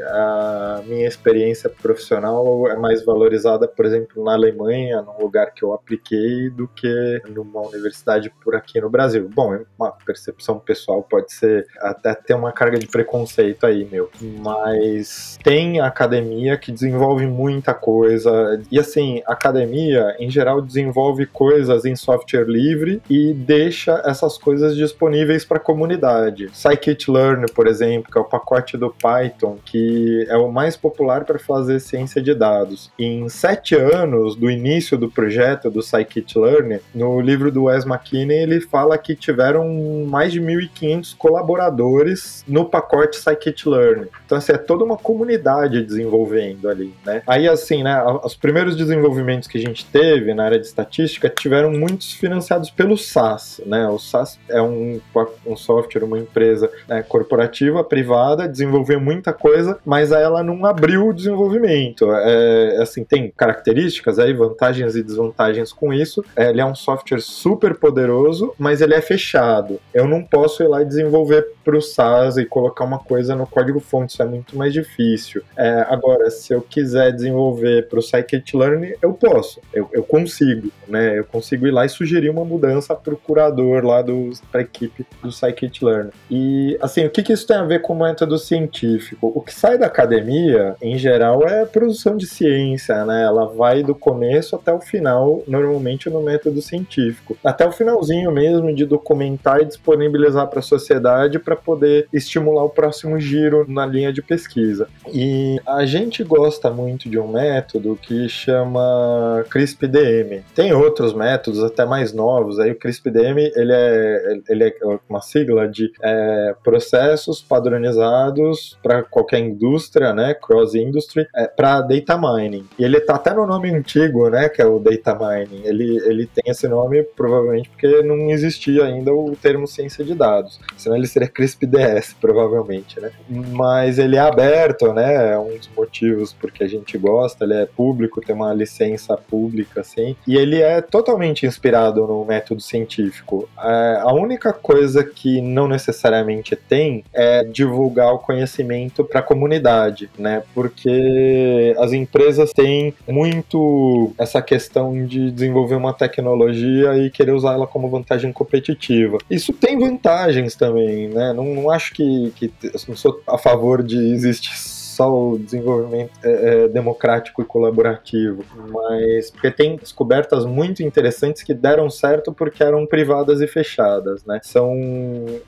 a 0.08 0.82
minha 0.86 1.06
experiência 1.06 1.68
profissional 1.68 2.68
é 2.68 2.76
mais 2.76 3.04
valorizada, 3.04 3.66
por 3.68 3.84
exemplo, 3.84 4.22
na 4.24 4.32
Alemanha, 4.32 5.02
num 5.02 5.18
lugar 5.18 5.52
que 5.52 5.64
eu 5.64 5.72
apliquei, 5.72 6.50
do 6.50 6.68
que 6.68 7.22
numa 7.28 7.60
universidade 7.62 8.32
por 8.42 8.54
aqui 8.54 8.80
no 8.80 8.90
Brasil. 8.90 9.28
Bom, 9.34 9.54
é 9.54 9.62
uma 9.78 9.92
percepção 9.92 10.58
pessoal 10.58 11.02
pode 11.02 11.32
ser 11.32 11.66
até 11.80 12.14
ter 12.14 12.34
uma 12.34 12.52
carga 12.52 12.78
de 12.78 12.86
preconceito 12.86 13.66
aí, 13.66 13.84
meu. 13.84 14.10
Mas 14.20 15.38
tem 15.42 15.80
academia 15.80 16.56
que 16.56 16.72
desenvolve 16.72 17.26
muita 17.26 17.74
coisa. 17.74 18.60
E 18.70 18.78
assim, 18.78 19.22
academia, 19.26 20.16
em 20.18 20.30
geral, 20.30 20.60
desenvolve 20.60 21.26
coisas 21.26 21.84
em 21.84 21.96
software 21.96 22.46
livre 22.46 23.02
e 23.08 23.32
deixa 23.32 24.02
essas 24.04 24.38
coisas 24.38 24.76
disponíveis 24.76 25.44
para 25.44 25.58
a 25.58 25.60
comunidade. 25.60 26.48
Scikit-learn, 26.52 27.46
por 27.54 27.66
exemplo, 27.66 28.10
que 28.10 28.18
é 28.18 28.20
o 28.20 28.24
pacote 28.24 28.76
do 28.76 28.90
Python 28.90 29.41
Que 29.64 30.26
é 30.28 30.37
o 30.37 30.50
mais 30.50 30.76
popular 30.76 31.24
para 31.24 31.38
fazer 31.38 31.81
ciência 31.81 32.22
de 32.22 32.35
dados. 32.35 32.90
Em 32.98 33.28
sete 33.28 33.74
anos 33.74 34.37
do 34.37 34.50
início 34.50 34.96
do 34.96 35.11
projeto 35.11 35.70
do 35.70 35.83
Scikit-Learn, 35.83 36.81
no 36.94 37.20
livro 37.20 37.50
do 37.50 37.64
Wes 37.64 37.85
McKinney, 37.85 38.38
ele 38.38 38.61
fala 38.61 38.96
que 38.98 39.14
tiveram 39.14 39.66
mais 40.07 40.33
de 40.33 40.40
1.500 40.40 41.16
colaboradores 41.16 42.44
no 42.46 42.64
pacote 42.64 43.16
Scikit-Learn. 43.16 44.09
Então, 44.24 44.38
assim, 44.38 44.52
é 44.52 44.59
toda 44.59 44.85
uma 44.85 44.96
comunidade 44.96 45.83
desenvolvendo 45.83 46.68
ali, 46.68 46.94
né? 47.05 47.22
Aí, 47.26 47.48
assim, 47.48 47.83
né, 47.83 48.02
os 48.24 48.35
primeiros 48.35 48.76
desenvolvimentos 48.76 49.48
que 49.48 49.59
a 49.59 49.61
gente 49.61 49.85
teve 49.87 50.35
na 50.35 50.44
área 50.44 50.59
de 50.59 50.66
estatística 50.66 51.28
tiveram 51.28 51.70
muitos 51.72 52.12
financiados 52.12 52.70
pelo 52.70 52.96
SAS, 52.96 53.61
né? 53.66 53.87
O 53.88 53.98
SAS 53.98 54.38
é 54.48 54.61
um, 54.61 55.00
um 55.46 55.57
software, 55.57 56.05
uma 56.05 56.18
empresa 56.18 56.70
né, 56.88 57.02
corporativa, 57.02 57.83
privada, 57.85 58.48
desenvolveu 58.48 59.00
muita 59.00 59.32
muita 59.33 59.35
coisa, 59.35 59.79
mas 59.85 60.12
ela 60.12 60.42
não 60.42 60.64
abriu 60.66 61.09
o 61.09 61.12
desenvolvimento. 61.12 62.12
É, 62.12 62.79
assim, 62.81 63.03
tem 63.03 63.33
características 63.37 64.18
aí, 64.18 64.33
vantagens 64.33 64.95
e 64.95 65.03
desvantagens 65.03 65.73
com 65.73 65.92
isso. 65.92 66.25
É, 66.37 66.51
ele 66.51 66.61
é 66.61 66.64
um 66.64 66.75
software 66.75 67.21
super 67.21 67.75
poderoso, 67.75 68.55
mas 68.59 68.81
ele 68.81 68.95
é 68.95 69.01
fechado. 69.01 69.81
Eu 69.92 70.07
não 70.07 70.23
posso 70.23 70.62
ir 70.62 70.68
lá 70.68 70.83
e 70.83 70.85
desenvolver 70.85 71.47
para 71.64 71.77
o 71.77 71.81
SaaS 71.81 72.37
e 72.37 72.45
colocar 72.45 72.85
uma 72.85 72.99
coisa 72.99 73.35
no 73.35 73.47
código-fonte, 73.47 74.12
isso 74.12 74.23
é 74.23 74.27
muito 74.27 74.57
mais 74.57 74.73
difícil. 74.73 75.42
É, 75.57 75.87
agora, 75.88 76.31
se 76.31 76.53
eu 76.53 76.61
quiser 76.61 77.12
desenvolver 77.12 77.88
para 77.88 77.99
o 77.99 78.03
scikit-learn, 78.03 78.97
eu 79.01 79.12
posso, 79.12 79.61
eu, 79.73 79.88
eu, 79.92 80.03
consigo, 80.03 80.71
né? 80.88 81.18
Eu 81.18 81.25
consigo 81.25 81.66
ir 81.66 81.71
lá 81.71 81.87
e 81.87 81.88
sugerir 81.88 82.31
uma 82.31 82.45
mudança 82.45 82.95
para 82.95 83.14
o 83.14 83.16
curador 83.16 83.85
lá 83.85 84.03
para 84.51 84.61
a 84.61 84.64
equipe 84.64 85.07
do 85.23 85.31
scikit-learn. 85.31 86.11
E, 86.31 86.77
assim, 86.81 87.05
o 87.05 87.11
que, 87.11 87.23
que 87.23 87.33
isso 87.33 87.47
tem 87.47 87.57
a 87.57 87.64
ver 87.64 87.81
com 87.81 87.92
o 87.92 87.99
método 87.99 88.37
científico? 88.38 89.21
O 89.22 89.40
que 89.40 89.54
sai 89.54 89.78
da 89.78 89.87
academia, 89.87 90.74
em 90.82 90.98
geral, 90.98 91.46
é 91.46 91.64
produção 91.64 92.16
de 92.16 92.26
ciência, 92.26 93.04
né? 93.04 93.22
Ela 93.22 93.46
vai 93.46 93.82
do 93.82 93.94
começo 93.94 94.56
até 94.56 94.72
o 94.72 94.80
final, 94.80 95.42
normalmente 95.46 96.11
no 96.11 96.20
método 96.20 96.61
científico. 96.61 97.37
Até 97.44 97.66
o 97.66 97.70
finalzinho 97.70 98.32
mesmo 98.32 98.74
de 98.74 98.85
documentar 98.85 99.61
e 99.61 99.64
disponibilizar 99.64 100.48
para 100.48 100.58
a 100.58 100.62
sociedade 100.62 101.38
para 101.38 101.54
poder 101.54 102.08
estimular 102.12 102.64
o 102.64 102.70
próximo 102.70 103.20
giro 103.20 103.64
na 103.68 103.87
linha 103.87 104.12
de 104.12 104.20
pesquisa. 104.20 104.88
E 105.12 105.61
a 105.64 105.87
gente 105.87 106.24
gosta 106.24 106.70
muito 106.70 107.08
de 107.08 107.18
um 107.18 107.28
método 107.28 107.96
que 108.02 108.28
chama 108.28 109.44
CRISP-DM. 109.50 110.42
Tem 110.54 110.72
outros 110.72 111.14
métodos 111.14 111.62
até 111.62 111.85
mais 111.85 112.12
novos. 112.12 112.58
Aí 112.58 112.72
o 112.72 112.78
CRISP-DM 112.78 113.52
ele 113.54 113.72
é, 113.72 114.38
ele 114.48 114.64
é 114.64 114.74
uma 115.08 115.20
sigla 115.20 115.68
de 115.68 115.92
é, 116.02 116.54
processos 116.64 117.40
padronizados 117.40 118.78
para 118.82 119.02
qualquer 119.12 119.40
indústria, 119.40 120.14
né, 120.14 120.35
cross 120.35 120.75
industry, 120.75 121.29
é, 121.37 121.46
para 121.46 121.83
data 121.83 122.18
mining. 122.18 122.66
E 122.79 122.85
ele 122.85 122.98
tá 123.01 123.16
até 123.16 123.35
no 123.35 123.47
nome 123.47 123.70
antigo, 123.70 124.28
né, 124.30 124.49
que 124.49 124.62
é 124.62 124.66
o 124.66 124.78
data 124.78 125.14
mining. 125.14 125.62
Ele, 125.64 125.99
ele 126.07 126.26
tem 126.26 126.51
esse 126.51 126.66
nome 126.66 127.03
provavelmente 127.03 127.68
porque 127.68 128.03
não 128.03 128.30
existia 128.30 128.84
ainda 128.84 129.12
o 129.12 129.36
termo 129.36 129.66
ciência 129.66 130.05
de 130.05 130.14
dados. 130.14 130.59
Senão 130.76 130.97
ele 130.97 131.07
seria 131.07 131.28
CRISP-DS, 131.28 132.14
provavelmente, 132.20 132.99
né? 132.99 133.11
Mas 133.28 133.99
ele 133.99 134.16
é 134.16 134.20
aberto, 134.20 134.93
né? 134.93 135.32
É 135.32 135.39
um 135.39 135.57
dos 135.57 135.68
motivos 135.76 136.32
porque 136.32 136.64
a 136.64 136.68
gente 136.68 136.97
gosta, 136.97 137.45
ele 137.45 137.55
é 137.55 137.66
público, 137.66 138.20
tem 138.20 138.34
uma 138.34 138.55
licença 138.55 139.16
pública, 139.16 139.80
assim, 139.82 140.16
e 140.26 140.36
ele 140.36 140.61
é 140.61 140.80
totalmente 140.80 141.45
inspirado 141.47 142.07
no 142.07 142.24
método 142.24 142.62
científico. 142.62 143.49
É, 143.62 143.99
a 144.01 144.12
única 144.12 144.53
coisa 144.53 145.05
que 145.05 145.41
não 145.41 145.68
necessariamente 145.68 146.57
tem 146.57 147.05
é 147.12 147.45
divulgar 147.45 148.12
o 148.14 148.18
conhecimento 148.18 149.01
para 149.05 149.20
a 149.20 149.22
comunidade, 149.22 150.11
né? 150.18 150.42
Porque 150.55 151.74
as 151.78 151.92
empresas 151.92 152.53
têm 152.53 152.94
muito 153.09 154.12
essa 154.18 154.40
questão 154.42 155.07
de 155.07 155.30
desenvolver 155.30 155.74
uma 155.74 155.92
tecnologia 155.92 156.96
e 156.98 157.11
querer 157.11 157.32
usar 157.32 157.55
ela 157.55 157.66
como 157.66 157.88
vantagem 157.88 158.32
competitiva. 158.32 159.18
Isso 159.30 159.53
tem 159.53 159.78
vantagens 159.78 160.55
também, 160.55 161.09
né? 161.09 161.32
Não, 161.32 161.44
não 161.44 161.70
acho 161.70 161.92
que, 161.94 162.32
que. 162.36 162.53
Não 162.88 162.96
sou 162.96 163.22
a 163.26 163.38
favor 163.38 163.82
de 163.82 163.96
existir 163.96 164.82
só 164.93 165.11
o 165.11 165.38
desenvolvimento 165.38 166.11
é, 166.22 166.64
é, 166.64 166.68
democrático 166.68 167.43
e 167.43 167.45
colaborativo, 167.45 168.45
mas 168.70 169.30
porque 169.30 169.51
tem 169.51 169.76
descobertas 169.76 170.45
muito 170.45 170.82
interessantes 170.82 171.43
que 171.43 171.55
deram 171.55 171.88
certo 171.88 172.32
porque 172.32 172.62
eram 172.62 172.86
privadas 172.86 173.40
e 173.40 173.47
fechadas, 173.47 174.24
né? 174.24 174.40
São 174.43 174.70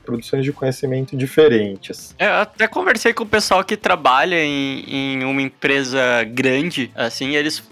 produções 0.03 0.43
de 0.43 0.51
conhecimento 0.51 1.15
diferentes. 1.15 2.15
É, 2.17 2.27
eu 2.27 2.33
até 2.33 2.67
conversei 2.67 3.13
com 3.13 3.23
o 3.23 3.27
pessoal 3.27 3.63
que 3.63 3.77
trabalha 3.77 4.43
em, 4.43 4.83
em 4.87 5.23
uma 5.23 5.41
empresa 5.41 6.23
grande, 6.23 6.91
assim, 6.95 7.35
eles 7.35 7.63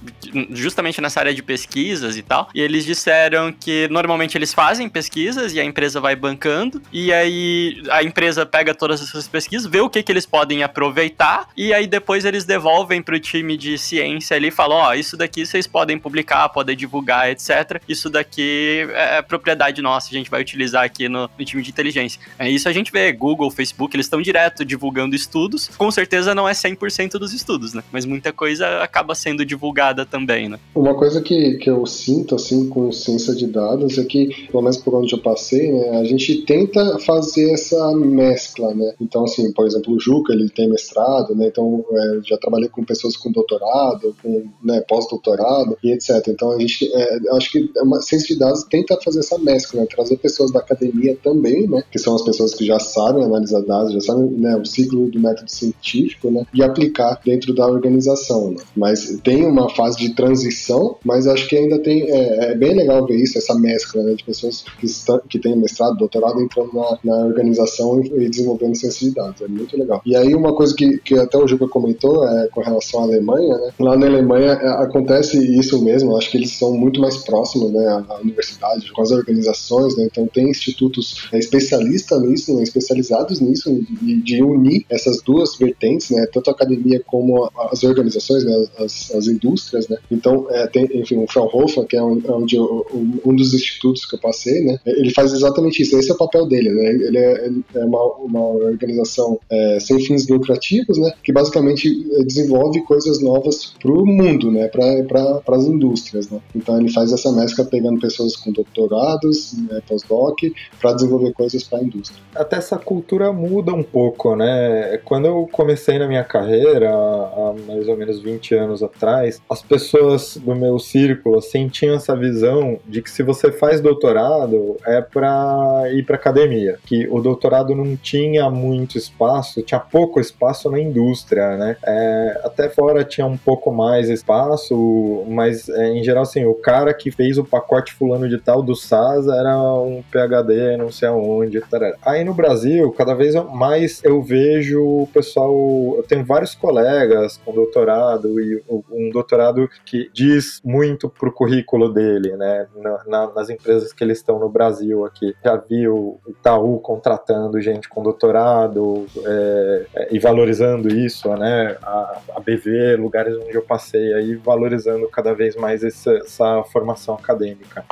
justamente 0.51 1.01
nessa 1.01 1.19
área 1.19 1.33
de 1.33 1.41
pesquisas 1.41 2.17
e 2.17 2.21
tal, 2.21 2.49
e 2.53 2.61
eles 2.61 2.85
disseram 2.85 3.51
que 3.51 3.87
normalmente 3.89 4.37
eles 4.37 4.53
fazem 4.53 4.87
pesquisas 4.87 5.53
e 5.53 5.59
a 5.59 5.63
empresa 5.63 5.99
vai 5.99 6.15
bancando, 6.15 6.81
e 6.91 7.11
aí 7.11 7.81
a 7.89 8.03
empresa 8.03 8.45
pega 8.45 8.73
todas 8.73 9.01
essas 9.01 9.27
pesquisas, 9.27 9.69
vê 9.69 9.79
o 9.79 9.89
que, 9.89 10.03
que 10.03 10.11
eles 10.11 10.25
podem 10.25 10.63
aproveitar 10.63 11.47
aí 11.71 11.85
depois 11.85 12.25
eles 12.25 12.45
devolvem 12.45 13.01
pro 13.01 13.19
time 13.19 13.55
de 13.55 13.77
ciência 13.77 14.35
ali 14.35 14.47
e 14.47 14.51
falam, 14.51 14.77
ó, 14.77 14.89
oh, 14.89 14.93
isso 14.93 15.15
daqui 15.15 15.45
vocês 15.45 15.67
podem 15.67 15.99
publicar, 15.99 16.49
podem 16.49 16.75
divulgar, 16.75 17.29
etc. 17.29 17.81
Isso 17.87 18.09
daqui 18.09 18.87
é, 18.91 19.17
é 19.17 19.21
propriedade 19.21 19.81
nossa, 19.81 20.07
a 20.09 20.13
gente 20.13 20.29
vai 20.29 20.41
utilizar 20.41 20.83
aqui 20.83 21.07
no, 21.07 21.29
no 21.37 21.45
time 21.45 21.61
de 21.61 21.69
inteligência. 21.69 22.19
É 22.39 22.49
isso 22.49 22.67
a 22.67 22.73
gente 22.73 22.91
vê, 22.91 23.11
Google, 23.11 23.51
Facebook, 23.51 23.95
eles 23.95 24.07
estão 24.07 24.21
direto 24.21 24.65
divulgando 24.65 25.15
estudos. 25.15 25.69
Com 25.77 25.91
certeza 25.91 26.33
não 26.33 26.49
é 26.49 26.53
100% 26.53 27.11
dos 27.19 27.33
estudos, 27.33 27.73
né? 27.73 27.83
Mas 27.91 28.05
muita 28.05 28.33
coisa 28.33 28.81
acaba 28.81 29.13
sendo 29.13 29.45
divulgada 29.45 30.05
também, 30.05 30.49
né? 30.49 30.59
Uma 30.73 30.95
coisa 30.95 31.21
que, 31.21 31.57
que 31.57 31.69
eu 31.69 31.85
sinto, 31.85 32.35
assim, 32.35 32.67
com 32.67 32.91
ciência 32.91 33.35
de 33.35 33.47
dados 33.47 33.97
é 33.97 34.03
que, 34.03 34.47
pelo 34.49 34.63
menos 34.63 34.77
por 34.77 34.95
onde 34.95 35.13
eu 35.13 35.19
passei, 35.19 35.71
né, 35.71 35.99
a 35.99 36.03
gente 36.03 36.41
tenta 36.41 36.97
fazer 36.99 37.51
essa 37.51 37.95
mescla, 37.95 38.73
né? 38.73 38.93
Então, 38.99 39.23
assim, 39.25 39.51
por 39.51 39.65
exemplo, 39.65 39.93
o 39.93 39.99
Juca, 39.99 40.33
ele 40.33 40.49
tem 40.49 40.69
mestrado, 40.69 41.35
né? 41.35 41.47
Então, 41.53 41.85
é, 41.91 42.19
já 42.23 42.37
trabalhei 42.37 42.67
com 42.67 42.83
pessoas 42.83 43.15
com 43.15 43.31
doutorado, 43.31 44.15
com 44.21 44.45
né, 44.63 44.81
pós-doutorado 44.89 45.77
e 45.83 45.91
etc. 45.91 46.27
Então, 46.27 46.51
a 46.51 46.59
gente, 46.59 46.91
é, 46.91 47.19
acho 47.37 47.51
que 47.51 47.69
a 47.77 48.01
ciência 48.01 48.33
de 48.33 48.39
dados 48.39 48.63
tenta 48.63 48.99
fazer 48.99 49.19
essa 49.19 49.37
mescla, 49.37 49.81
né, 49.81 49.87
trazer 49.87 50.17
pessoas 50.17 50.51
da 50.51 50.59
academia 50.59 51.15
também, 51.23 51.67
né, 51.67 51.83
que 51.91 51.99
são 51.99 52.15
as 52.15 52.23
pessoas 52.23 52.55
que 52.55 52.65
já 52.65 52.79
sabem 52.79 53.23
analisar 53.23 53.61
dados, 53.61 53.93
já 53.93 54.01
sabem 54.01 54.31
né, 54.31 54.57
o 54.57 54.65
ciclo 54.65 55.09
do 55.09 55.19
método 55.19 55.49
científico, 55.49 56.31
né, 56.31 56.43
e 56.53 56.63
aplicar 56.63 57.21
dentro 57.23 57.53
da 57.53 57.67
organização. 57.67 58.51
Né. 58.51 58.57
Mas 58.75 59.19
tem 59.23 59.45
uma 59.45 59.69
fase 59.69 59.97
de 59.97 60.15
transição, 60.15 60.97
mas 61.05 61.27
acho 61.27 61.47
que 61.47 61.55
ainda 61.55 61.77
tem, 61.79 62.09
é, 62.09 62.51
é 62.51 62.55
bem 62.55 62.75
legal 62.75 63.05
ver 63.05 63.17
isso, 63.17 63.37
essa 63.37 63.53
mescla 63.53 64.01
né, 64.01 64.15
de 64.15 64.23
pessoas 64.23 64.65
que, 64.79 64.85
estão, 64.87 65.21
que 65.29 65.37
têm 65.37 65.55
mestrado, 65.55 65.97
doutorado, 65.97 66.41
entrando 66.41 66.73
na, 66.73 66.97
na 67.03 67.25
organização 67.25 68.01
e, 68.01 68.23
e 68.23 68.29
desenvolvendo 68.29 68.75
ciência 68.75 69.07
de 69.07 69.15
dados. 69.15 69.41
É 69.41 69.47
muito 69.47 69.77
legal. 69.77 70.01
E 70.05 70.15
aí, 70.15 70.33
uma 70.33 70.55
coisa 70.55 70.75
que, 70.75 70.97
que 70.99 71.15
até 71.15 71.37
o 71.43 71.47
Juca 71.47 71.67
comentou 71.67 72.27
é, 72.27 72.47
com 72.47 72.61
relação 72.61 73.01
à 73.01 73.03
Alemanha, 73.03 73.57
né? 73.57 73.71
Lá 73.79 73.97
na 73.97 74.07
Alemanha 74.07 74.51
é, 74.53 74.67
acontece 74.83 75.37
isso 75.57 75.83
mesmo, 75.83 76.15
acho 76.17 76.31
que 76.31 76.37
eles 76.37 76.51
são 76.51 76.73
muito 76.73 76.99
mais 76.99 77.17
próximos, 77.17 77.71
né, 77.71 77.85
à, 78.09 78.19
universidade, 78.21 78.91
com 78.91 79.01
as 79.01 79.11
organizações, 79.11 79.97
né? 79.97 80.07
Então 80.11 80.27
tem 80.27 80.49
institutos 80.49 81.27
é, 81.31 81.37
especialistas 81.37 82.21
nisso, 82.21 82.55
né, 82.55 82.63
especializados 82.63 83.39
nisso, 83.39 83.73
de, 84.01 84.21
de, 84.21 84.43
unir 84.43 84.85
essas 84.89 85.21
duas 85.21 85.57
vertentes, 85.57 86.09
né? 86.09 86.25
Tanto 86.31 86.49
a 86.49 86.53
academia 86.53 87.01
como 87.05 87.49
as 87.71 87.83
organizações, 87.83 88.43
né, 88.43 88.65
as, 88.79 89.13
as 89.13 89.27
indústrias, 89.27 89.87
né? 89.87 89.97
Então 90.11 90.47
é, 90.49 90.67
tem, 90.67 90.85
enfim, 90.93 91.17
o 91.17 91.27
Fraunhofer, 91.27 91.85
que 91.85 91.97
é 91.97 92.01
onde 92.03 92.55
eu, 92.55 92.85
um 93.25 93.35
dos 93.35 93.53
institutos 93.53 94.05
que 94.05 94.15
eu 94.15 94.19
passei, 94.19 94.63
né? 94.63 94.79
Ele 94.85 95.11
faz 95.11 95.33
exatamente 95.33 95.81
isso. 95.81 95.97
Esse 95.97 96.11
é 96.11 96.13
o 96.13 96.17
papel 96.17 96.47
dele, 96.47 96.69
né? 96.71 96.85
Ele 96.89 97.17
é, 97.17 97.45
ele 97.45 97.65
é 97.75 97.85
uma, 97.85 98.03
uma 98.17 98.47
organização 98.47 99.39
é, 99.49 99.79
sem 99.79 99.99
fins 99.99 100.27
lucrativos, 100.27 100.97
né? 100.97 101.11
Que 101.23 101.32
basicamente 101.33 101.87
eh, 102.11 102.23
desenvolve 102.23 102.81
coisas 102.83 103.21
novas 103.21 103.73
para 103.81 103.91
o 103.91 104.05
mundo, 104.05 104.51
né, 104.51 104.67
para 104.67 105.41
as 105.49 105.65
indústrias. 105.65 106.29
Né. 106.29 106.39
Então 106.55 106.79
ele 106.79 106.91
faz 106.91 107.11
essa 107.11 107.31
mescla 107.31 107.65
pegando 107.65 107.99
pessoas 107.99 108.35
com 108.35 108.51
doutorados, 108.51 109.53
né, 109.53 109.81
pós-doc, 109.87 110.39
para 110.79 110.93
desenvolver 110.93 111.33
coisas 111.33 111.63
para 111.63 111.79
a 111.79 111.83
indústria. 111.83 112.21
Até 112.35 112.57
essa 112.57 112.77
cultura 112.77 113.31
muda 113.31 113.73
um 113.73 113.83
pouco, 113.83 114.35
né? 114.35 114.97
Quando 115.05 115.25
eu 115.25 115.47
comecei 115.51 115.97
na 115.97 116.07
minha 116.07 116.23
carreira, 116.23 116.89
há 116.89 117.53
mais 117.67 117.87
ou 117.87 117.97
menos 117.97 118.19
20 118.19 118.55
anos 118.55 118.83
atrás, 118.83 119.41
as 119.49 119.61
pessoas 119.61 120.37
do 120.37 120.55
meu 120.55 120.79
círculo 120.79 121.37
assim, 121.37 121.67
tinham 121.67 121.95
essa 121.95 122.15
visão 122.15 122.79
de 122.87 123.01
que 123.01 123.09
se 123.09 123.23
você 123.23 123.51
faz 123.51 123.81
doutorado 123.81 124.77
é 124.85 125.01
para 125.01 125.83
ir 125.93 126.05
para 126.05 126.15
academia, 126.15 126.77
que 126.85 127.07
o 127.07 127.21
doutorado 127.21 127.75
não 127.75 127.95
tinha 127.95 128.49
muito 128.49 128.97
espaço, 128.97 129.61
tinha 129.61 129.79
pouco 129.79 130.19
espaço 130.19 130.69
na 130.69 130.79
indústria, 130.79 131.22
né? 131.31 131.77
É, 131.85 132.41
até 132.43 132.69
fora 132.69 133.03
tinha 133.03 133.25
um 133.25 133.37
pouco 133.37 133.71
mais 133.71 134.09
espaço, 134.09 135.23
mas 135.27 135.69
é, 135.69 135.89
em 135.89 136.03
geral, 136.03 136.23
assim, 136.23 136.45
o 136.45 136.53
cara 136.53 136.93
que 136.93 137.11
fez 137.11 137.37
o 137.37 137.43
pacote 137.43 137.93
fulano 137.93 138.27
de 138.27 138.37
tal 138.37 138.61
do 138.61 138.75
SAS 138.75 139.27
era 139.27 139.57
um 139.73 140.03
PHD, 140.11 140.77
não 140.77 140.91
sei 140.91 141.07
aonde. 141.07 141.61
Aí 142.03 142.23
no 142.23 142.33
Brasil, 142.33 142.91
cada 142.91 143.13
vez 143.13 143.35
mais 143.53 144.01
eu 144.03 144.21
vejo 144.21 144.81
o 144.81 145.07
pessoal, 145.13 145.51
eu 145.97 146.03
tenho 146.03 146.25
vários 146.25 146.55
colegas 146.55 147.39
com 147.43 147.53
doutorado 147.53 148.39
e 148.39 148.61
um 148.91 149.09
doutorado 149.09 149.69
que 149.85 150.09
diz 150.13 150.61
muito 150.63 151.09
pro 151.09 151.31
currículo 151.31 151.91
dele, 151.91 152.35
né, 152.35 152.67
na, 152.75 153.03
na, 153.05 153.33
nas 153.33 153.49
empresas 153.49 153.93
que 153.93 154.03
eles 154.03 154.17
estão 154.17 154.39
no 154.39 154.49
Brasil 154.49 155.05
aqui. 155.05 155.35
Já 155.43 155.55
vi 155.55 155.87
o 155.87 156.19
Itaú 156.27 156.79
contratando 156.79 157.61
gente 157.61 157.89
com 157.89 158.03
doutorado 158.03 159.05
é, 159.25 159.85
é, 159.95 160.07
e 160.11 160.19
valorizando 160.19 160.89
isso, 160.89 161.12
né? 161.37 161.77
A, 161.81 162.19
a, 162.35 162.39
BV, 162.39 162.95
lugares 162.97 163.35
onde 163.35 163.55
eu 163.55 163.61
passei 163.61 164.13
aí, 164.13 164.35
valorizando 164.35 165.07
cada 165.07 165.33
vez 165.33 165.55
mais 165.55 165.83
essa, 165.83 166.11
essa 166.13 166.63
formação 166.71 167.15
acadêmica. 167.15 167.85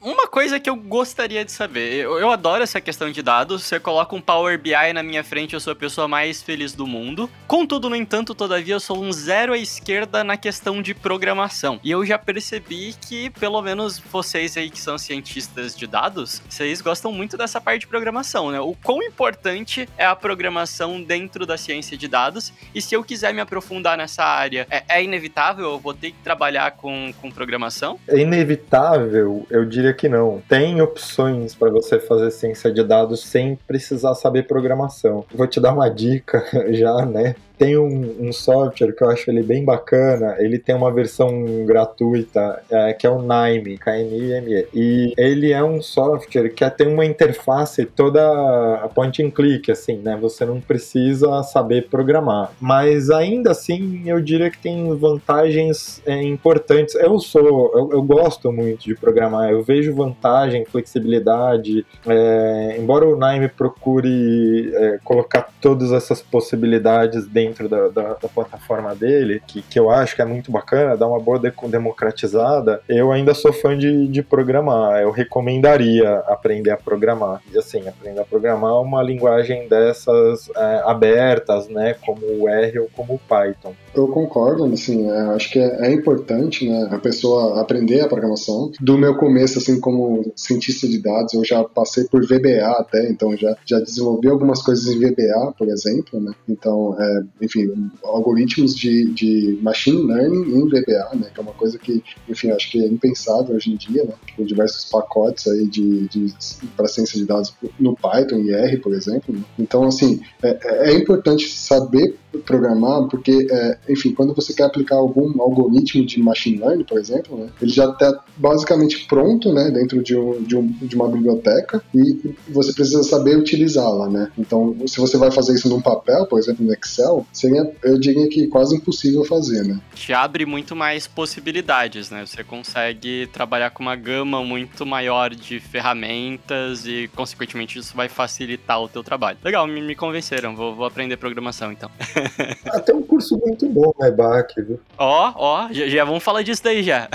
Uma 0.00 0.28
coisa 0.28 0.60
que 0.60 0.70
eu 0.70 0.76
gostaria 0.76 1.44
de 1.44 1.50
saber. 1.50 1.92
Eu, 1.94 2.20
eu, 2.20 2.30
adoro 2.30 2.62
essa 2.62 2.80
questão 2.80 3.10
de 3.10 3.20
dados. 3.20 3.64
Você 3.64 3.80
coloca 3.80 4.14
um 4.14 4.20
Power 4.20 4.56
BI 4.56 4.92
na 4.94 5.02
minha 5.02 5.24
frente, 5.24 5.54
eu 5.54 5.60
sou 5.60 5.72
a 5.72 5.76
pessoa 5.76 6.06
mais 6.06 6.40
feliz 6.40 6.72
do 6.72 6.86
mundo. 6.86 7.28
Contudo, 7.48 7.90
no 7.90 7.96
entanto, 7.96 8.32
todavia, 8.32 8.74
eu 8.74 8.80
sou 8.80 9.02
um 9.02 9.10
zero 9.10 9.54
à 9.54 9.58
esquerda 9.58 10.22
na 10.22 10.36
questão 10.36 10.80
de 10.80 10.94
programação. 10.94 11.80
E 11.82 11.90
eu 11.90 12.06
já 12.06 12.16
percebi 12.16 12.94
que, 13.08 13.28
pelo 13.30 13.60
menos 13.60 13.98
vocês 13.98 14.56
aí 14.56 14.70
que 14.70 14.80
são 14.80 14.96
cientistas 14.96 15.76
de 15.76 15.88
dados, 15.88 16.40
vocês 16.48 16.80
gostam 16.80 17.10
muito 17.10 17.36
dessa 17.36 17.60
parte 17.60 17.80
de 17.80 17.88
programação, 17.88 18.52
né? 18.52 18.60
O 18.60 18.76
quão 18.80 19.02
importante 19.02 19.88
é 19.98 20.06
a 20.06 20.14
programação 20.14 21.02
dentro 21.02 21.44
da 21.44 21.58
ciência 21.58 21.98
de 21.98 22.06
dados. 22.06 22.52
E 22.72 22.80
se 22.80 22.94
eu 22.94 23.02
quiser 23.02 23.34
me 23.34 23.40
aprofundar 23.40 23.98
nessa 23.98 24.22
área, 24.22 24.64
é, 24.70 24.84
é 24.88 25.02
inevitável? 25.02 25.72
Eu 25.72 25.78
vou 25.80 25.92
ter 25.92 26.12
que 26.12 26.18
trabalhar 26.22 26.70
com, 26.76 27.12
com 27.20 27.32
programação? 27.32 27.98
É 28.06 28.20
inevitável, 28.20 29.44
eu 29.50 29.64
diria 29.64 29.87
que 29.92 30.08
não. 30.08 30.42
Tem 30.48 30.80
opções 30.80 31.54
para 31.54 31.70
você 31.70 31.98
fazer 31.98 32.30
ciência 32.30 32.72
de 32.72 32.82
dados 32.82 33.20
sem 33.24 33.56
precisar 33.66 34.14
saber 34.14 34.46
programação. 34.46 35.24
Vou 35.34 35.46
te 35.46 35.60
dar 35.60 35.72
uma 35.72 35.88
dica 35.88 36.44
já, 36.72 37.04
né? 37.04 37.34
Tem 37.58 37.76
um, 37.76 38.28
um, 38.28 38.32
software 38.32 38.92
que 38.92 39.02
eu 39.02 39.10
acho 39.10 39.28
ele 39.30 39.42
bem 39.42 39.64
bacana. 39.64 40.36
Ele 40.38 40.58
tem 40.58 40.74
uma 40.74 40.92
versão 40.92 41.66
gratuita 41.66 42.62
é, 42.70 42.92
que 42.92 43.06
é 43.06 43.10
o 43.10 43.20
Nime, 43.20 43.76
K-N-I-M-E. 43.76 44.68
E 44.72 45.12
ele 45.18 45.52
é 45.52 45.62
um 45.62 45.82
software 45.82 46.50
que 46.50 46.68
tem 46.70 46.86
uma 46.86 47.04
interface 47.04 47.84
toda 47.84 48.88
point 48.94 49.22
and 49.22 49.30
click, 49.30 49.70
assim, 49.70 49.96
né? 49.98 50.16
Você 50.20 50.44
não 50.44 50.60
precisa 50.60 51.42
saber 51.42 51.88
programar. 51.88 52.52
Mas 52.60 53.10
ainda 53.10 53.50
assim, 53.50 54.02
eu 54.06 54.20
diria 54.20 54.50
que 54.50 54.58
tem 54.58 54.94
vantagens 54.96 56.00
é, 56.06 56.22
importantes. 56.22 56.94
Eu 56.94 57.18
sou, 57.18 57.72
eu, 57.74 57.90
eu, 57.92 58.02
gosto 58.02 58.52
muito 58.52 58.84
de 58.84 58.94
programar. 58.94 59.50
Eu 59.50 59.62
vejo 59.62 59.94
vantagem, 59.94 60.64
flexibilidade. 60.64 61.84
É, 62.06 62.76
embora 62.78 63.06
o 63.06 63.18
Nime 63.18 63.48
procure 63.48 64.70
é, 64.74 64.98
colocar 65.02 65.48
todas 65.60 65.92
essas 65.92 66.22
possibilidades 66.22 67.26
dentro 67.26 67.47
dentro 67.48 67.68
da, 67.68 67.88
da, 67.88 68.14
da, 68.14 68.28
plataforma 68.28 68.94
dele, 68.94 69.42
que, 69.46 69.62
que 69.62 69.78
eu 69.78 69.90
acho 69.90 70.14
que 70.14 70.22
é 70.22 70.24
muito 70.24 70.52
bacana, 70.52 70.96
dá 70.96 71.06
uma 71.06 71.18
boa 71.18 71.40
democratizada, 71.68 72.80
eu 72.88 73.10
ainda 73.10 73.34
sou 73.34 73.52
fã 73.52 73.76
de, 73.76 74.06
de 74.06 74.22
programar. 74.22 75.00
Eu 75.00 75.10
recomendaria 75.10 76.18
aprender 76.26 76.70
a 76.70 76.76
programar. 76.76 77.42
E 77.52 77.58
assim, 77.58 77.86
aprender 77.88 78.20
a 78.20 78.24
programar 78.24 78.80
uma 78.80 79.02
linguagem 79.02 79.68
dessas 79.68 80.48
é, 80.56 80.82
abertas, 80.84 81.68
né? 81.68 81.94
Como 81.94 82.20
o 82.24 82.48
R 82.48 82.78
ou 82.80 82.90
como 82.94 83.14
o 83.14 83.18
Python. 83.18 83.74
Eu 83.94 84.06
concordo, 84.08 84.64
assim, 84.66 85.10
é, 85.10 85.20
acho 85.34 85.50
que 85.50 85.58
é, 85.58 85.86
é, 85.86 85.92
importante, 85.92 86.68
né, 86.68 86.88
a 86.92 86.98
pessoa 86.98 87.60
aprender 87.60 88.00
a 88.00 88.08
programação. 88.08 88.70
Do 88.80 88.96
meu 88.96 89.16
começo, 89.16 89.58
assim, 89.58 89.80
como 89.80 90.32
cientista 90.36 90.86
de 90.86 91.02
dados, 91.02 91.34
eu 91.34 91.44
já 91.44 91.64
passei 91.64 92.04
por 92.04 92.24
VBA 92.24 92.64
até, 92.78 93.08
então 93.10 93.36
já, 93.36 93.56
já 93.66 93.80
desenvolvi 93.80 94.28
algumas 94.28 94.62
coisas 94.62 94.86
em 94.86 94.98
VBA, 94.98 95.52
por 95.58 95.68
exemplo, 95.68 96.20
né, 96.20 96.32
então, 96.48 96.96
é, 96.98 97.22
enfim, 97.40 97.90
algoritmos 98.02 98.74
de, 98.74 99.12
de 99.12 99.58
machine 99.62 100.02
learning 100.06 100.56
em 100.56 100.64
VBA, 100.66 101.16
né, 101.16 101.30
que 101.32 101.40
é 101.40 101.42
uma 101.42 101.52
coisa 101.52 101.78
que, 101.78 102.02
enfim, 102.28 102.50
acho 102.50 102.70
que 102.70 102.82
é 102.82 102.86
impensável 102.86 103.56
hoje 103.56 103.72
em 103.72 103.76
dia, 103.76 104.04
né, 104.04 104.14
com 104.36 104.44
diversos 104.44 104.84
pacotes 104.90 105.46
aí 105.46 105.66
de, 105.66 106.08
de 106.08 106.34
para 106.76 106.88
ciência 106.88 107.18
de 107.18 107.24
dados 107.24 107.54
no 107.78 107.94
Python 107.96 108.38
e 108.38 108.52
R, 108.52 108.76
por 108.78 108.92
exemplo. 108.92 109.34
Né? 109.34 109.42
Então, 109.58 109.84
assim, 109.84 110.20
é, 110.42 110.90
é 110.90 110.94
importante 110.94 111.48
saber 111.48 112.16
programar, 112.44 113.04
porque, 113.08 113.46
é, 113.50 113.78
enfim, 113.88 114.12
quando 114.12 114.34
você 114.34 114.52
quer 114.54 114.64
aplicar 114.64 114.96
algum 114.96 115.40
algoritmo 115.40 116.04
de 116.04 116.20
machine 116.20 116.58
learning, 116.58 116.84
por 116.84 116.98
exemplo, 116.98 117.38
né, 117.38 117.50
ele 117.60 117.70
já 117.70 117.86
está 117.86 118.22
basicamente 118.36 119.06
pronto, 119.06 119.52
né, 119.52 119.70
dentro 119.70 120.02
de, 120.02 120.16
um, 120.16 120.42
de, 120.42 120.56
um, 120.56 120.66
de, 120.66 120.94
uma 120.94 121.08
biblioteca 121.08 121.82
e 121.94 122.34
você 122.48 122.72
precisa 122.72 123.02
saber 123.02 123.36
utilizá-la, 123.36 124.08
né. 124.08 124.30
Então, 124.38 124.76
se 124.86 124.98
você 124.98 125.16
vai 125.16 125.30
fazer 125.30 125.54
isso 125.54 125.68
num 125.68 125.80
papel, 125.80 126.26
por 126.26 126.38
exemplo, 126.38 126.64
no 126.64 126.72
Excel, 126.72 127.26
seria, 127.32 127.70
eu 127.82 127.98
diria 127.98 128.28
que 128.28 128.46
quase 128.48 128.76
impossível 128.76 129.24
fazer, 129.24 129.64
né. 129.64 129.80
Te 129.94 130.12
abre 130.12 130.44
muito 130.44 130.76
mais 130.76 131.06
possibilidades, 131.06 132.10
né. 132.10 132.24
Você 132.26 132.44
consegue 132.44 133.28
trabalhar 133.32 133.70
com 133.70 133.82
uma 133.82 133.96
gama 133.96 134.42
muito 134.44 134.84
maior 134.84 135.34
de 135.34 135.60
ferramentas 135.60 136.86
e, 136.86 137.08
consequentemente, 137.14 137.78
isso 137.78 137.96
vai 137.96 138.08
facilitar 138.08 138.80
o 138.82 138.88
teu 138.88 139.02
trabalho. 139.02 139.38
Legal, 139.44 139.66
me, 139.66 139.80
me 139.80 139.94
convenceram. 139.94 140.54
Vou, 140.54 140.74
vou 140.74 140.86
aprender 140.86 141.16
programação, 141.16 141.72
então. 141.72 141.90
Até 142.66 142.94
um 142.94 143.02
curso 143.02 143.38
muito 143.38 143.68
bom, 143.68 143.92
né, 143.98 144.10
Bach, 144.10 144.46
viu? 144.56 144.80
Ó, 144.96 145.32
ó, 145.36 145.72
já, 145.72 145.86
já, 145.88 146.04
vamos 146.04 146.22
falar 146.22 146.42
disso 146.42 146.62
daí 146.62 146.82
já. 146.82 147.08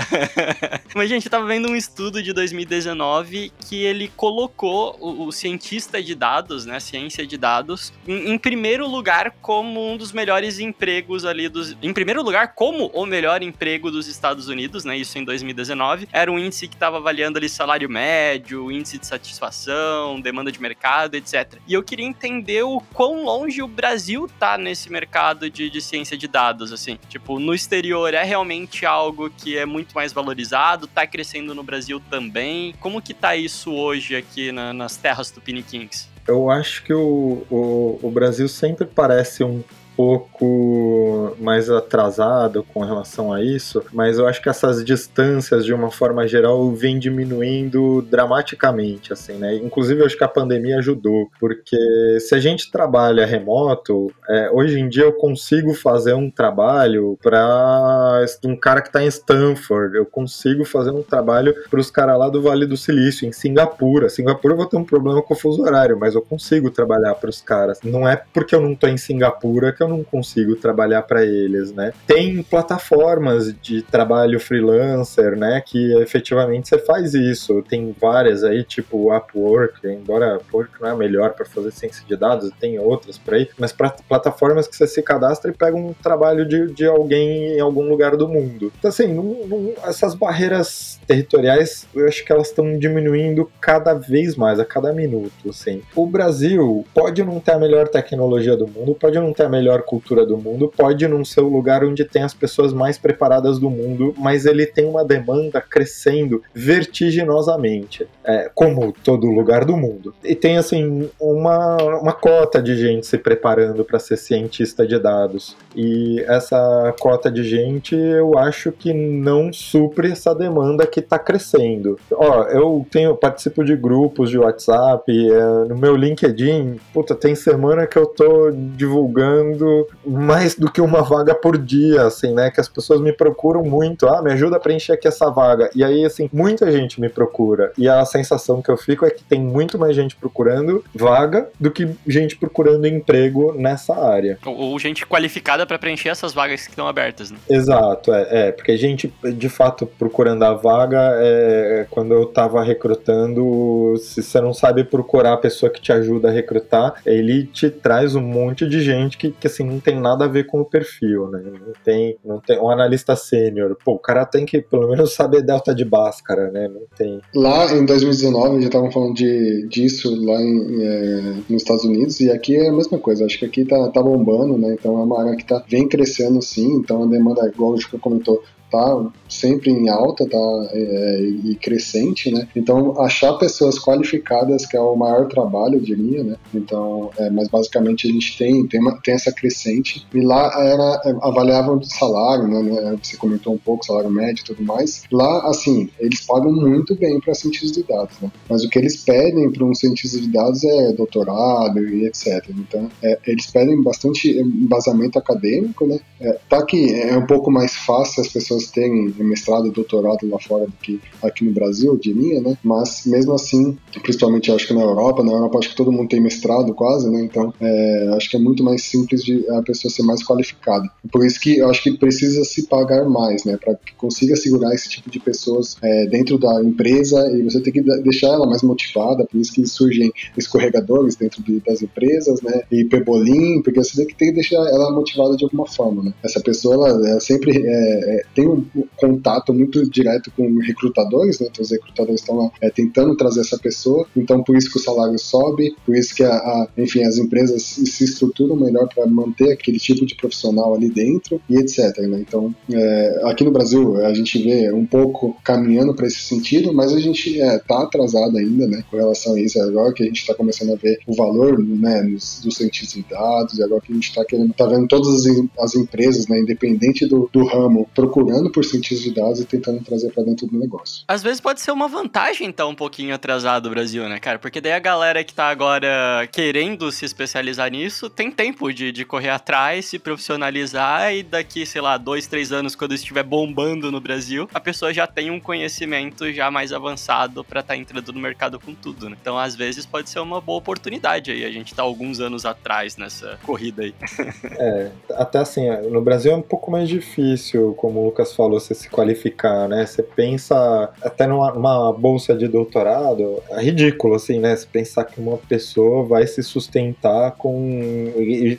Mas, 0.94 1.08
gente, 1.08 1.26
eu 1.26 1.30
tava 1.30 1.46
vendo 1.46 1.68
um 1.68 1.76
estudo 1.76 2.22
de 2.22 2.32
2019 2.32 3.52
que 3.68 3.84
ele 3.84 4.08
colocou 4.08 4.96
o, 5.00 5.26
o 5.26 5.32
cientista 5.32 6.02
de 6.02 6.14
dados, 6.14 6.66
né, 6.66 6.80
ciência 6.80 7.26
de 7.26 7.36
dados, 7.36 7.92
em, 8.06 8.32
em, 8.32 8.38
primeiro 8.38 8.86
lugar 8.88 9.32
como 9.42 9.92
um 9.92 9.96
dos 9.96 10.12
melhores 10.12 10.58
empregos 10.58 11.24
ali 11.24 11.48
dos... 11.48 11.76
Em 11.82 11.92
primeiro 11.92 12.22
lugar, 12.22 12.54
como 12.54 12.86
o 12.86 13.06
melhor 13.06 13.42
emprego 13.42 13.90
dos 13.90 14.06
Estados 14.06 14.48
Unidos, 14.48 14.84
né, 14.84 14.96
isso 14.96 15.18
em 15.18 15.24
2019. 15.24 16.08
Era 16.12 16.30
um 16.30 16.38
índice 16.38 16.68
que 16.68 16.76
tava 16.76 16.98
avaliando 16.98 17.38
ali 17.38 17.48
salário 17.48 17.88
médio, 17.88 18.70
índice 18.70 18.98
de 18.98 19.06
satisfação, 19.06 20.20
demanda 20.20 20.50
de 20.50 20.60
mercado, 20.60 21.14
etc. 21.14 21.58
E 21.66 21.74
eu 21.74 21.82
queria 21.82 22.06
entender 22.06 22.62
o 22.62 22.80
quão 22.92 23.24
longe 23.24 23.62
o 23.62 23.68
Brasil 23.68 24.28
tá 24.38 24.56
nesse 24.58 24.90
mercado 24.94 25.50
de, 25.50 25.68
de 25.68 25.80
ciência 25.82 26.16
de 26.16 26.28
dados, 26.28 26.72
assim? 26.72 26.98
Tipo, 27.08 27.40
no 27.40 27.52
exterior 27.52 28.14
é 28.14 28.22
realmente 28.22 28.86
algo 28.86 29.28
que 29.28 29.58
é 29.58 29.66
muito 29.66 29.94
mais 29.94 30.12
valorizado, 30.12 30.86
tá 30.86 31.06
crescendo 31.06 31.54
no 31.54 31.62
Brasil 31.62 32.00
também. 32.08 32.74
Como 32.78 33.02
que 33.02 33.12
tá 33.12 33.34
isso 33.34 33.72
hoje 33.72 34.14
aqui 34.14 34.52
na, 34.52 34.72
nas 34.72 34.96
terras 34.96 35.30
tupiniquins? 35.30 36.08
Eu 36.26 36.48
acho 36.48 36.82
que 36.84 36.94
o, 36.94 37.44
o, 37.50 37.98
o 38.02 38.10
Brasil 38.10 38.48
sempre 38.48 38.86
parece 38.86 39.42
um 39.44 39.62
pouco 39.96 41.36
mais 41.40 41.70
atrasado 41.70 42.64
com 42.72 42.80
relação 42.80 43.32
a 43.32 43.42
isso, 43.42 43.82
mas 43.92 44.18
eu 44.18 44.26
acho 44.26 44.42
que 44.42 44.48
essas 44.48 44.84
distâncias, 44.84 45.64
de 45.64 45.72
uma 45.72 45.90
forma 45.90 46.26
geral, 46.26 46.70
vêm 46.72 46.98
diminuindo 46.98 48.02
dramaticamente, 48.02 49.12
assim, 49.12 49.34
né? 49.34 49.54
Inclusive, 49.56 50.00
eu 50.00 50.06
acho 50.06 50.16
que 50.16 50.24
a 50.24 50.28
pandemia 50.28 50.78
ajudou, 50.78 51.28
porque 51.38 51.76
se 52.20 52.34
a 52.34 52.38
gente 52.38 52.70
trabalha 52.70 53.26
remoto, 53.26 54.12
é, 54.28 54.50
hoje 54.50 54.78
em 54.78 54.88
dia 54.88 55.04
eu 55.04 55.12
consigo 55.12 55.74
fazer 55.74 56.14
um 56.14 56.30
trabalho 56.30 57.18
para 57.22 58.24
um 58.44 58.56
cara 58.56 58.80
que 58.80 58.88
está 58.88 59.02
em 59.02 59.08
Stanford, 59.08 59.96
eu 59.96 60.06
consigo 60.06 60.64
fazer 60.64 60.90
um 60.90 61.02
trabalho 61.02 61.54
para 61.70 61.80
os 61.80 61.90
caras 61.90 62.18
lá 62.18 62.28
do 62.28 62.42
Vale 62.42 62.66
do 62.66 62.76
Silício, 62.76 63.28
em 63.28 63.32
Singapura. 63.32 64.08
Singapura 64.08 64.54
eu 64.54 64.58
vou 64.58 64.66
ter 64.66 64.76
um 64.76 64.84
problema 64.84 65.22
com 65.22 65.34
o 65.34 65.36
fuso 65.36 65.62
horário, 65.62 65.98
mas 65.98 66.14
eu 66.14 66.22
consigo 66.22 66.70
trabalhar 66.70 67.14
para 67.14 67.30
os 67.30 67.40
caras. 67.40 67.78
Não 67.82 68.08
é 68.08 68.16
porque 68.32 68.54
eu 68.54 68.60
não 68.60 68.72
estou 68.72 68.88
em 68.88 68.96
Singapura 68.96 69.72
que 69.72 69.83
eu 69.84 69.88
não 69.88 70.02
consigo 70.02 70.56
trabalhar 70.56 71.02
para 71.02 71.24
eles, 71.24 71.72
né? 71.72 71.92
Tem 72.06 72.42
plataformas 72.42 73.54
de 73.60 73.82
trabalho 73.82 74.38
freelancer, 74.40 75.36
né, 75.36 75.62
que 75.64 75.92
efetivamente 75.98 76.68
você 76.68 76.78
faz 76.78 77.14
isso. 77.14 77.62
Tem 77.62 77.94
várias 77.98 78.44
aí, 78.44 78.62
tipo 78.64 79.14
Upwork, 79.14 79.86
embora 79.86 80.36
Upwork 80.36 80.80
não 80.80 80.88
é 80.88 80.92
a 80.92 80.96
melhor 80.96 81.30
para 81.32 81.44
fazer 81.44 81.70
ciência 81.72 82.04
de 82.06 82.16
dados, 82.16 82.50
tem 82.60 82.78
outras 82.78 83.18
por 83.18 83.34
aí, 83.34 83.48
mas 83.58 83.72
para 83.72 83.90
plataformas 84.08 84.66
que 84.66 84.76
você 84.76 84.86
se 84.86 85.02
cadastra 85.02 85.50
e 85.50 85.54
pega 85.54 85.76
um 85.76 85.92
trabalho 85.92 86.46
de, 86.46 86.72
de 86.72 86.86
alguém 86.86 87.56
em 87.56 87.60
algum 87.60 87.88
lugar 87.88 88.16
do 88.16 88.28
mundo. 88.28 88.72
Então, 88.78 88.88
assim, 88.88 89.12
não, 89.12 89.46
não, 89.46 89.72
essas 89.84 90.14
barreiras 90.14 91.00
territoriais, 91.06 91.86
eu 91.94 92.06
acho 92.06 92.24
que 92.24 92.32
elas 92.32 92.48
estão 92.48 92.78
diminuindo 92.78 93.50
cada 93.60 93.94
vez 93.94 94.36
mais, 94.36 94.58
a 94.58 94.64
cada 94.64 94.92
minuto, 94.92 95.50
assim. 95.50 95.82
O 95.94 96.06
Brasil 96.06 96.84
pode 96.94 97.22
não 97.22 97.40
ter 97.40 97.52
a 97.52 97.58
melhor 97.58 97.88
tecnologia 97.88 98.56
do 98.56 98.66
mundo, 98.66 98.94
pode 98.94 99.18
não 99.18 99.32
ter 99.32 99.44
a 99.44 99.48
melhor 99.48 99.73
melhor 99.74 99.82
cultura 99.82 100.24
do 100.24 100.38
mundo, 100.38 100.72
pode 100.74 101.06
não 101.08 101.24
ser 101.24 101.40
o 101.40 101.48
lugar 101.48 101.84
onde 101.84 102.04
tem 102.04 102.22
as 102.22 102.32
pessoas 102.32 102.72
mais 102.72 102.96
preparadas 102.96 103.58
do 103.58 103.68
mundo, 103.68 104.14
mas 104.16 104.46
ele 104.46 104.66
tem 104.66 104.86
uma 104.86 105.04
demanda 105.04 105.60
crescendo 105.60 106.42
vertiginosamente, 106.54 108.06
é, 108.24 108.50
como 108.54 108.92
todo 108.92 109.26
lugar 109.26 109.64
do 109.64 109.76
mundo. 109.76 110.14
E 110.22 110.34
tem, 110.34 110.56
assim, 110.56 111.10
uma, 111.20 111.76
uma 111.76 112.12
cota 112.12 112.62
de 112.62 112.76
gente 112.76 113.06
se 113.06 113.18
preparando 113.18 113.84
para 113.84 113.98
ser 113.98 114.16
cientista 114.16 114.86
de 114.86 114.98
dados. 114.98 115.56
E 115.74 116.20
essa 116.28 116.94
cota 117.00 117.30
de 117.30 117.42
gente, 117.42 117.94
eu 117.94 118.38
acho 118.38 118.70
que 118.70 118.92
não 118.92 119.52
supre 119.52 120.12
essa 120.12 120.34
demanda 120.34 120.86
que 120.86 121.00
está 121.00 121.18
crescendo. 121.18 121.98
Ó, 122.12 122.44
eu 122.44 122.86
tenho, 122.90 123.16
participo 123.16 123.64
de 123.64 123.76
grupos 123.76 124.30
de 124.30 124.38
WhatsApp, 124.38 125.04
é, 125.10 125.68
no 125.68 125.76
meu 125.76 125.96
LinkedIn, 125.96 126.78
puta, 126.92 127.14
tem 127.14 127.34
semana 127.34 127.86
que 127.86 127.98
eu 127.98 128.06
tô 128.06 128.50
divulgando 128.50 129.63
mais 130.06 130.54
do 130.54 130.70
que 130.70 130.80
uma 130.80 131.02
vaga 131.02 131.34
por 131.34 131.58
dia, 131.58 132.02
assim, 132.02 132.32
né? 132.32 132.50
Que 132.50 132.60
as 132.60 132.68
pessoas 132.68 133.00
me 133.00 133.12
procuram 133.12 133.62
muito. 133.62 134.08
Ah, 134.08 134.22
me 134.22 134.32
ajuda 134.32 134.56
a 134.56 134.60
preencher 134.60 134.92
aqui 134.92 135.08
essa 135.08 135.30
vaga. 135.30 135.70
E 135.74 135.84
aí, 135.84 136.04
assim, 136.04 136.28
muita 136.32 136.70
gente 136.70 137.00
me 137.00 137.08
procura. 137.08 137.72
E 137.76 137.88
a 137.88 138.04
sensação 138.04 138.62
que 138.62 138.70
eu 138.70 138.76
fico 138.76 139.04
é 139.04 139.10
que 139.10 139.24
tem 139.24 139.40
muito 139.40 139.78
mais 139.78 139.94
gente 139.94 140.16
procurando 140.16 140.84
vaga 140.94 141.48
do 141.58 141.70
que 141.70 141.88
gente 142.06 142.36
procurando 142.36 142.86
emprego 142.86 143.54
nessa 143.56 143.94
área. 143.94 144.38
Ou, 144.44 144.56
ou 144.56 144.78
gente 144.78 145.06
qualificada 145.06 145.66
para 145.66 145.78
preencher 145.78 146.08
essas 146.08 146.32
vagas 146.32 146.64
que 146.64 146.70
estão 146.70 146.86
abertas, 146.86 147.30
né? 147.30 147.38
Exato, 147.48 148.12
é, 148.12 148.48
é, 148.48 148.52
porque 148.52 148.76
gente, 148.76 149.12
de 149.22 149.48
fato, 149.48 149.86
procurando 149.86 150.42
a 150.44 150.54
vaga, 150.54 151.12
é, 151.16 151.86
quando 151.90 152.12
eu 152.12 152.26
tava 152.26 152.62
recrutando, 152.62 153.94
se 153.98 154.22
você 154.22 154.40
não 154.40 154.52
sabe 154.52 154.84
procurar 154.84 155.34
a 155.34 155.36
pessoa 155.36 155.70
que 155.70 155.80
te 155.80 155.92
ajuda 155.92 156.28
a 156.28 156.32
recrutar, 156.32 156.94
ele 157.04 157.44
te 157.46 157.70
traz 157.70 158.14
um 158.14 158.20
monte 158.20 158.68
de 158.68 158.80
gente 158.80 159.16
que, 159.16 159.30
que 159.30 159.46
assim, 159.54 159.64
não 159.64 159.80
tem 159.80 160.00
nada 160.00 160.24
a 160.24 160.28
ver 160.28 160.46
com 160.46 160.60
o 160.60 160.64
perfil, 160.64 161.28
né? 161.28 161.42
Não 161.44 161.72
tem, 161.84 162.16
não 162.24 162.40
tem 162.40 162.58
um 162.60 162.70
analista 162.70 163.14
sênior. 163.16 163.76
Pô, 163.84 163.92
o 163.92 163.98
cara 163.98 164.24
tem 164.26 164.44
que 164.44 164.60
pelo 164.60 164.88
menos 164.88 165.14
saber 165.14 165.42
delta 165.42 165.74
de 165.74 165.84
Bhaskara, 165.84 166.50
né? 166.50 166.68
Não 166.68 166.82
tem. 166.96 167.20
Lá 167.34 167.72
em 167.72 167.84
2019 167.86 168.60
já 168.60 168.66
estavam 168.66 168.90
falando 168.90 169.14
de, 169.14 169.66
disso 169.68 170.14
lá 170.24 170.40
em, 170.40 170.82
é, 170.82 171.20
nos 171.48 171.62
Estados 171.62 171.84
Unidos 171.84 172.20
e 172.20 172.30
aqui 172.30 172.56
é 172.56 172.68
a 172.68 172.72
mesma 172.72 172.98
coisa. 172.98 173.24
Acho 173.24 173.38
que 173.38 173.44
aqui 173.44 173.64
tá, 173.64 173.88
tá 173.90 174.02
bombando, 174.02 174.58
né? 174.58 174.74
Então 174.78 174.98
é 174.98 175.02
uma 175.02 175.20
área 175.20 175.36
que 175.36 175.44
tá, 175.44 175.62
vem 175.68 175.88
crescendo 175.88 176.42
sim. 176.42 176.74
Então 176.74 177.04
a 177.04 177.06
demanda, 177.06 177.46
igual 177.48 177.72
o 177.72 177.80
Chico 177.80 177.98
comentou, 177.98 178.42
tá 178.74 179.06
sempre 179.28 179.70
em 179.70 179.88
alta, 179.88 180.28
tá 180.28 180.68
é, 180.72 181.20
e 181.44 181.54
crescente, 181.56 182.30
né? 182.30 182.46
Então 182.54 183.00
achar 183.00 183.32
pessoas 183.34 183.78
qualificadas 183.78 184.66
que 184.66 184.76
é 184.76 184.80
o 184.80 184.96
maior 184.96 185.26
trabalho, 185.26 185.76
eu 185.76 185.80
diria, 185.80 186.22
né? 186.22 186.36
Então, 186.52 187.10
é, 187.18 187.30
mas 187.30 187.48
basicamente 187.48 188.08
a 188.08 188.10
gente 188.10 188.36
tem 188.38 188.66
tem, 188.66 188.80
uma, 188.80 189.00
tem 189.00 189.14
essa 189.14 189.32
crescente 189.32 190.06
e 190.14 190.20
lá 190.20 190.50
era 190.56 191.00
é, 191.04 191.16
avaliavam 191.22 191.78
o 191.78 191.84
salário, 191.84 192.46
né, 192.48 192.62
né? 192.62 192.98
Você 193.02 193.16
comentou 193.16 193.54
um 193.54 193.58
pouco 193.58 193.84
salário 193.84 194.10
médio 194.10 194.42
e 194.42 194.44
tudo 194.44 194.62
mais. 194.62 195.04
Lá, 195.10 195.48
assim, 195.48 195.88
eles 195.98 196.20
pagam 196.26 196.52
muito 196.52 196.94
bem 196.94 197.20
para 197.20 197.34
cientistas 197.34 197.72
de 197.72 197.82
dados, 197.82 198.16
né? 198.20 198.30
Mas 198.48 198.64
o 198.64 198.68
que 198.68 198.78
eles 198.78 198.96
pedem 198.96 199.50
para 199.50 199.64
um 199.64 199.74
cientista 199.74 200.20
de 200.20 200.28
dados 200.28 200.64
é 200.64 200.92
doutorado 200.92 201.78
e 201.80 202.06
etc. 202.06 202.44
Então, 202.50 202.88
é, 203.02 203.18
eles 203.26 203.46
pedem 203.46 203.82
bastante 203.82 204.30
embasamento 204.38 205.18
acadêmico, 205.18 205.86
né? 205.86 205.98
É, 206.20 206.38
tá 206.48 206.64
que 206.64 206.92
é 206.92 207.16
um 207.16 207.26
pouco 207.26 207.50
mais 207.50 207.74
fácil 207.74 208.22
as 208.22 208.28
pessoas 208.28 208.63
terem 208.70 209.14
mestrado 209.18 209.66
e 209.66 209.70
doutorado 209.70 210.28
lá 210.28 210.38
fora 210.38 210.66
do 210.66 210.72
que 210.82 211.00
aqui 211.22 211.44
no 211.44 211.52
Brasil, 211.52 211.92
eu 211.92 211.98
diria, 211.98 212.40
né? 212.40 212.56
Mas 212.62 213.04
mesmo 213.06 213.32
assim, 213.32 213.76
principalmente 214.02 214.50
acho 214.52 214.66
que 214.66 214.74
na 214.74 214.82
Europa, 214.82 215.22
na 215.22 215.32
Europa 215.32 215.58
acho 215.58 215.70
que 215.70 215.76
todo 215.76 215.92
mundo 215.92 216.08
tem 216.08 216.20
mestrado 216.20 216.72
quase, 216.74 217.10
né? 217.10 217.22
Então 217.22 217.52
é, 217.60 218.10
acho 218.16 218.30
que 218.30 218.36
é 218.36 218.40
muito 218.40 218.62
mais 218.62 218.82
simples 218.82 219.22
de 219.22 219.44
a 219.50 219.62
pessoa 219.62 219.90
ser 219.90 220.02
mais 220.02 220.22
qualificada. 220.22 220.88
Por 221.10 221.24
isso 221.24 221.40
que 221.40 221.58
eu 221.58 221.70
acho 221.70 221.82
que 221.82 221.96
precisa 221.96 222.44
se 222.44 222.66
pagar 222.66 223.08
mais, 223.08 223.44
né? 223.44 223.56
Para 223.56 223.74
que 223.74 223.94
consiga 223.94 224.36
segurar 224.36 224.74
esse 224.74 224.88
tipo 224.88 225.10
de 225.10 225.18
pessoas 225.18 225.76
é, 225.82 226.06
dentro 226.06 226.38
da 226.38 226.62
empresa 226.62 227.30
e 227.36 227.42
você 227.42 227.60
tem 227.60 227.72
que 227.72 227.82
deixar 227.82 228.28
ela 228.28 228.46
mais 228.46 228.62
motivada. 228.62 229.24
Por 229.24 229.40
isso 229.40 229.52
que 229.52 229.66
surgem 229.66 230.12
escorregadores 230.36 231.16
dentro 231.16 231.42
de, 231.42 231.60
das 231.60 231.82
empresas, 231.82 232.40
né? 232.42 232.62
E 232.70 232.84
pebolim, 232.84 233.62
porque 233.62 233.82
você 233.82 233.96
tem 233.96 234.06
que, 234.06 234.14
tem 234.14 234.32
deixar 234.32 234.56
ela 234.56 234.90
motivada 234.92 235.36
de 235.36 235.44
alguma 235.44 235.66
forma, 235.66 236.02
né? 236.02 236.14
Essa 236.22 236.40
pessoa 236.40 236.74
ela, 236.74 237.08
ela 237.08 237.20
sempre 237.20 237.56
é, 237.56 238.16
é 238.16 238.22
tem 238.44 238.48
um 238.48 238.86
contato 238.96 239.52
muito 239.52 239.88
direto 239.88 240.30
com 240.36 240.58
recrutadores, 240.58 241.40
né? 241.40 241.48
Então 241.50 241.62
os 241.62 241.70
recrutadores 241.70 242.20
estão 242.20 242.36
lá 242.36 242.50
é, 242.60 242.70
tentando 242.70 243.16
trazer 243.16 243.40
essa 243.40 243.58
pessoa, 243.58 244.06
então 244.16 244.42
por 244.42 244.56
isso 244.56 244.70
que 244.70 244.78
o 244.78 244.82
salário 244.82 245.18
sobe, 245.18 245.74
por 245.84 245.96
isso 245.96 246.14
que 246.14 246.22
a, 246.22 246.30
a 246.30 246.68
enfim, 246.76 247.02
as 247.02 247.16
empresas 247.16 247.62
se 247.62 248.04
estruturam 248.04 248.56
melhor 248.56 248.88
para 248.94 249.06
manter 249.06 249.52
aquele 249.52 249.78
tipo 249.78 250.04
de 250.04 250.14
profissional 250.14 250.74
ali 250.74 250.90
dentro 250.90 251.40
e 251.48 251.56
etc. 251.56 251.96
Né? 251.98 252.20
Então 252.20 252.54
é, 252.70 253.20
aqui 253.24 253.44
no 253.44 253.50
Brasil 253.50 254.04
a 254.04 254.12
gente 254.12 254.42
vê 254.42 254.72
um 254.72 254.86
pouco 254.86 255.36
caminhando 255.42 255.94
para 255.94 256.06
esse 256.06 256.20
sentido, 256.20 256.72
mas 256.72 256.92
a 256.92 257.00
gente 257.00 257.38
está 257.38 257.52
é, 257.52 257.58
tá 257.58 257.82
atrasado 257.82 258.36
ainda, 258.36 258.66
né? 258.66 258.84
Com 258.90 258.96
relação 258.96 259.34
a 259.34 259.40
isso, 259.40 259.60
agora 259.60 259.92
que 259.92 260.02
a 260.02 260.06
gente 260.06 260.20
está 260.20 260.34
começando 260.34 260.72
a 260.72 260.76
ver 260.76 260.98
o 261.06 261.14
valor, 261.14 261.58
né? 261.58 262.02
Dos, 262.02 262.40
dos 262.42 262.56
cientistas 262.56 263.02
de 263.02 263.08
dados, 263.08 263.58
e 263.58 263.62
agora 263.62 263.80
que 263.80 263.92
a 263.92 263.94
gente 263.94 264.08
está 264.08 264.24
querendo, 264.24 264.52
tá 264.52 264.66
vendo 264.66 264.86
todas 264.86 265.26
as, 265.26 265.44
as 265.58 265.74
empresas, 265.74 266.26
né? 266.28 266.38
Independente 266.38 267.06
do, 267.06 267.28
do 267.32 267.44
ramo, 267.44 267.88
procurando 267.94 268.33
por 268.50 268.64
cientistas 268.64 269.00
de 269.00 269.14
dados 269.14 269.40
e 269.40 269.44
tentando 269.44 269.82
trazer 269.82 270.12
para 270.12 270.22
dentro 270.22 270.46
do 270.46 270.58
negócio. 270.58 271.04
Às 271.06 271.22
vezes 271.22 271.40
pode 271.40 271.60
ser 271.60 271.70
uma 271.72 271.88
vantagem 271.88 272.50
estar 272.50 272.64
tá 272.64 272.68
um 272.68 272.74
pouquinho 272.74 273.14
atrasado 273.14 273.66
o 273.66 273.70
Brasil, 273.70 274.08
né, 274.08 274.18
cara? 274.18 274.38
Porque 274.38 274.60
daí 274.60 274.72
a 274.72 274.78
galera 274.78 275.22
que 275.24 275.34
tá 275.34 275.48
agora 275.48 276.28
querendo 276.32 276.90
se 276.90 277.04
especializar 277.04 277.70
nisso 277.70 278.08
tem 278.08 278.30
tempo 278.30 278.72
de, 278.72 278.92
de 278.92 279.04
correr 279.04 279.30
atrás, 279.30 279.86
se 279.86 279.98
profissionalizar 279.98 281.14
e 281.14 281.22
daqui, 281.22 281.64
sei 281.66 281.80
lá, 281.80 281.96
dois, 281.96 282.26
três 282.26 282.52
anos, 282.52 282.74
quando 282.74 282.94
estiver 282.94 283.22
bombando 283.22 283.90
no 283.90 284.00
Brasil, 284.00 284.48
a 284.52 284.60
pessoa 284.60 284.92
já 284.92 285.06
tem 285.06 285.30
um 285.30 285.40
conhecimento 285.40 286.32
já 286.32 286.50
mais 286.50 286.72
avançado 286.72 287.44
para 287.44 287.60
estar 287.60 287.74
tá 287.74 287.78
entrando 287.78 288.12
no 288.12 288.20
mercado 288.20 288.58
com 288.58 288.74
tudo, 288.74 289.08
né? 289.08 289.16
Então, 289.20 289.38
às 289.38 289.54
vezes, 289.54 289.86
pode 289.86 290.10
ser 290.10 290.20
uma 290.20 290.40
boa 290.40 290.58
oportunidade 290.58 291.30
aí. 291.30 291.44
A 291.44 291.50
gente 291.50 291.74
tá 291.74 291.82
alguns 291.82 292.20
anos 292.20 292.44
atrás 292.44 292.96
nessa 292.96 293.38
corrida 293.42 293.82
aí. 293.82 293.94
é, 294.58 294.90
até 295.10 295.38
assim, 295.38 295.68
no 295.90 296.00
Brasil 296.00 296.32
é 296.32 296.36
um 296.36 296.42
pouco 296.42 296.70
mais 296.70 296.88
difícil, 296.88 297.74
como 297.74 298.00
o 298.00 298.04
Lucas 298.06 298.23
falou, 298.32 298.60
você 298.60 298.74
se 298.74 298.88
qualificar, 298.88 299.68
né? 299.68 299.84
Você 299.84 300.02
pensa 300.02 300.90
até 301.02 301.26
numa, 301.26 301.52
numa, 301.52 301.92
bolsa 301.92 302.34
de 302.34 302.46
doutorado, 302.48 303.42
é 303.50 303.62
ridículo, 303.62 304.14
assim, 304.14 304.38
né? 304.38 304.54
Você 304.54 304.66
pensar 304.70 305.04
que 305.04 305.20
uma 305.20 305.36
pessoa 305.36 306.04
vai 306.04 306.26
se 306.26 306.42
sustentar 306.42 307.32
com. 307.32 308.12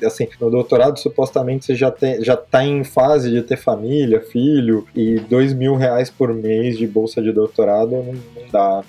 Assim, 0.06 0.28
no 0.40 0.50
doutorado, 0.50 1.00
supostamente, 1.00 1.66
você 1.66 1.76
já, 1.76 1.92
tem, 1.92 2.24
já 2.24 2.36
tá 2.36 2.64
em 2.66 2.84
fase 2.84 3.30
de 3.30 3.42
ter 3.42 3.58
família, 3.58 4.22
filho, 4.22 4.86
e 4.96 5.20
dois 5.20 5.54
mil 5.54 5.76
reais 5.76 6.10
por 6.10 6.34
mês 6.34 6.78
de 6.78 6.86
bolsa 6.86 7.22
de 7.22 7.32
doutorado 7.32 7.92
não, 7.92 8.04
não 8.04 8.52
dá. 8.52 8.84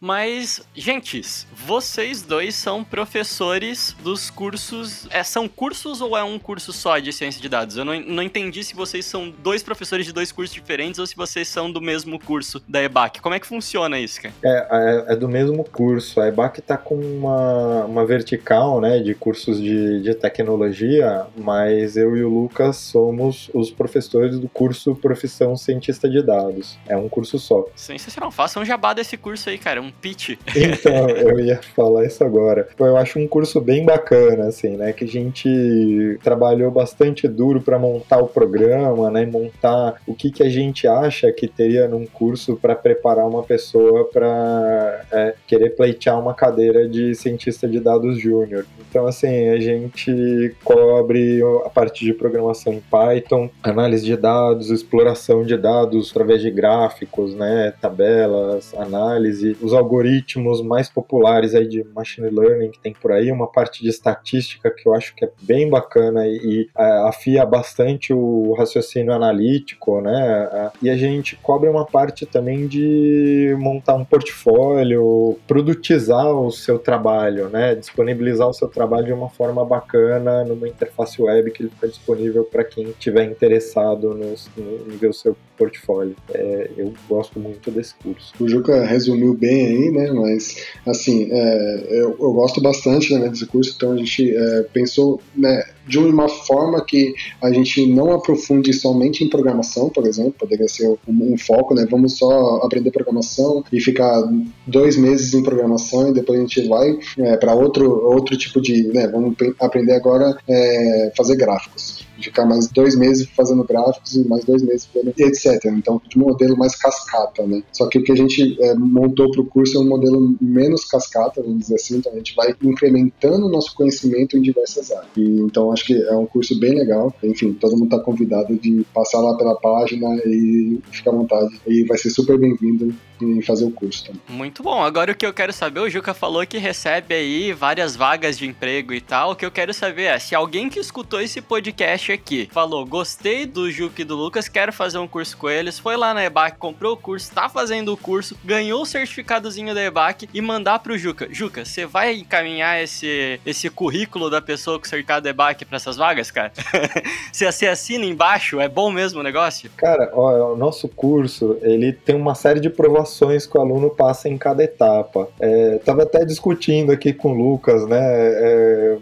Mas, 0.00 0.66
gentes, 0.74 1.46
vocês 1.54 2.22
dois 2.22 2.54
são 2.54 2.84
professores 2.84 3.96
dos 4.02 4.30
cursos. 4.30 5.06
É, 5.10 5.22
são 5.22 5.48
cursos 5.48 6.00
ou 6.00 6.16
é 6.16 6.24
um 6.24 6.38
curso 6.38 6.72
só 6.72 6.98
de 6.98 7.12
ciência 7.12 7.40
de 7.40 7.48
dados? 7.48 7.76
Eu 7.76 7.84
não, 7.84 7.98
não 8.00 8.22
entendi 8.22 8.62
se 8.62 8.74
vocês 8.74 9.04
são 9.04 9.30
dois 9.30 9.62
professores 9.62 10.06
de 10.06 10.12
dois 10.12 10.32
cursos 10.32 10.54
diferentes 10.54 10.98
ou 10.98 11.06
se 11.06 11.16
vocês 11.16 11.48
são 11.48 11.70
do 11.70 11.80
mesmo 11.80 12.18
curso 12.18 12.62
da 12.68 12.82
EBAC. 12.82 13.20
Como 13.20 13.34
é 13.34 13.40
que 13.40 13.46
funciona 13.46 13.98
isso, 13.98 14.20
cara? 14.20 14.34
É, 14.44 14.68
é, 14.70 15.12
é 15.12 15.16
do 15.16 15.28
mesmo 15.28 15.64
curso. 15.64 16.20
A 16.20 16.28
EBAC 16.28 16.60
tá 16.60 16.76
com 16.76 16.96
uma, 16.96 17.84
uma 17.84 18.04
vertical, 18.04 18.80
né, 18.80 18.98
de 18.98 19.14
cursos 19.14 19.60
de, 19.60 20.02
de 20.02 20.14
tecnologia, 20.14 21.26
mas 21.36 21.96
eu 21.96 22.16
e 22.16 22.24
o 22.24 22.28
Lucas 22.28 22.76
somos 22.76 23.50
os 23.54 23.70
professores 23.70 24.38
do 24.38 24.48
curso 24.48 24.94
Profissão 24.94 25.56
Cientista 25.56 26.08
de 26.08 26.22
Dados. 26.22 26.78
É 26.86 26.96
um 26.96 27.08
curso 27.08 27.38
só. 27.38 27.64
Sensacional. 27.74 28.30
Faça 28.30 28.58
um 28.58 28.64
jabá 28.64 28.92
desse 28.94 29.16
curso 29.16 29.48
aí, 29.50 29.58
cara. 29.58 29.83
Um 29.84 29.90
pitch. 29.90 30.38
Então, 30.56 31.10
eu 31.10 31.38
ia 31.40 31.60
falar 31.76 32.06
isso 32.06 32.24
agora. 32.24 32.66
Eu 32.78 32.96
acho 32.96 33.18
um 33.18 33.28
curso 33.28 33.60
bem 33.60 33.84
bacana, 33.84 34.46
assim, 34.46 34.76
né? 34.76 34.94
Que 34.94 35.04
a 35.04 35.08
gente 35.08 36.18
trabalhou 36.22 36.70
bastante 36.70 37.28
duro 37.28 37.60
para 37.60 37.78
montar 37.78 38.18
o 38.18 38.26
programa, 38.26 39.10
né? 39.10 39.26
Montar 39.26 40.00
o 40.06 40.14
que, 40.14 40.30
que 40.30 40.42
a 40.42 40.48
gente 40.48 40.88
acha 40.88 41.30
que 41.32 41.46
teria 41.46 41.86
num 41.86 42.06
curso 42.06 42.56
para 42.56 42.74
preparar 42.74 43.28
uma 43.28 43.42
pessoa 43.42 44.08
para 44.10 45.04
é, 45.12 45.34
querer 45.46 45.70
pleitear 45.70 46.18
uma 46.18 46.32
cadeira 46.32 46.88
de 46.88 47.14
cientista 47.14 47.68
de 47.68 47.78
dados 47.78 48.18
júnior. 48.18 48.64
Então, 48.88 49.06
assim, 49.06 49.48
a 49.48 49.60
gente 49.60 50.54
cobre 50.64 51.42
a 51.66 51.68
parte 51.68 52.06
de 52.06 52.14
programação 52.14 52.72
em 52.72 52.80
Python, 52.80 53.50
análise 53.62 54.04
de 54.04 54.16
dados, 54.16 54.70
exploração 54.70 55.44
de 55.44 55.58
dados 55.58 56.10
através 56.10 56.40
de 56.40 56.50
gráficos, 56.50 57.34
né? 57.34 57.74
Tabelas, 57.80 58.72
análise, 58.74 59.56
os 59.60 59.73
algoritmos 59.74 60.62
mais 60.62 60.88
populares 60.88 61.54
aí 61.54 61.68
de 61.68 61.84
machine 61.94 62.30
learning 62.30 62.70
que 62.70 62.78
tem 62.78 62.92
por 62.92 63.12
aí, 63.12 63.30
uma 63.30 63.46
parte 63.46 63.82
de 63.82 63.88
estatística 63.88 64.70
que 64.70 64.88
eu 64.88 64.94
acho 64.94 65.14
que 65.14 65.24
é 65.24 65.30
bem 65.42 65.68
bacana 65.68 66.26
e, 66.26 66.68
é, 66.76 66.84
afia 67.08 67.44
bastante 67.44 68.12
o 68.12 68.54
raciocínio 68.54 69.12
analítico, 69.12 70.00
né? 70.00 70.70
E 70.82 70.90
a 70.90 70.96
gente 70.96 71.36
cobre 71.36 71.68
uma 71.68 71.84
parte 71.84 72.26
também 72.26 72.66
de 72.66 73.54
montar 73.58 73.94
um 73.94 74.04
portfólio, 74.04 75.38
produtizar 75.46 76.26
o 76.26 76.50
seu 76.50 76.78
trabalho, 76.78 77.48
né? 77.48 77.74
Disponibilizar 77.74 78.48
o 78.48 78.52
seu 78.52 78.68
trabalho 78.68 79.06
de 79.06 79.12
uma 79.12 79.28
forma 79.28 79.64
bacana 79.64 80.44
numa 80.44 80.68
interface 80.68 81.20
web 81.20 81.50
que 81.50 81.62
ele 81.62 81.70
fica 81.70 81.88
disponível 81.88 82.44
para 82.44 82.64
quem 82.64 82.88
estiver 82.88 83.24
interessado 83.24 84.14
no, 84.14 84.34
no, 84.56 84.96
ver 84.98 85.08
o 85.08 85.12
seu 85.12 85.36
portfólio. 85.56 86.16
É, 86.32 86.70
eu 86.76 86.92
gosto 87.08 87.38
muito 87.38 87.70
desse 87.70 87.94
curso. 87.94 88.32
O 88.40 88.48
Juca 88.48 88.84
resumiu 88.84 89.34
bem 89.34 89.63
aí, 89.64 89.90
né? 89.90 90.10
Mas, 90.12 90.56
assim, 90.86 91.28
é, 91.30 91.86
eu, 91.90 92.16
eu, 92.18 92.32
gosto 92.32 92.60
bastante 92.60 93.14
né, 93.14 93.28
desse 93.28 93.46
curso, 93.46 93.72
então 93.76 93.92
a 93.92 93.96
gente 93.96 94.34
é, 94.34 94.62
pensou 94.72 95.20
né, 95.36 95.62
de 95.86 95.98
uma 95.98 96.28
forma 96.28 96.84
que 96.84 97.14
a 97.42 97.52
gente 97.52 97.86
não 97.86 98.12
aprofunde 98.12 98.72
somente 98.72 99.22
em 99.24 99.28
programação, 99.28 99.88
por 99.88 100.06
exemplo, 100.06 100.34
poderia 100.38 100.68
ser 100.68 100.88
um, 100.88 100.98
um 101.08 101.38
foco, 101.38 101.74
né? 101.74 101.86
Vamos 101.90 102.16
só 102.18 102.56
aprender 102.62 102.90
programação 102.90 103.64
e 103.72 103.80
ficar 103.80 104.22
dois 104.66 104.96
meses 104.96 105.34
em 105.34 105.42
programação 105.42 106.08
e 106.08 106.14
depois 106.14 106.38
a 106.38 106.42
gente 106.42 106.68
vai 106.68 106.98
é, 107.18 107.36
para 107.36 107.54
outro, 107.54 108.06
outro 108.06 108.36
tipo 108.36 108.60
de, 108.60 108.88
né? 108.88 109.06
Vamos 109.08 109.34
aprender 109.60 109.92
agora 109.92 110.36
é, 110.48 111.12
fazer 111.16 111.36
gráficos 111.36 112.03
ficar 112.24 112.44
mais 112.44 112.68
dois 112.68 112.96
meses 112.96 113.28
fazendo 113.36 113.64
gráficos 113.64 114.14
e 114.14 114.26
mais 114.26 114.44
dois 114.44 114.62
meses 114.62 114.86
fazendo 114.86 115.14
etc. 115.16 115.64
Então, 115.66 116.00
de 116.08 116.18
um 116.18 116.22
modelo 116.22 116.56
mais 116.56 116.76
cascata, 116.76 117.46
né? 117.46 117.62
Só 117.72 117.86
que 117.86 117.98
o 117.98 118.04
que 118.04 118.12
a 118.12 118.16
gente 118.16 118.56
é, 118.62 118.74
montou 118.74 119.30
para 119.30 119.40
o 119.40 119.46
curso 119.46 119.76
é 119.76 119.80
um 119.80 119.88
modelo 119.88 120.36
menos 120.40 120.84
cascata, 120.84 121.42
vamos 121.42 121.60
dizer 121.60 121.76
assim, 121.76 121.96
então 121.96 122.12
a 122.12 122.16
gente 122.16 122.34
vai 122.34 122.54
incrementando 122.62 123.46
o 123.46 123.50
nosso 123.50 123.74
conhecimento 123.74 124.36
em 124.36 124.42
diversas 124.42 124.90
áreas. 124.90 125.08
E, 125.16 125.22
então, 125.40 125.72
acho 125.72 125.86
que 125.86 125.94
é 125.94 126.14
um 126.14 126.26
curso 126.26 126.58
bem 126.58 126.74
legal. 126.74 127.14
Enfim, 127.22 127.52
todo 127.52 127.76
mundo 127.76 127.94
está 127.94 127.98
convidado 127.98 128.54
de 128.56 128.84
passar 128.92 129.20
lá 129.20 129.36
pela 129.36 129.56
página 129.56 130.08
e 130.26 130.78
ficar 130.90 131.10
à 131.10 131.14
vontade. 131.14 131.60
E 131.66 131.84
vai 131.84 131.98
ser 131.98 132.10
super 132.10 132.38
bem-vindo 132.38 132.94
em 133.20 133.40
fazer 133.42 133.64
o 133.64 133.70
curso 133.70 134.04
também. 134.06 134.20
Muito 134.28 134.62
bom. 134.62 134.82
Agora 134.82 135.12
o 135.12 135.14
que 135.14 135.24
eu 135.24 135.32
quero 135.32 135.52
saber, 135.52 135.80
o 135.80 135.88
Juca 135.88 136.12
falou 136.12 136.46
que 136.46 136.58
recebe 136.58 137.14
aí 137.14 137.52
várias 137.52 137.94
vagas 137.94 138.36
de 138.36 138.46
emprego 138.46 138.92
e 138.92 139.00
tal. 139.00 139.32
O 139.32 139.36
que 139.36 139.46
eu 139.46 139.50
quero 139.50 139.72
saber 139.72 140.04
é 140.04 140.18
se 140.18 140.34
alguém 140.34 140.68
que 140.68 140.78
escutou 140.78 141.20
esse 141.20 141.40
podcast 141.40 142.13
aqui 142.14 142.48
falou: 142.50 142.86
gostei 142.86 143.46
do 143.46 143.70
Juca 143.70 144.02
e 144.02 144.04
do 144.04 144.16
Lucas, 144.16 144.48
quero 144.48 144.72
fazer 144.72 144.98
um 144.98 145.06
curso 145.06 145.36
com 145.36 145.48
eles, 145.48 145.78
foi 145.78 145.96
lá 145.96 146.14
na 146.14 146.24
EBAC, 146.24 146.56
comprou 146.58 146.94
o 146.94 146.96
curso, 146.96 147.32
tá 147.32 147.48
fazendo 147.48 147.92
o 147.92 147.96
curso, 147.96 148.36
ganhou 148.44 148.82
o 148.82 148.86
certificadozinho 148.86 149.74
da 149.74 149.82
EBAC 149.82 150.28
e 150.32 150.40
mandar 150.40 150.78
pro 150.78 150.96
Juca. 150.96 151.28
Juca, 151.30 151.64
você 151.64 151.86
vai 151.86 152.14
encaminhar 152.14 152.82
esse, 152.82 153.40
esse 153.44 153.68
currículo 153.68 154.30
da 154.30 154.40
pessoa 154.40 154.78
com 154.78 154.86
o 154.86 154.88
certificado 154.88 155.28
EBAC 155.28 155.64
pra 155.64 155.76
essas 155.76 155.96
vagas, 155.96 156.30
cara? 156.30 156.52
se 157.32 157.50
você 157.50 157.66
assina 157.66 158.04
embaixo, 158.04 158.60
é 158.60 158.68
bom 158.68 158.90
mesmo 158.90 159.20
o 159.20 159.22
negócio? 159.22 159.70
Cara, 159.76 160.10
ó, 160.12 160.52
o 160.52 160.56
nosso 160.56 160.88
curso, 160.88 161.58
ele 161.62 161.92
tem 161.92 162.14
uma 162.14 162.34
série 162.34 162.60
de 162.60 162.70
provações 162.70 163.46
que 163.46 163.58
o 163.58 163.60
aluno 163.60 163.90
passa 163.90 164.28
em 164.28 164.38
cada 164.38 164.62
etapa. 164.62 165.28
É, 165.40 165.78
tava 165.84 166.02
até 166.02 166.24
discutindo 166.24 166.92
aqui 166.92 167.12
com 167.12 167.32
o 167.32 167.34
Lucas, 167.34 167.86
né, 167.86 168.00
é, 168.00 168.98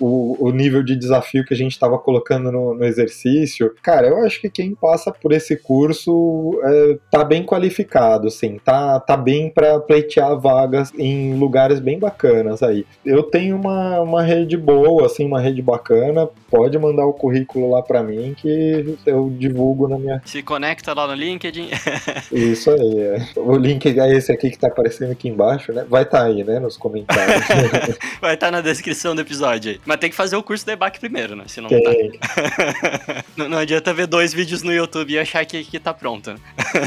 o, 0.00 0.48
o 0.48 0.50
nível 0.50 0.82
de 0.82 0.96
desafio 0.96 1.44
que 1.44 1.54
a 1.54 1.56
gente 1.56 1.72
estava 1.72 1.98
colocando 1.98 2.45
no, 2.50 2.74
no, 2.74 2.84
exercício, 2.84 3.74
cara, 3.82 4.08
eu 4.08 4.24
acho 4.24 4.40
que 4.40 4.50
quem 4.50 4.74
passa 4.74 5.12
por 5.12 5.32
esse 5.32 5.56
curso 5.56 6.60
é, 6.64 6.98
tá 7.10 7.24
bem 7.24 7.44
qualificado, 7.44 8.28
assim, 8.28 8.58
tá, 8.64 9.00
tá 9.00 9.16
bem 9.16 9.50
para 9.50 9.78
pleitear 9.80 10.38
vagas 10.38 10.92
em 10.98 11.34
lugares 11.38 11.80
bem 11.80 11.98
bacanas 11.98 12.62
aí. 12.62 12.86
Eu 13.04 13.22
tenho 13.22 13.56
uma, 13.56 14.00
uma 14.00 14.22
rede 14.22 14.56
boa, 14.56 15.06
assim, 15.06 15.26
uma 15.26 15.40
rede 15.40 15.62
bacana, 15.62 16.28
pode 16.50 16.78
mandar 16.78 17.06
o 17.06 17.12
currículo 17.12 17.70
lá 17.70 17.82
para 17.82 18.02
mim 18.02 18.34
que 18.36 18.96
eu 19.04 19.30
divulgo 19.30 19.88
na 19.88 19.98
minha. 19.98 20.22
Se 20.24 20.42
conecta 20.42 20.94
lá 20.94 21.06
no 21.06 21.14
LinkedIn. 21.14 21.70
Isso 22.32 22.70
aí, 22.70 23.00
é. 23.00 23.26
O 23.36 23.56
link 23.56 23.86
é 23.86 24.16
esse 24.16 24.32
aqui 24.32 24.50
que 24.50 24.58
tá 24.58 24.68
aparecendo 24.68 25.12
aqui 25.12 25.28
embaixo, 25.28 25.72
né? 25.72 25.86
Vai 25.88 26.02
estar 26.02 26.20
tá 26.20 26.26
aí, 26.26 26.44
né, 26.44 26.58
nos 26.58 26.76
comentários. 26.76 27.46
Vai 28.20 28.34
estar 28.34 28.46
tá 28.46 28.50
na 28.50 28.60
descrição 28.60 29.14
do 29.14 29.20
episódio 29.20 29.72
aí. 29.72 29.80
Mas 29.84 29.98
tem 29.98 30.10
que 30.10 30.16
fazer 30.16 30.36
o 30.36 30.42
curso 30.42 30.64
de 30.64 30.72
debate 30.72 30.98
primeiro, 30.98 31.36
né? 31.36 31.44
Se 31.46 31.60
não 31.60 31.68
tá. 31.68 31.76
tem. 31.76 32.12
tá. 32.12 32.25
não, 33.36 33.48
não, 33.48 33.58
adianta 33.58 33.92
ver 33.92 34.06
dois 34.06 34.32
vídeos 34.32 34.62
no 34.62 34.72
YouTube 34.72 35.12
e 35.12 35.18
achar 35.18 35.44
que, 35.44 35.64
que 35.64 35.78
tá 35.78 35.92
pronto. 35.92 36.34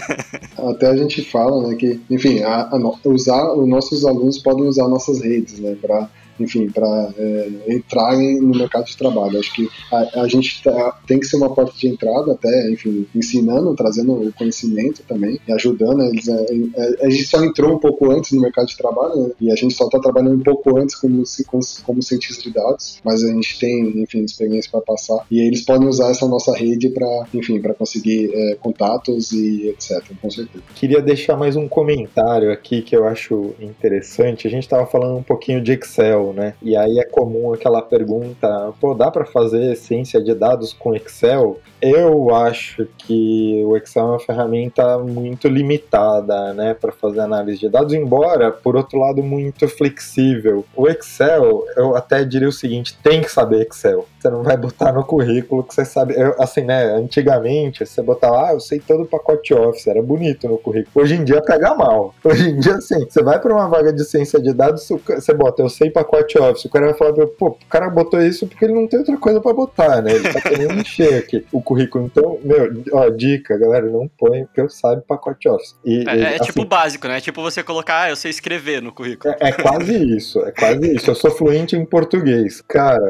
Até 0.58 0.88
a 0.88 0.96
gente 0.96 1.24
fala, 1.24 1.68
né, 1.68 1.76
que, 1.76 2.00
enfim, 2.10 2.42
a, 2.44 2.70
a, 2.72 3.10
usar, 3.10 3.54
os 3.54 3.68
nossos 3.68 4.06
alunos 4.06 4.38
podem 4.40 4.66
usar 4.66 4.88
nossas 4.88 5.22
redes, 5.22 5.60
né, 5.60 5.76
para 5.82 6.10
enfim, 6.40 6.70
para 6.70 7.14
é, 7.18 7.50
entrarem 7.68 8.42
no 8.42 8.58
mercado 8.58 8.86
de 8.86 8.98
trabalho. 8.98 9.40
Acho 9.40 9.54
que 9.54 9.70
a, 9.92 10.22
a 10.22 10.28
gente 10.28 10.64
tá, 10.64 11.00
tem 11.08 11.20
que 11.20 11.26
ser 11.26 11.38
uma 11.38 11.54
porta 11.54 11.74
de 11.78 11.88
entrada, 11.88 12.34
até, 12.34 12.72
enfim, 12.72 13.08
ensinando, 13.16 13.76
trazendo 13.76 14.14
o 14.14 14.34
conhecimento 14.34 15.04
também 15.08 15.40
e 15.48 15.52
ajudando. 15.52 16.02
Eles, 16.04 16.28
é, 16.28 17.06
a 17.06 17.10
gente 17.10 17.26
só 17.26 17.44
entrou 17.44 17.74
um 17.74 17.80
pouco 17.80 18.12
antes 18.12 18.32
no 18.32 18.42
mercado 18.42 18.68
de 18.68 18.78
trabalho 18.78 19.16
né, 19.16 19.32
e 19.42 19.52
a 19.52 19.56
gente 19.56 19.74
só 19.74 19.86
está 19.86 20.00
trabalhando 20.00 20.36
um 20.36 20.44
pouco 20.44 20.78
antes 20.78 20.96
como, 20.96 21.24
como, 21.48 21.64
como 21.84 22.04
cientista 22.04 22.44
de 22.44 22.54
dados, 22.54 23.00
mas 23.04 23.24
a 23.24 23.28
gente 23.28 23.60
tem, 23.60 24.02
enfim, 24.02 24.24
experiência 24.24 24.72
para 24.72 24.82
passar 24.82 25.26
e 25.30 25.40
eles 25.40 25.64
podem 25.64 25.88
usar 25.88 26.12
essa 26.12 26.28
nossa 26.28 26.56
rede 26.56 26.90
para, 26.90 27.28
enfim, 27.34 27.60
para 27.62 27.74
conseguir 27.74 28.32
é, 28.34 28.56
contatos 28.56 29.32
e 29.32 29.70
etc. 29.70 30.04
Com 30.22 30.30
certeza. 30.30 30.64
Queria 30.76 31.02
deixar 31.02 31.36
mais 31.36 31.56
um 31.56 31.68
comentário 31.68 32.52
aqui 32.52 32.82
que 32.82 32.96
eu 32.96 33.06
acho 33.06 33.54
interessante. 33.60 34.48
A 34.48 34.52
gente 34.52 34.64
estava 34.64 34.86
falando 34.86 35.18
um 35.18 35.24
pouquinho 35.24 35.62
de 35.62 35.74
Excel 35.74 36.29
né? 36.34 36.54
E 36.62 36.76
aí 36.76 37.00
é 37.00 37.04
comum 37.04 37.54
aquela 37.54 37.82
pergunta, 37.82 38.74
pô, 38.80 38.94
dá 38.94 39.10
para 39.12 39.26
fazer 39.26 39.76
ciência 39.76 40.22
de 40.22 40.34
dados 40.34 40.74
com 40.74 40.96
Excel? 40.96 41.60
Eu 41.82 42.34
acho 42.36 42.88
que 42.98 43.64
o 43.66 43.78
Excel 43.78 44.04
é 44.04 44.10
uma 44.10 44.20
ferramenta 44.20 44.98
muito 45.00 45.48
limitada, 45.48 46.54
né, 46.54 46.74
para 46.74 46.92
fazer 46.92 47.22
análise 47.22 47.60
de 47.60 47.70
dados, 47.70 47.94
embora, 47.94 48.52
por 48.52 48.76
outro 48.76 49.00
lado, 49.00 49.24
muito 49.24 49.68
flexível. 49.68 50.66
O 50.76 50.88
Excel, 50.88 51.66
eu 51.78 51.96
até 51.96 52.24
diria 52.26 52.50
o 52.50 52.52
seguinte, 52.52 52.98
tem 53.02 53.22
que 53.22 53.32
saber 53.32 53.68
Excel. 53.68 54.06
Você 54.20 54.30
não 54.30 54.44
vai 54.44 54.58
botar 54.58 54.92
no 54.92 55.06
currículo 55.06 55.64
que 55.64 55.74
você 55.74 55.86
sabe, 55.86 56.14
eu, 56.18 56.36
assim, 56.38 56.62
né, 56.62 56.94
antigamente 56.96 57.86
você 57.86 58.02
botava, 58.02 58.48
ah, 58.48 58.54
eu 58.54 58.60
sei 58.60 58.80
todo 58.80 59.04
o 59.04 59.08
pacote 59.08 59.54
Office, 59.54 59.88
era 59.88 60.02
bonito 60.02 60.48
no 60.48 60.58
currículo. 60.58 61.04
Hoje 61.04 61.16
em 61.16 61.24
dia 61.24 61.42
pega 61.42 61.74
mal. 61.74 62.14
Hoje 62.24 62.50
em 62.50 62.60
dia, 62.60 62.76
assim, 62.76 63.06
você 63.10 63.24
vai 63.24 63.40
para 63.40 63.54
uma 63.54 63.68
vaga 63.70 63.94
de 63.94 64.04
ciência 64.04 64.42
de 64.42 64.54
dados, 64.54 64.88
você 64.88 65.34
bota, 65.34 65.62
eu 65.62 65.70
sei 65.70 65.90
pacote 65.90 66.19
Office, 66.38 66.66
o 66.66 66.70
cara 66.70 66.88
vai 66.88 66.96
falar, 66.96 67.14
pô, 67.28 67.48
o 67.48 67.58
cara 67.70 67.90
botou 67.90 68.22
isso 68.22 68.48
porque 68.48 68.66
ele 68.66 68.74
não 68.74 68.88
tem 68.88 69.00
outra 69.00 69.18
coisa 69.18 69.42
para 69.42 69.54
botar, 69.54 70.02
né, 70.02 70.14
ele 70.14 70.30
tá 70.30 70.42
querendo 70.42 70.74
encher 70.80 71.16
aqui 71.16 71.46
o 71.52 71.62
currículo. 71.62 72.06
Então, 72.06 72.40
meu, 72.44 72.84
ó, 72.94 73.10
dica, 73.10 73.58
galera, 73.58 73.88
não 73.88 74.10
põe 74.18 74.46
porque 74.46 74.62
eu 74.62 74.70
saiba 74.70 75.04
pacote 75.08 75.48
Office. 75.50 75.76
E, 75.84 76.08
é, 76.08 76.16
e, 76.16 76.22
é 76.22 76.32
tipo 76.32 76.44
assim, 76.44 76.46
tipo 76.46 76.66
básico, 76.66 77.08
né? 77.08 77.18
É 77.18 77.22
tipo 77.22 77.42
você 77.42 77.64
colocar, 77.64 78.04
ah, 78.04 78.10
eu 78.10 78.16
sei 78.16 78.32
escrever 78.32 78.82
no 78.82 78.92
currículo. 78.92 79.34
É, 79.40 79.50
é, 79.50 79.52
quase 79.52 80.16
isso, 80.16 80.40
é 80.46 80.52
quase 80.52 80.96
isso. 80.96 81.10
Eu 81.10 81.16
sou 81.16 81.32
fluente 81.32 81.76
em 81.76 81.86
português. 81.86 82.62
Cara, 82.62 83.08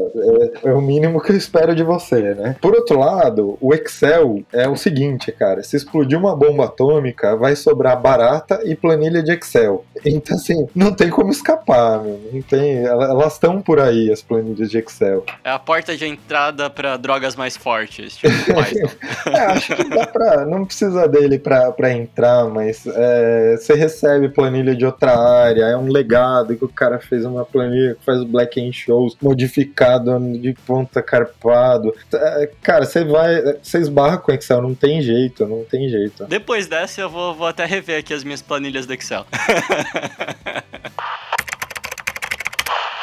é, 0.64 0.68
é, 0.68 0.72
o 0.72 0.80
mínimo 0.80 1.20
que 1.20 1.32
eu 1.32 1.36
espero 1.36 1.74
de 1.74 1.82
você, 1.82 2.34
né? 2.34 2.56
Por 2.60 2.74
outro 2.74 2.98
lado, 2.98 3.58
o 3.60 3.74
Excel 3.74 4.42
é 4.52 4.68
o 4.68 4.76
seguinte, 4.76 5.32
cara, 5.32 5.62
se 5.62 5.76
explodir 5.76 6.18
uma 6.18 6.34
bomba 6.34 6.64
atômica, 6.64 7.36
vai 7.36 7.56
sobrar 7.56 8.00
barata 8.00 8.60
e 8.64 8.74
planilha 8.74 9.22
de 9.22 9.32
Excel. 9.32 9.84
Então, 10.04 10.36
assim, 10.36 10.66
não 10.74 10.92
tem 10.92 11.10
como 11.10 11.30
escapar, 11.30 12.02
meu. 12.02 12.20
Não 12.32 12.42
tem, 12.42 12.86
elas 13.02 13.34
estão 13.34 13.60
por 13.60 13.80
aí, 13.80 14.10
as 14.10 14.22
planilhas 14.22 14.70
de 14.70 14.78
Excel. 14.78 15.24
É 15.44 15.50
a 15.50 15.58
porta 15.58 15.96
de 15.96 16.06
entrada 16.06 16.68
para 16.68 16.96
drogas 16.96 17.36
mais 17.36 17.56
fortes, 17.56 18.16
tipo 18.16 18.34
Python. 18.52 18.90
é, 19.26 19.40
acho 19.46 19.76
que 19.76 19.84
dá 19.84 20.06
pra. 20.06 20.46
Não 20.46 20.64
precisa 20.64 21.08
dele 21.08 21.38
pra, 21.38 21.72
pra 21.72 21.92
entrar, 21.92 22.46
mas 22.48 22.86
é, 22.86 23.56
você 23.56 23.74
recebe 23.74 24.28
planilha 24.28 24.74
de 24.74 24.84
outra 24.84 25.16
área, 25.16 25.64
é 25.64 25.76
um 25.76 25.88
legado 25.88 26.56
que 26.56 26.64
o 26.64 26.68
cara 26.68 26.98
fez 26.98 27.24
uma 27.24 27.44
planilha 27.44 27.94
que 27.94 28.04
faz 28.04 28.22
Black 28.24 28.60
End 28.60 28.72
Shows 28.72 29.16
modificado 29.20 30.18
de 30.38 30.54
ponta 30.66 31.02
carpado. 31.02 31.94
É, 32.12 32.50
cara, 32.62 32.84
você 32.84 33.04
vai. 33.04 33.40
Você 33.62 33.78
esbarra 33.78 34.18
com 34.18 34.32
Excel, 34.32 34.62
não 34.62 34.74
tem 34.74 35.00
jeito, 35.00 35.46
não 35.46 35.64
tem 35.64 35.88
jeito. 35.88 36.24
Depois 36.26 36.66
dessa, 36.66 37.00
eu 37.00 37.10
vou, 37.10 37.34
vou 37.34 37.46
até 37.46 37.64
rever 37.64 37.98
aqui 37.98 38.14
as 38.14 38.24
minhas 38.24 38.42
planilhas 38.42 38.86
do 38.86 38.94
Excel. 38.94 39.26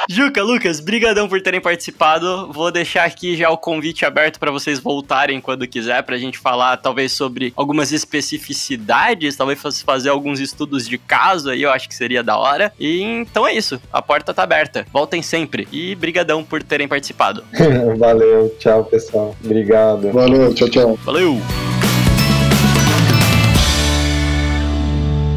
Juca, 0.09 0.41
Lucas, 0.41 0.79
brigadão 0.79 1.27
por 1.27 1.41
terem 1.41 1.59
participado. 1.59 2.51
Vou 2.51 2.71
deixar 2.71 3.03
aqui 3.03 3.35
já 3.35 3.49
o 3.49 3.57
convite 3.57 4.05
aberto 4.05 4.39
para 4.39 4.51
vocês 4.51 4.79
voltarem 4.79 5.41
quando 5.41 5.67
quiser, 5.67 6.01
pra 6.03 6.17
gente 6.17 6.37
falar 6.37 6.77
talvez 6.77 7.11
sobre 7.11 7.51
algumas 7.55 7.91
especificidades, 7.91 9.35
talvez 9.35 9.59
fazer 9.83 10.09
alguns 10.09 10.39
estudos 10.39 10.87
de 10.87 10.97
caso 10.97 11.49
aí, 11.49 11.63
eu 11.63 11.71
acho 11.71 11.89
que 11.89 11.95
seria 11.95 12.23
da 12.23 12.37
hora. 12.37 12.71
E 12.79 13.01
então 13.01 13.45
é 13.47 13.53
isso, 13.53 13.81
a 13.91 14.01
porta 14.01 14.33
tá 14.33 14.43
aberta. 14.43 14.85
Voltem 14.93 15.21
sempre. 15.21 15.67
E 15.71 15.93
brigadão 15.95 16.43
por 16.43 16.63
terem 16.63 16.87
participado. 16.87 17.43
Valeu, 17.97 18.55
tchau, 18.59 18.85
pessoal. 18.85 19.35
Obrigado. 19.43 20.11
Valeu, 20.11 20.53
tchau, 20.53 20.69
tchau. 20.69 20.99
Valeu. 21.03 21.37